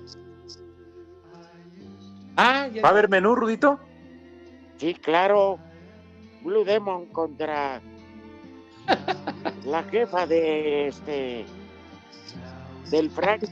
Ah, 2.36 2.68
ya. 2.68 2.82
¿Va 2.82 2.90
a 2.90 2.92
haber 2.92 3.08
menú, 3.08 3.36
Rudito? 3.36 3.80
Sí, 4.78 4.94
claro. 4.96 5.60
Blue 6.42 6.64
Demon 6.64 7.08
contra 7.08 7.82
la 9.66 9.84
jefa 9.86 10.28
de 10.28 10.88
este 10.88 11.46
del 12.90 13.10
Frank. 13.10 13.44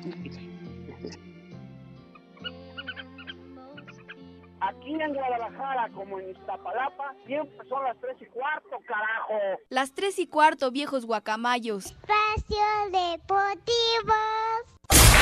Aquí 4.60 4.94
en 4.94 5.14
Guadalajara, 5.14 5.90
como 5.94 6.20
en 6.20 6.30
Iztapalapa, 6.30 7.16
siempre 7.26 7.68
son 7.68 7.84
las 7.84 7.98
tres 8.00 8.16
y 8.22 8.26
cuarto, 8.28 8.80
carajo. 8.88 9.60
Las 9.70 9.94
tres 9.94 10.20
y 10.20 10.28
cuarto, 10.28 10.72
viejos 10.72 11.06
guacamayos. 11.06 11.88
Espacio 11.88 12.64
Deportivo. 12.92 14.14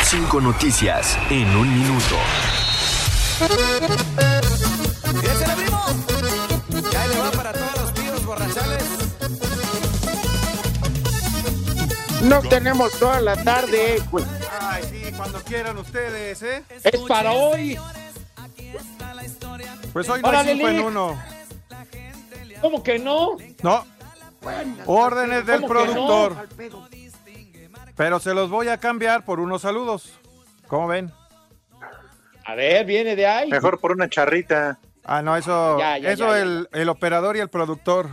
Cinco 0.04 0.42
noticias 0.42 1.18
en 1.32 1.48
un 1.56 1.74
minuto. 1.74 2.18
No 12.24 12.42
tenemos 12.42 12.92
toda 13.00 13.20
la 13.20 13.36
tarde, 13.44 14.02
güey. 14.12 14.24
Ay, 14.60 14.84
sí, 14.90 15.12
cuando 15.18 15.40
quieran 15.42 15.78
ustedes, 15.78 16.42
¿eh? 16.44 16.64
Es 16.84 16.98
para 17.08 17.32
hoy. 17.32 17.78
Pues 19.92 20.08
hoy 20.08 20.22
no 20.22 20.30
hay 20.30 20.48
cinco 20.48 20.68
en 20.68 20.78
Lick. 20.78 20.86
uno. 20.86 21.22
¿Cómo 22.62 22.84
que 22.84 23.00
no? 23.00 23.38
No. 23.64 23.86
Órdenes 24.86 25.46
del 25.46 25.62
¿Cómo 25.62 25.74
que 25.74 25.74
no? 25.74 25.84
productor. 25.94 26.48
Pero 27.96 28.20
se 28.20 28.34
los 28.34 28.50
voy 28.50 28.68
a 28.68 28.78
cambiar 28.78 29.26
por 29.26 29.40
unos 29.40 29.64
saludos. 29.64 30.14
¿Cómo 30.68 30.88
ven? 30.88 31.12
A 32.46 32.56
ver, 32.56 32.86
viene 32.86 33.16
de 33.16 33.26
ahí. 33.28 33.50
Mejor 33.50 33.80
por 33.80 33.92
una 33.92 34.10
charrita. 34.10 34.80
Ah, 35.04 35.22
no, 35.22 35.36
eso, 35.36 35.78
Ya, 35.80 35.98
ya, 35.98 36.12
eso 36.12 36.28
ya, 36.30 36.40
el, 36.42 36.70
el 36.72 36.90
operador 36.90 37.36
y 37.36 37.40
el 37.40 37.50
productor. 37.50 38.10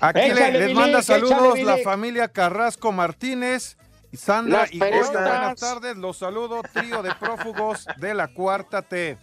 Aquí 0.00 0.20
le- 0.32 0.52
les 0.52 0.74
manda 0.74 1.02
saludos 1.02 1.56
échale, 1.58 1.64
la 1.64 1.78
familia 1.84 2.28
Carrasco 2.28 2.92
Martínez 2.92 3.76
y 4.12 4.16
Sandra 4.16 4.60
Las 4.62 4.74
y 4.74 4.78
pelotas. 4.78 5.12
Buenas 5.12 5.60
tardes, 5.60 5.96
los 5.96 6.16
saludo, 6.18 6.62
trío 6.72 7.02
de 7.02 7.14
prófugos 7.14 7.86
de 7.96 8.14
la 8.14 8.28
cuarta 8.28 8.82
T. 8.82 9.18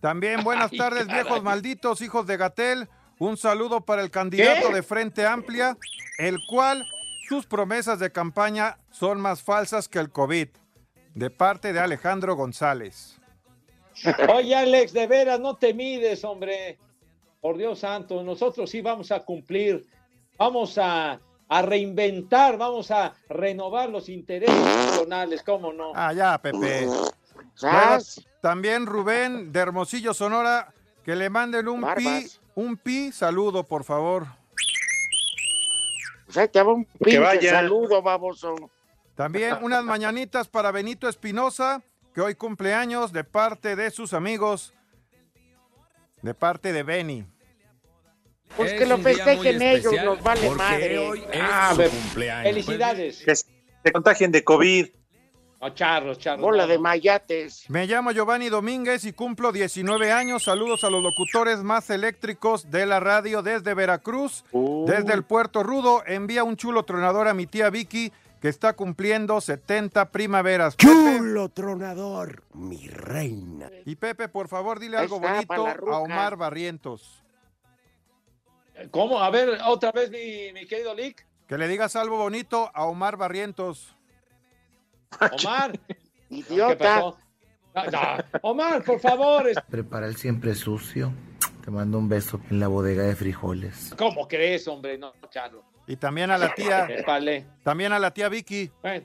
También 0.00 0.42
buenas 0.44 0.70
tardes, 0.70 1.06
viejos 1.06 1.42
malditos, 1.42 2.00
hijos 2.00 2.26
de 2.26 2.36
Gatel. 2.36 2.88
Un 3.18 3.36
saludo 3.36 3.82
para 3.82 4.00
el 4.02 4.10
candidato 4.10 4.68
¿Qué? 4.68 4.74
de 4.74 4.82
Frente 4.82 5.26
Amplia, 5.26 5.76
el 6.18 6.38
cual 6.48 6.86
sus 7.28 7.46
promesas 7.46 7.98
de 7.98 8.10
campaña 8.10 8.78
son 8.90 9.20
más 9.20 9.42
falsas 9.42 9.88
que 9.88 9.98
el 9.98 10.10
COVID. 10.10 10.48
De 11.14 11.30
parte 11.30 11.72
de 11.72 11.80
Alejandro 11.80 12.36
González. 12.36 13.18
Oye, 14.34 14.54
Alex, 14.54 14.92
de 14.92 15.06
veras, 15.06 15.40
no 15.40 15.56
te 15.56 15.74
mides, 15.74 16.24
hombre. 16.24 16.78
Por 17.40 17.56
Dios 17.56 17.78
santo, 17.80 18.22
nosotros 18.22 18.70
sí 18.70 18.80
vamos 18.80 19.10
a 19.10 19.20
cumplir. 19.20 19.86
Vamos 20.36 20.78
a, 20.78 21.20
a 21.48 21.62
reinventar, 21.62 22.56
vamos 22.58 22.90
a 22.90 23.14
renovar 23.28 23.88
los 23.88 24.08
intereses 24.08 24.54
nacionales, 24.54 25.42
¿cómo 25.42 25.72
no? 25.72 25.92
Ah, 25.94 26.12
ya, 26.12 26.38
Pepe. 26.38 26.86
También 28.40 28.86
Rubén 28.86 29.52
de 29.52 29.60
Hermosillo, 29.60 30.14
Sonora, 30.14 30.72
que 31.04 31.14
le 31.14 31.28
manden 31.28 31.68
un 31.68 31.86
pi, 31.94 32.26
un 32.54 32.76
pi 32.76 33.12
saludo, 33.12 33.64
por 33.64 33.84
favor. 33.84 34.26
O 36.28 36.32
sea, 36.32 36.46
te 36.46 36.62
va 36.62 36.72
un 36.72 36.84
pinche 36.84 37.18
vaya. 37.18 37.50
saludo, 37.50 38.00
baboso. 38.00 38.54
También 39.20 39.58
unas 39.60 39.84
mañanitas 39.84 40.48
para 40.48 40.70
Benito 40.70 41.06
Espinosa, 41.06 41.82
que 42.14 42.22
hoy 42.22 42.34
cumpleaños 42.36 43.12
de 43.12 43.22
parte 43.22 43.76
de 43.76 43.90
sus 43.90 44.14
amigos, 44.14 44.72
de 46.22 46.32
parte 46.32 46.72
de 46.72 46.82
Beni. 46.82 47.26
Pues 48.56 48.72
Es 48.72 48.78
que 48.78 48.86
lo 48.86 48.96
festejen 48.96 49.60
ellos, 49.60 49.92
nos 50.02 50.22
vale 50.22 50.48
madre. 50.52 50.98
hoy 51.00 51.22
es 51.30 51.38
Ah, 51.42 51.74
su 51.76 51.82
cumpleaños. 51.90 52.44
Felicidades. 52.50 53.22
Que 53.22 53.34
se 53.36 53.92
contagien 53.92 54.32
de 54.32 54.42
COVID. 54.42 54.86
No, 55.60 55.68
charros, 55.74 56.18
charros. 56.18 56.40
Bola 56.40 56.66
de 56.66 56.78
mayates. 56.78 57.68
Me 57.68 57.86
llamo 57.86 58.12
Giovanni 58.12 58.48
Domínguez 58.48 59.04
y 59.04 59.12
cumplo 59.12 59.52
19 59.52 60.10
años. 60.12 60.44
Saludos 60.44 60.82
a 60.84 60.88
los 60.88 61.02
locutores 61.02 61.58
más 61.62 61.90
eléctricos 61.90 62.70
de 62.70 62.86
la 62.86 62.98
radio 63.00 63.42
desde 63.42 63.74
Veracruz. 63.74 64.44
Desde 64.86 65.12
el 65.12 65.24
Puerto 65.24 65.62
Rudo, 65.62 66.02
envía 66.06 66.42
un 66.42 66.56
chulo 66.56 66.84
tronador 66.84 67.28
a 67.28 67.34
mi 67.34 67.46
tía 67.46 67.68
Vicky, 67.68 68.10
que 68.40 68.48
está 68.48 68.72
cumpliendo 68.74 69.40
70 69.40 70.10
primaveras. 70.10 70.76
Pepe. 70.76 70.92
Chulo 70.92 71.50
tronador, 71.50 72.42
mi 72.54 72.88
reina. 72.88 73.70
Y 73.84 73.96
Pepe, 73.96 74.28
por 74.28 74.48
favor, 74.48 74.80
dile 74.80 74.96
algo 74.96 75.16
está, 75.16 75.32
bonito 75.32 75.92
a 75.92 75.98
Omar 75.98 76.36
Barrientos. 76.36 77.22
¿Cómo? 78.90 79.20
A 79.20 79.30
ver, 79.30 79.58
otra 79.66 79.92
vez, 79.92 80.10
mi, 80.10 80.52
mi 80.52 80.66
querido 80.66 80.94
Lick. 80.94 81.26
Que 81.46 81.58
le 81.58 81.68
digas 81.68 81.96
algo 81.96 82.16
bonito 82.16 82.70
a 82.72 82.84
Omar 82.86 83.16
Barrientos. 83.16 83.94
Omar. 85.42 85.78
¿Qué 85.88 85.96
Idiota. 86.36 86.78
pasó? 86.78 87.18
No, 87.74 87.84
no. 87.86 88.00
Omar, 88.42 88.84
por 88.84 89.00
favor. 89.00 89.50
Prepara 89.68 90.06
el 90.06 90.16
siempre 90.16 90.54
sucio. 90.54 91.12
Te 91.64 91.70
mando 91.70 91.98
un 91.98 92.08
beso 92.08 92.40
en 92.50 92.58
la 92.58 92.68
bodega 92.68 93.02
de 93.02 93.14
frijoles. 93.14 93.94
¿Cómo 93.98 94.26
crees, 94.26 94.66
hombre? 94.66 94.96
No, 94.96 95.12
charro. 95.28 95.69
Y 95.90 95.96
también 95.96 96.30
a 96.30 96.38
la 96.38 96.54
tía, 96.54 96.86
Épale. 96.88 97.44
también 97.64 97.92
a 97.92 97.98
la 97.98 98.12
tía 98.12 98.28
Vicky. 98.28 98.70
Bueno. 98.80 99.04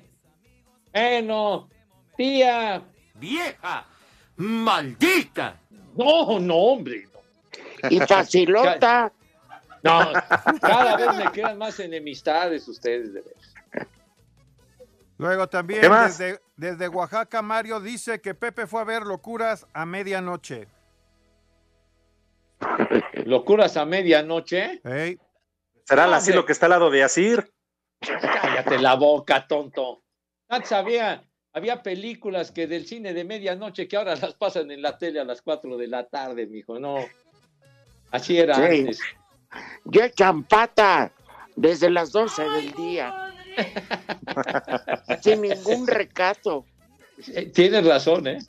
Bueno, 0.94 1.70
tía. 2.16 2.84
¡Vieja! 3.16 3.88
¡Maldita! 4.36 5.60
No, 5.96 6.40
no, 6.40 6.56
hombre. 6.56 7.08
no. 7.82 7.90
Y 7.90 8.00
facilota. 8.02 9.12
No, 9.84 10.00
cada 10.62 10.98
vez 10.98 11.16
me 11.16 11.32
quedan 11.32 11.60
más 11.60 11.80
enemistades 11.80 12.68
ustedes, 12.68 13.14
de. 13.14 13.24
Luego 15.20 15.48
también 15.48 15.82
desde, 15.82 16.42
desde 16.58 16.88
Oaxaca, 16.88 17.44
Mario 17.44 17.80
dice 17.80 18.20
que 18.20 18.34
Pepe 18.34 18.66
fue 18.66 18.82
a 18.82 18.84
ver 18.84 19.04
locuras 19.04 19.68
a 19.74 19.86
medianoche. 19.86 20.68
Locuras 23.26 23.78
a 23.78 23.86
medianoche. 23.86 24.82
Ey, 24.84 25.20
¿Será 25.86 26.04
el 26.04 26.08
Hombre. 26.10 26.18
asilo 26.18 26.46
que 26.46 26.52
está 26.52 26.66
al 26.66 26.72
lado 26.72 26.90
de 26.90 27.04
Asir? 27.04 27.52
Cállate 28.02 28.80
la 28.80 28.96
boca, 28.96 29.48
tonto. 29.48 30.04
Antes 30.50 30.72
había, 30.72 31.24
había 31.54 31.82
películas 31.82 32.52
que 32.52 32.68
del 32.68 32.86
cine 32.86 33.14
de 33.14 33.24
medianoche 33.24 33.88
que 33.88 33.96
ahora 33.98 34.16
las 34.16 34.34
pasan 34.34 34.72
en 34.72 34.82
la 34.82 34.98
tele 34.98 35.20
a 35.20 35.24
las 35.24 35.42
4 35.42 35.78
de 35.78 35.88
la 35.88 36.06
tarde, 36.08 36.46
mijo. 36.48 36.80
No. 36.80 36.98
Así 38.12 38.38
era 38.38 38.56
Sí. 38.56 38.62
antes. 38.80 39.00
Yo 39.86 40.04
echan 40.04 40.44
pata 40.44 41.12
desde 41.56 41.90
las 41.90 42.12
12 42.12 42.44
del 42.50 42.72
día. 42.74 43.32
Sin 45.22 45.42
ningún 45.42 45.88
recato. 45.88 46.66
Eh, 47.34 47.46
Tienes 47.48 47.86
razón, 47.86 48.28
¿eh? 48.28 48.40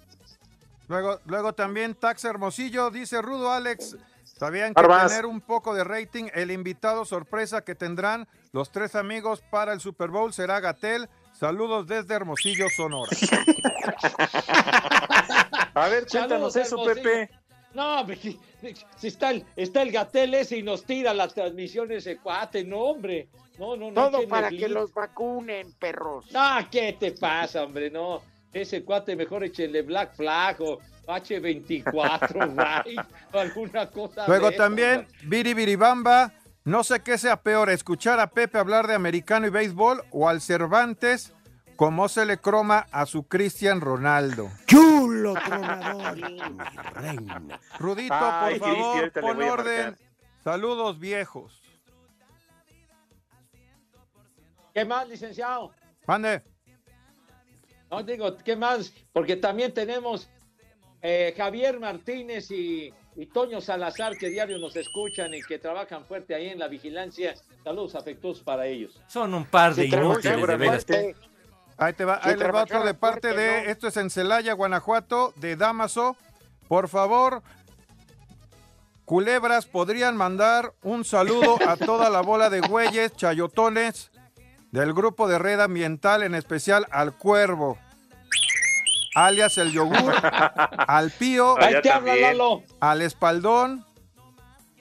Luego, 0.89 1.21
luego 1.27 1.53
también 1.53 1.95
Tax 1.95 2.25
Hermosillo 2.25 2.91
dice 2.91 3.21
Rudo 3.23 3.51
Alex, 3.53 3.97
¿Sabían 4.39 4.75
que 4.75 4.83
tener 4.83 5.25
un 5.25 5.41
poco 5.41 5.75
de 5.75 5.83
rating, 5.83 6.25
el 6.35 6.51
invitado 6.51 7.07
sorpresa 7.07 7.65
que 7.65 7.75
tendrán 7.75 8.29
los 8.53 8.71
tres 8.71 8.95
amigos 8.95 9.43
para 9.51 9.73
el 9.73 9.81
Super 9.81 10.11
Bowl 10.11 10.35
será 10.35 10.61
Gatel? 10.61 11.09
Saludos 11.33 11.87
desde 11.87 12.15
Hermosillo, 12.15 12.69
Sonora. 12.69 13.11
A 15.75 15.89
ver, 15.89 16.09
Saludos, 16.09 16.11
cuéntanos 16.11 16.57
eso, 16.57 16.79
Hermosillo. 16.79 17.03
Pepe. 17.03 17.31
No, 17.73 18.01
hombre, 18.01 18.19
si 18.97 19.07
está 19.07 19.31
el, 19.31 19.45
está 19.57 19.83
el 19.83 19.93
gatel 19.93 20.35
ese 20.35 20.59
y 20.59 20.63
nos 20.63 20.85
tira 20.85 21.15
las 21.15 21.35
transmisiones 21.35 22.07
ese 22.07 22.19
cuate, 22.19 22.65
no, 22.65 22.79
hombre. 22.79 23.29
No, 23.59 23.77
no, 23.77 23.91
no. 23.91 24.11
Todo 24.11 24.29
para 24.29 24.51
que 24.51 24.69
los 24.69 24.93
vacunen, 24.93 25.73
perros. 25.75 26.31
No, 26.33 26.59
¿qué 26.71 26.95
te 26.99 27.13
pasa, 27.13 27.65
hombre? 27.65 27.91
No, 27.91 28.23
ese 28.53 28.85
cuate 28.85 29.17
mejor 29.17 29.45
échenle 29.45 29.83
Black 29.83 30.15
Flag 30.15 30.61
o 30.61 30.79
H24, 31.07 32.85
right, 32.85 33.01
o 33.33 33.39
alguna 33.39 33.91
cosa. 33.91 34.27
Luego 34.27 34.51
de 34.51 34.57
también, 34.57 35.07
Viri 35.25 35.55
Viribamba, 35.55 36.33
no 36.65 36.83
sé 36.83 37.01
qué 37.01 37.17
sea 37.17 37.43
peor, 37.43 37.71
escuchar 37.71 38.19
a 38.19 38.29
Pepe 38.29 38.59
hablar 38.59 38.87
de 38.87 38.95
americano 38.95 39.47
y 39.47 39.51
béisbol 39.51 40.03
o 40.11 40.29
al 40.29 40.41
Cervantes, 40.41 41.33
cómo 41.77 42.09
se 42.09 42.27
le 42.27 42.39
croma 42.39 42.87
a 42.91 43.07
su 43.07 43.29
Cristian 43.29 43.81
Ronaldo. 43.81 44.51
Chulo 44.67 45.35
tronador. 45.35 46.19
reina. 46.95 47.61
Rudito, 47.79 48.15
Ay, 48.15 48.59
por 48.59 48.69
favor, 48.69 49.03
le 49.03 49.11
pon 49.11 49.43
orden. 49.43 49.97
Saludos 50.43 50.99
viejos. 50.99 51.63
¿Qué 54.75 54.85
más, 54.85 55.09
licenciado? 55.09 55.73
Mande. 56.07 56.43
No 57.91 58.03
digo, 58.03 58.37
¿qué 58.39 58.57
más? 58.57 58.93
Porque 59.13 59.37
también 59.37 59.73
tenemos 59.73 60.29
eh, 61.09 61.35
Javier 61.37 61.79
Martínez 61.79 62.51
y, 62.51 62.93
y 63.15 63.27
Toño 63.27 63.61
Salazar 63.61 64.17
que 64.17 64.29
diario 64.29 64.59
nos 64.59 64.75
escuchan 64.75 65.33
y 65.35 65.41
que 65.41 65.61
trabajan 65.61 66.05
fuerte 66.05 66.35
ahí 66.35 66.49
en 66.49 66.59
la 66.59 66.67
vigilancia. 66.67 67.35
Saludos 67.63 67.95
afectuosos 67.95 68.43
para 68.43 68.67
ellos. 68.67 69.01
Son 69.07 69.33
un 69.33 69.45
par 69.45 69.77
de 69.77 69.87
inútiles, 69.87 70.45
de 70.45 70.57
veras. 70.57 70.87
Ahí 71.79 71.93
te 71.93 72.05
va, 72.05 72.19
ahí 72.23 72.37
les 72.37 72.53
va 72.53 72.65
otro 72.65 72.83
de 72.83 72.95
parte 72.95 73.29
fuerte, 73.29 73.41
de, 73.41 73.65
¿no? 73.65 73.71
esto 73.71 73.87
es 73.87 73.97
en 73.99 74.11
Celaya, 74.11 74.55
Guanajuato, 74.55 75.33
de 75.37 75.55
Damaso. 75.55 76.17
Por 76.67 76.89
favor, 76.89 77.43
culebras, 79.05 79.67
podrían 79.67 80.17
mandar 80.17 80.73
un 80.83 81.05
saludo 81.05 81.59
a 81.69 81.77
toda 81.77 82.11
la 82.11 82.21
bola 82.21 82.51
de 82.51 82.63
güeyes, 82.63 83.15
chayotones 83.15 84.11
del 84.73 84.93
grupo 84.93 85.29
de 85.29 85.39
red 85.39 85.61
ambiental, 85.61 86.25
en 86.25 86.35
especial 86.35 86.87
al 86.91 87.17
cuervo, 87.17 87.79
alias 89.17 89.57
el 89.59 89.73
yogur, 89.73 90.15
al 90.87 91.11
pío, 91.11 91.57
Ahí 91.61 91.81
te 91.83 91.91
habla, 91.91 92.15
Lalo. 92.17 92.63
al 92.81 93.01
espaldón 93.03 93.85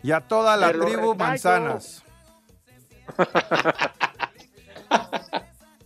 y 0.04 0.12
a 0.12 0.22
toda 0.22 0.58
la 0.58 0.72
tribu 0.72 1.14
retallo. 1.14 1.16
manzanas. 1.16 2.04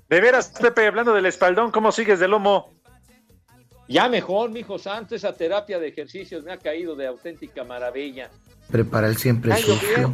De 0.10 0.22
veras, 0.22 0.52
Pepe, 0.60 0.88
hablando 0.88 1.14
del 1.14 1.28
espaldón, 1.28 1.70
¿cómo 1.70 1.92
sigues 1.92 2.20
de 2.20 2.28
lomo? 2.28 2.72
Ya 3.88 4.10
mejor, 4.10 4.50
mijo 4.50 4.80
santo, 4.80 5.14
esa 5.16 5.34
terapia 5.34 5.78
de 5.78 5.88
ejercicios 5.90 6.44
me 6.44 6.52
ha 6.52 6.58
caído 6.58 6.96
de 6.96 7.06
auténtica 7.06 7.64
maravilla. 7.64 8.30
Prepara 8.72 9.08
el 9.08 9.18
siempre 9.18 9.54
Ay, 9.54 9.62
sucio. 9.62 10.14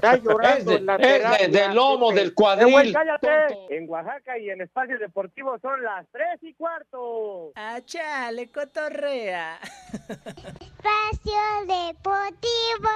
Está 0.00 0.14
Es, 0.56 0.64
de- 0.64 0.74
en 0.76 0.86
la 0.86 0.94
es 0.96 1.00
de- 1.00 1.18
terapia, 1.18 1.48
del 1.48 1.74
lomo, 1.74 2.12
del 2.12 2.32
cuadril. 2.34 2.68
Eh, 2.68 2.72
güey, 2.72 2.92
cállate. 2.92 3.76
En 3.76 3.88
Oaxaca 3.90 4.38
y 4.38 4.50
en 4.50 4.60
Espacio 4.60 4.98
Deportivo 4.98 5.58
son 5.60 5.82
las 5.82 6.06
tres 6.12 6.38
y 6.42 6.54
cuarto. 6.54 7.50
Ah, 7.56 7.80
chale, 7.84 8.48
cotorrea. 8.50 9.58
Espacio 9.98 11.42
Deportivo. 11.66 12.88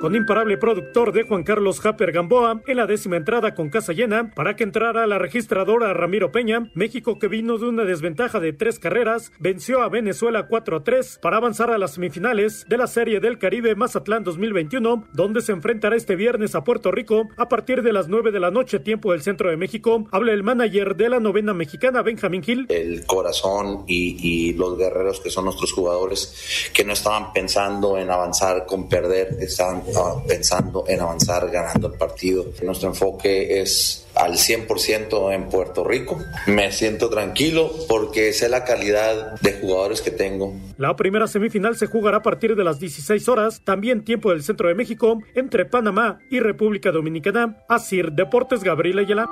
Con 0.00 0.14
imparable 0.14 0.56
productor 0.58 1.10
de 1.10 1.24
Juan 1.24 1.42
Carlos 1.42 1.80
Japer 1.80 2.12
Gamboa 2.12 2.62
en 2.68 2.76
la 2.76 2.86
décima 2.86 3.16
entrada 3.16 3.56
con 3.56 3.68
casa 3.68 3.92
llena 3.92 4.30
para 4.30 4.54
que 4.54 4.62
entrara 4.62 5.08
la 5.08 5.18
registradora 5.18 5.92
Ramiro 5.92 6.30
Peña, 6.30 6.70
México 6.74 7.18
que 7.18 7.26
vino 7.26 7.58
de 7.58 7.66
una 7.66 7.82
desventaja 7.82 8.38
de 8.38 8.52
tres 8.52 8.78
carreras, 8.78 9.32
venció 9.40 9.82
a 9.82 9.88
Venezuela 9.88 10.46
4 10.46 10.76
a 10.76 10.84
3 10.84 11.18
para 11.20 11.38
avanzar 11.38 11.72
a 11.72 11.78
las 11.78 11.94
semifinales 11.94 12.64
de 12.68 12.76
la 12.76 12.86
Serie 12.86 13.18
del 13.18 13.40
Caribe 13.40 13.74
Mazatlán 13.74 14.22
2021, 14.22 15.08
donde 15.14 15.42
se 15.42 15.50
enfrentará 15.50 15.96
este 15.96 16.14
viernes 16.14 16.54
a 16.54 16.62
Puerto 16.62 16.92
Rico 16.92 17.28
a 17.36 17.48
partir 17.48 17.82
de 17.82 17.92
las 17.92 18.06
9 18.06 18.30
de 18.30 18.38
la 18.38 18.52
noche, 18.52 18.78
tiempo 18.78 19.10
del 19.10 19.22
centro 19.22 19.50
de 19.50 19.56
México. 19.56 20.06
Habla 20.12 20.30
el 20.30 20.44
manager 20.44 20.94
de 20.94 21.08
la 21.08 21.18
novena 21.18 21.54
mexicana, 21.54 22.02
Benjamín 22.02 22.44
Gil. 22.44 22.66
el 22.68 23.04
corazón 23.04 23.82
y, 23.88 24.16
y 24.22 24.52
los 24.52 24.78
guerreros 24.78 25.18
que 25.18 25.30
son 25.30 25.46
nuestros 25.46 25.72
jugadores 25.72 26.70
que 26.72 26.84
no 26.84 26.92
estaban 26.92 27.32
pensando 27.32 27.98
en 27.98 28.12
avanzar 28.12 28.64
con 28.64 28.88
perder, 28.88 29.36
estaban 29.40 29.87
pensando 30.26 30.84
en 30.88 31.00
avanzar 31.00 31.50
ganando 31.50 31.88
el 31.88 31.94
partido. 31.94 32.46
Nuestro 32.62 32.88
enfoque 32.88 33.60
es 33.60 34.06
al 34.14 34.32
100% 34.32 35.32
en 35.32 35.48
Puerto 35.48 35.84
Rico. 35.84 36.18
Me 36.46 36.72
siento 36.72 37.08
tranquilo 37.08 37.70
porque 37.88 38.32
sé 38.32 38.48
la 38.48 38.64
calidad 38.64 39.38
de 39.40 39.52
jugadores 39.54 40.00
que 40.00 40.10
tengo. 40.10 40.54
La 40.76 40.96
primera 40.96 41.26
semifinal 41.26 41.76
se 41.76 41.86
jugará 41.86 42.18
a 42.18 42.22
partir 42.22 42.56
de 42.56 42.64
las 42.64 42.80
16 42.80 43.28
horas, 43.28 43.62
también 43.64 44.04
tiempo 44.04 44.30
del 44.30 44.42
centro 44.42 44.68
de 44.68 44.74
México, 44.74 45.22
entre 45.34 45.64
Panamá 45.64 46.20
y 46.30 46.40
República 46.40 46.90
Dominicana. 46.90 47.58
Asir 47.68 48.12
Deportes 48.12 48.62
Gabriel 48.62 48.98
Ayala. 48.98 49.28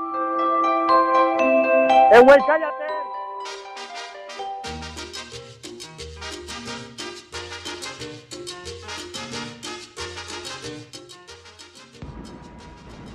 Eh, 2.13 2.23
cállate. 2.47 2.86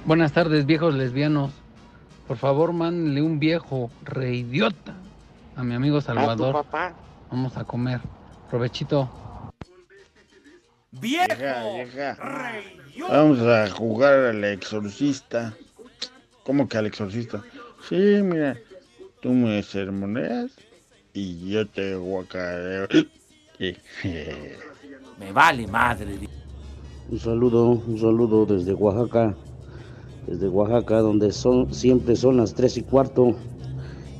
Buenas 0.06 0.34
tardes, 0.34 0.66
viejos 0.66 0.93
lesbianos. 0.95 1.52
Por 2.28 2.38
favor, 2.38 2.74
mándenle 2.74 3.22
un 3.22 3.39
viejo 3.39 3.91
reidiota 4.04 4.95
a 5.56 5.64
mi 5.64 5.76
amigo 5.76 6.02
Salvador. 6.02 6.54
papá. 6.54 6.93
Vamos 7.30 7.56
a 7.58 7.64
comer. 7.64 7.99
Provechito. 8.49 9.10
¡Viejo! 10.91 11.28
Vieja, 11.76 12.18
Vamos 13.10 13.39
a 13.41 13.70
jugar 13.70 14.14
al 14.26 14.43
exorcista. 14.43 15.54
¿Cómo 16.43 16.68
que 16.68 16.78
al 16.78 16.88
exorcista? 16.88 17.41
Sí, 17.88 17.95
mira, 18.24 18.58
tú 19.22 19.30
me 19.32 19.62
sermoneas 19.64 20.52
y 21.14 21.49
yo 21.49 21.68
te 21.68 21.95
guacareo. 21.95 22.88
Me 25.20 25.32
vale 25.32 25.68
madre. 25.68 26.18
Un 27.10 27.20
saludo, 27.20 27.70
un 27.70 27.99
saludo 27.99 28.45
desde 28.45 28.74
Oaxaca, 28.74 29.36
desde 30.28 30.47
Oaxaca, 30.47 30.99
donde 30.99 31.32
son 31.32 31.74
siempre 31.74 32.15
son 32.15 32.38
las 32.38 32.53
tres 32.53 32.78
y 32.78 32.84
cuarto. 32.84 33.36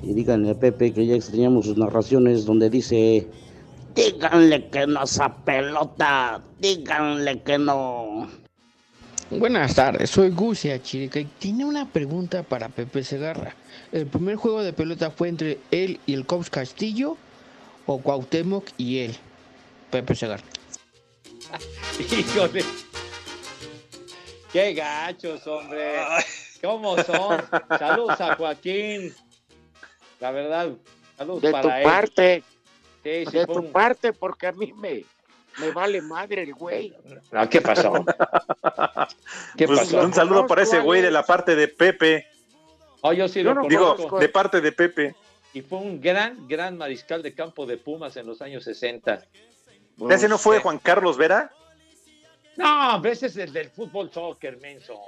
Y 0.03 0.13
díganle 0.13 0.51
a 0.51 0.59
Pepe 0.59 0.93
que 0.93 1.05
ya 1.05 1.15
extrañamos 1.15 1.65
sus 1.65 1.77
narraciones 1.77 2.45
donde 2.45 2.69
dice, 2.69 3.27
díganle 3.95 4.69
que 4.69 4.87
no 4.87 5.03
esa 5.03 5.35
pelota, 5.45 6.41
díganle 6.59 7.41
que 7.43 7.57
no. 7.57 8.27
Buenas 9.29 9.75
tardes, 9.75 10.09
soy 10.09 10.29
Gucia 10.31 10.81
Chirica 10.81 11.19
y 11.19 11.25
tiene 11.25 11.63
una 11.63 11.87
pregunta 11.87 12.43
para 12.43 12.67
Pepe 12.67 13.03
Segarra. 13.03 13.55
¿El 13.93 14.07
primer 14.07 14.35
juego 14.35 14.61
de 14.61 14.73
pelota 14.73 15.09
fue 15.09 15.29
entre 15.29 15.59
él 15.71 15.99
y 16.05 16.15
el 16.15 16.25
Cops 16.25 16.49
Castillo 16.49 17.15
o 17.85 17.99
Cuauhtémoc 17.99 18.65
y 18.77 18.99
él? 18.99 19.15
Pepe 19.89 20.15
Segarra. 20.15 20.43
Híjole. 21.99 22.63
Qué 24.51 24.73
gachos, 24.73 25.45
hombre. 25.47 25.95
¿Cómo 26.61 26.97
son? 27.03 27.41
Saludos 27.79 28.19
a 28.21 28.35
Joaquín. 28.35 29.13
La 30.19 30.31
verdad, 30.31 30.69
saludos 31.17 31.41
De 31.41 31.51
para 31.51 31.61
tu 31.61 31.69
él. 31.69 31.83
parte. 31.83 32.43
Sí, 33.03 33.25
sí, 33.25 33.37
de 33.37 33.47
tu 33.47 33.71
parte, 33.71 34.13
porque 34.13 34.47
a 34.47 34.51
mí 34.51 34.71
me, 34.73 35.03
me 35.57 35.71
vale 35.71 36.01
madre 36.01 36.43
el 36.43 36.53
güey. 36.53 36.93
No, 37.31 37.49
¿qué 37.49 37.61
pasó? 37.61 38.05
¿Qué 39.57 39.65
Pues, 39.65 39.79
pasó? 39.79 40.01
un 40.01 40.13
saludo 40.13 40.45
para 40.45 40.61
ese 40.63 40.79
güey 40.81 41.01
de 41.01 41.09
la 41.09 41.23
parte 41.25 41.55
de 41.55 41.67
Pepe. 41.67 42.27
Oh, 43.01 43.13
yo 43.13 43.27
sí 43.27 43.41
Yo 43.41 43.53
lo 43.55 43.63
no 43.63 43.67
Digo, 43.67 43.95
conozco. 43.95 44.19
de 44.19 44.29
parte 44.29 44.61
de 44.61 44.71
Pepe. 44.71 45.15
Y 45.53 45.61
fue 45.61 45.79
un 45.79 45.99
gran, 45.99 46.47
gran 46.47 46.77
mariscal 46.77 47.23
de 47.23 47.33
campo 47.33 47.65
de 47.65 47.77
Pumas 47.77 48.15
en 48.17 48.27
los 48.27 48.41
años 48.41 48.63
60. 48.63 49.25
¿Ese 50.09 50.27
no 50.29 50.37
fue 50.37 50.59
Juan 50.59 50.77
Carlos 50.77 51.17
Vera? 51.17 51.51
No, 52.57 52.95
hombre, 52.95 53.11
ese 53.11 53.27
es 53.27 53.37
el 53.37 53.53
del 53.53 53.69
fútbol 53.69 54.11
soccer, 54.11 54.57
menso. 54.57 54.99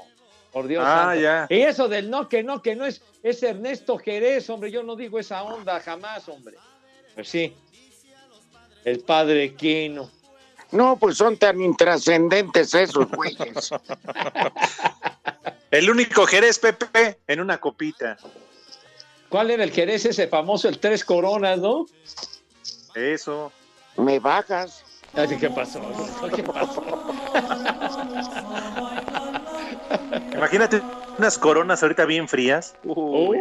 Por 0.51 0.67
Dios. 0.67 0.83
Ah, 0.85 1.07
santo. 1.07 1.21
ya. 1.21 1.47
Y 1.49 1.61
eso 1.61 1.87
del 1.87 2.09
no, 2.09 2.29
que 2.29 2.43
no, 2.43 2.61
que 2.61 2.75
no 2.75 2.85
es, 2.85 3.01
es 3.23 3.41
Ernesto 3.43 3.97
Jerez, 3.97 4.49
hombre. 4.49 4.71
Yo 4.71 4.83
no 4.83 4.95
digo 4.95 5.19
esa 5.19 5.43
onda 5.43 5.79
jamás, 5.79 6.27
hombre. 6.29 6.55
Pues 7.15 7.27
sí. 7.27 7.55
El 8.85 8.99
padre 8.99 9.55
Quino. 9.55 10.09
No, 10.71 10.97
pues 10.97 11.17
son 11.17 11.37
tan 11.37 11.61
intrascendentes 11.61 12.73
esos 12.73 13.09
güeyes. 13.09 13.71
El 15.71 15.89
único 15.89 16.25
Jerez, 16.25 16.59
Pepe, 16.59 17.19
en 17.27 17.39
una 17.39 17.59
copita. 17.59 18.17
¿Cuál 19.29 19.51
era 19.51 19.63
el 19.63 19.71
Jerez 19.71 20.05
ese 20.05 20.27
famoso, 20.27 20.69
el 20.69 20.79
Tres 20.79 21.03
Coronas, 21.03 21.57
no? 21.57 21.87
Eso. 22.93 23.51
Me 23.97 24.19
bajas. 24.19 24.83
Ay, 25.15 25.37
¿Qué 25.37 25.49
pasó? 25.49 25.79
¿Qué 26.35 26.43
pasó? 26.43 26.83
Imagínate 30.33 30.81
unas 31.17 31.37
coronas 31.37 31.83
ahorita 31.83 32.05
bien 32.05 32.27
frías. 32.27 32.75
Uy, 32.83 33.37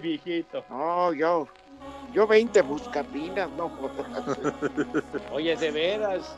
viejito. 0.00 0.64
No, 0.68 1.12
yo, 1.12 1.46
yo 2.12 2.26
20 2.26 2.60
buscapinas, 2.62 3.48
no. 3.56 3.70
Oye, 5.32 5.56
de 5.56 5.70
veras. 5.70 6.36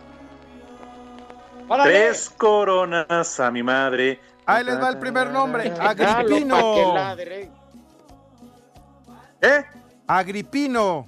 Tres 1.82 2.30
coronas 2.36 3.40
a 3.40 3.50
mi 3.50 3.62
madre. 3.62 4.20
Ahí 4.44 4.62
les 4.62 4.80
va 4.80 4.90
el 4.90 4.98
primer 4.98 5.30
nombre, 5.30 5.72
que 5.74 5.80
Agripino. 5.80 6.94
ladre. 6.94 7.50
¿Eh? 9.40 9.64
Agripino. 10.06 11.06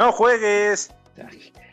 No 0.00 0.12
juegues. 0.12 0.90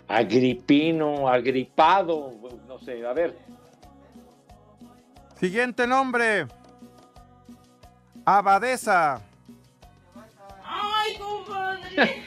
Agripino, 0.10 1.30
agripado, 1.30 2.34
no 2.68 2.78
sé, 2.78 3.06
a 3.08 3.14
ver. 3.14 3.38
Siguiente 5.40 5.88
nombre. 5.88 6.46
Abadesa. 8.26 9.22
¡Ay, 10.62 11.18
compadre! 11.18 12.24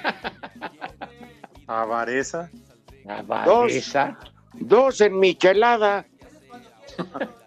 Avareza. 1.66 2.50
Dos, 3.44 3.92
dos 4.54 5.00
en 5.02 5.18
michelada. 5.20 6.06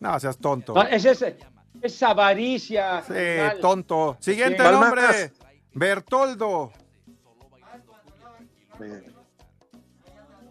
No, 0.00 0.18
seas 0.18 0.38
tonto. 0.38 0.72
No, 0.72 0.82
es 0.82 1.04
ese, 1.04 1.36
es 1.82 2.02
avaricia. 2.02 3.02
Sí, 3.06 3.60
tonto. 3.60 4.16
Siguiente 4.20 4.62
Sí. 4.62 4.70
nombre. 4.70 5.32
Bertoldo. 5.72 6.72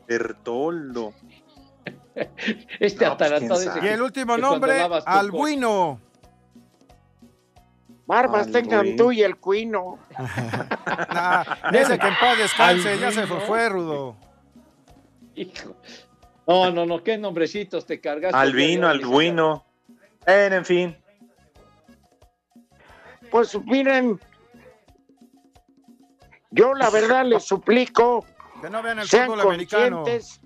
Bertoldo. 0.07 1.13
Este 2.79 3.05
No, 3.05 3.17
pues, 3.17 3.31
ese 3.31 3.85
Y 3.85 3.87
el 3.87 4.01
último 4.01 4.37
nombre, 4.37 4.81
Albuino. 5.05 6.01
Barbas 8.05 8.51
tengan 8.51 8.95
tú 8.97 9.11
y 9.11 9.21
el 9.21 9.37
cuino. 9.37 9.99
Nah, 11.13 11.43
que 11.71 12.07
en 12.07 12.17
paz 12.19 12.37
descanse, 12.37 12.97
ya 12.99 13.11
se 13.11 13.27
fue, 13.27 13.69
Rudo. 13.69 14.15
Hijo. 15.35 15.75
No, 16.47 16.71
no, 16.71 16.85
no, 16.85 17.03
qué 17.03 17.17
nombrecitos 17.17 17.85
te 17.85 18.01
cargaste. 18.01 18.35
Albino, 18.35 18.87
albuino. 18.87 19.63
En, 20.25 20.53
en 20.53 20.65
fin. 20.65 20.97
Pues 23.31 23.57
miren, 23.65 24.19
yo 26.51 26.73
la 26.73 26.89
verdad 26.89 27.25
les 27.25 27.43
suplico, 27.43 28.25
Que 28.61 28.69
no 28.69 28.81
vean 28.81 28.99
el 28.99 29.07
sean 29.07 29.27
fútbol 29.27 29.41
americano. 29.41 29.97
conscientes 30.03 30.41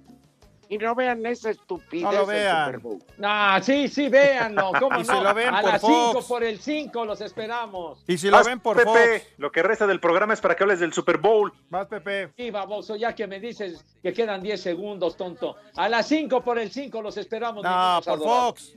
y 0.70 0.78
no 0.78 0.96
vean 0.96 1.24
esa 1.26 1.52
estupidez 1.52 2.04
No 2.04 2.12
lo 2.12 2.26
del 2.26 2.36
vean. 2.38 2.66
Super 2.66 2.80
Bowl. 2.80 3.04
No, 3.18 3.62
sí, 3.64 3.88
sí, 3.88 4.10
véanlo, 4.10 4.72
¿cómo 4.80 5.00
Y 5.00 5.04
no? 5.04 5.18
si 5.18 5.24
lo 5.24 5.34
ven 5.34 5.54
A 5.54 5.62
por 5.62 5.72
las 5.72 5.82
5 5.82 6.14
Fox. 6.14 6.26
por 6.28 6.44
el 6.44 6.60
5 6.60 7.06
los 7.06 7.22
esperamos. 7.22 8.04
Y 8.08 8.18
si 8.18 8.28
lo 8.30 8.38
Vas, 8.38 8.48
ven 8.48 8.60
por 8.60 8.78
Pepe, 8.78 9.20
Fox. 9.20 9.34
lo 9.38 9.52
que 9.52 9.62
resta 9.64 9.86
del 9.88 10.00
programa 10.00 10.34
es 10.34 10.42
para 10.42 10.56
que 10.56 10.64
hables 10.64 10.80
del 10.80 10.92
Super 10.94 11.18
Bowl. 11.20 11.54
Vas, 11.70 11.88
Pepe. 11.88 12.34
Sí, 12.36 12.50
baboso, 12.50 12.96
ya 12.96 13.14
que 13.14 13.28
me 13.28 13.40
dices 13.40 13.86
que 14.02 14.14
quedan 14.14 14.42
10 14.42 14.62
segundos, 14.62 15.16
tonto. 15.16 15.56
A 15.76 15.88
las 15.90 16.08
5 16.08 16.42
por 16.42 16.58
el 16.58 16.72
5 16.72 17.02
los 17.02 17.18
esperamos. 17.18 17.64
No, 17.64 18.00
por 18.04 18.14
adorados. 18.14 18.24
Fox. 18.24 18.74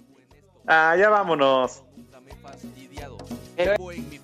Ah, 0.67 0.97
ya 0.99 1.09
vámonos. 1.09 1.83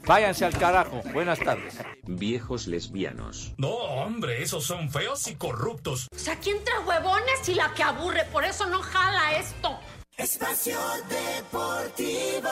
Váyanse 0.07 0.45
al 0.45 0.57
carajo. 0.59 1.01
Buenas 1.13 1.39
tardes. 1.39 1.79
Viejos 2.05 2.67
lesbianos. 2.67 3.53
No, 3.57 3.71
hombre, 3.71 4.43
esos 4.43 4.65
son 4.65 4.91
feos 4.91 5.27
y 5.29 5.37
corruptos. 5.37 6.09
O 6.15 6.19
sea, 6.19 6.35
aquí 6.35 6.51
entre 6.51 6.79
huevones 6.81 7.49
y 7.49 7.55
la 7.55 7.73
que 7.75 7.83
aburre, 7.83 8.25
por 8.33 8.45
eso 8.45 8.67
no 8.67 8.81
jala 8.83 9.39
esto. 9.39 9.79
Espacio 10.17 10.79
Deportivo. 11.09 12.51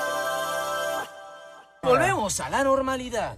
Volvemos 1.83 2.41
a 2.41 2.51
la 2.51 2.63
normalidad. 2.63 3.37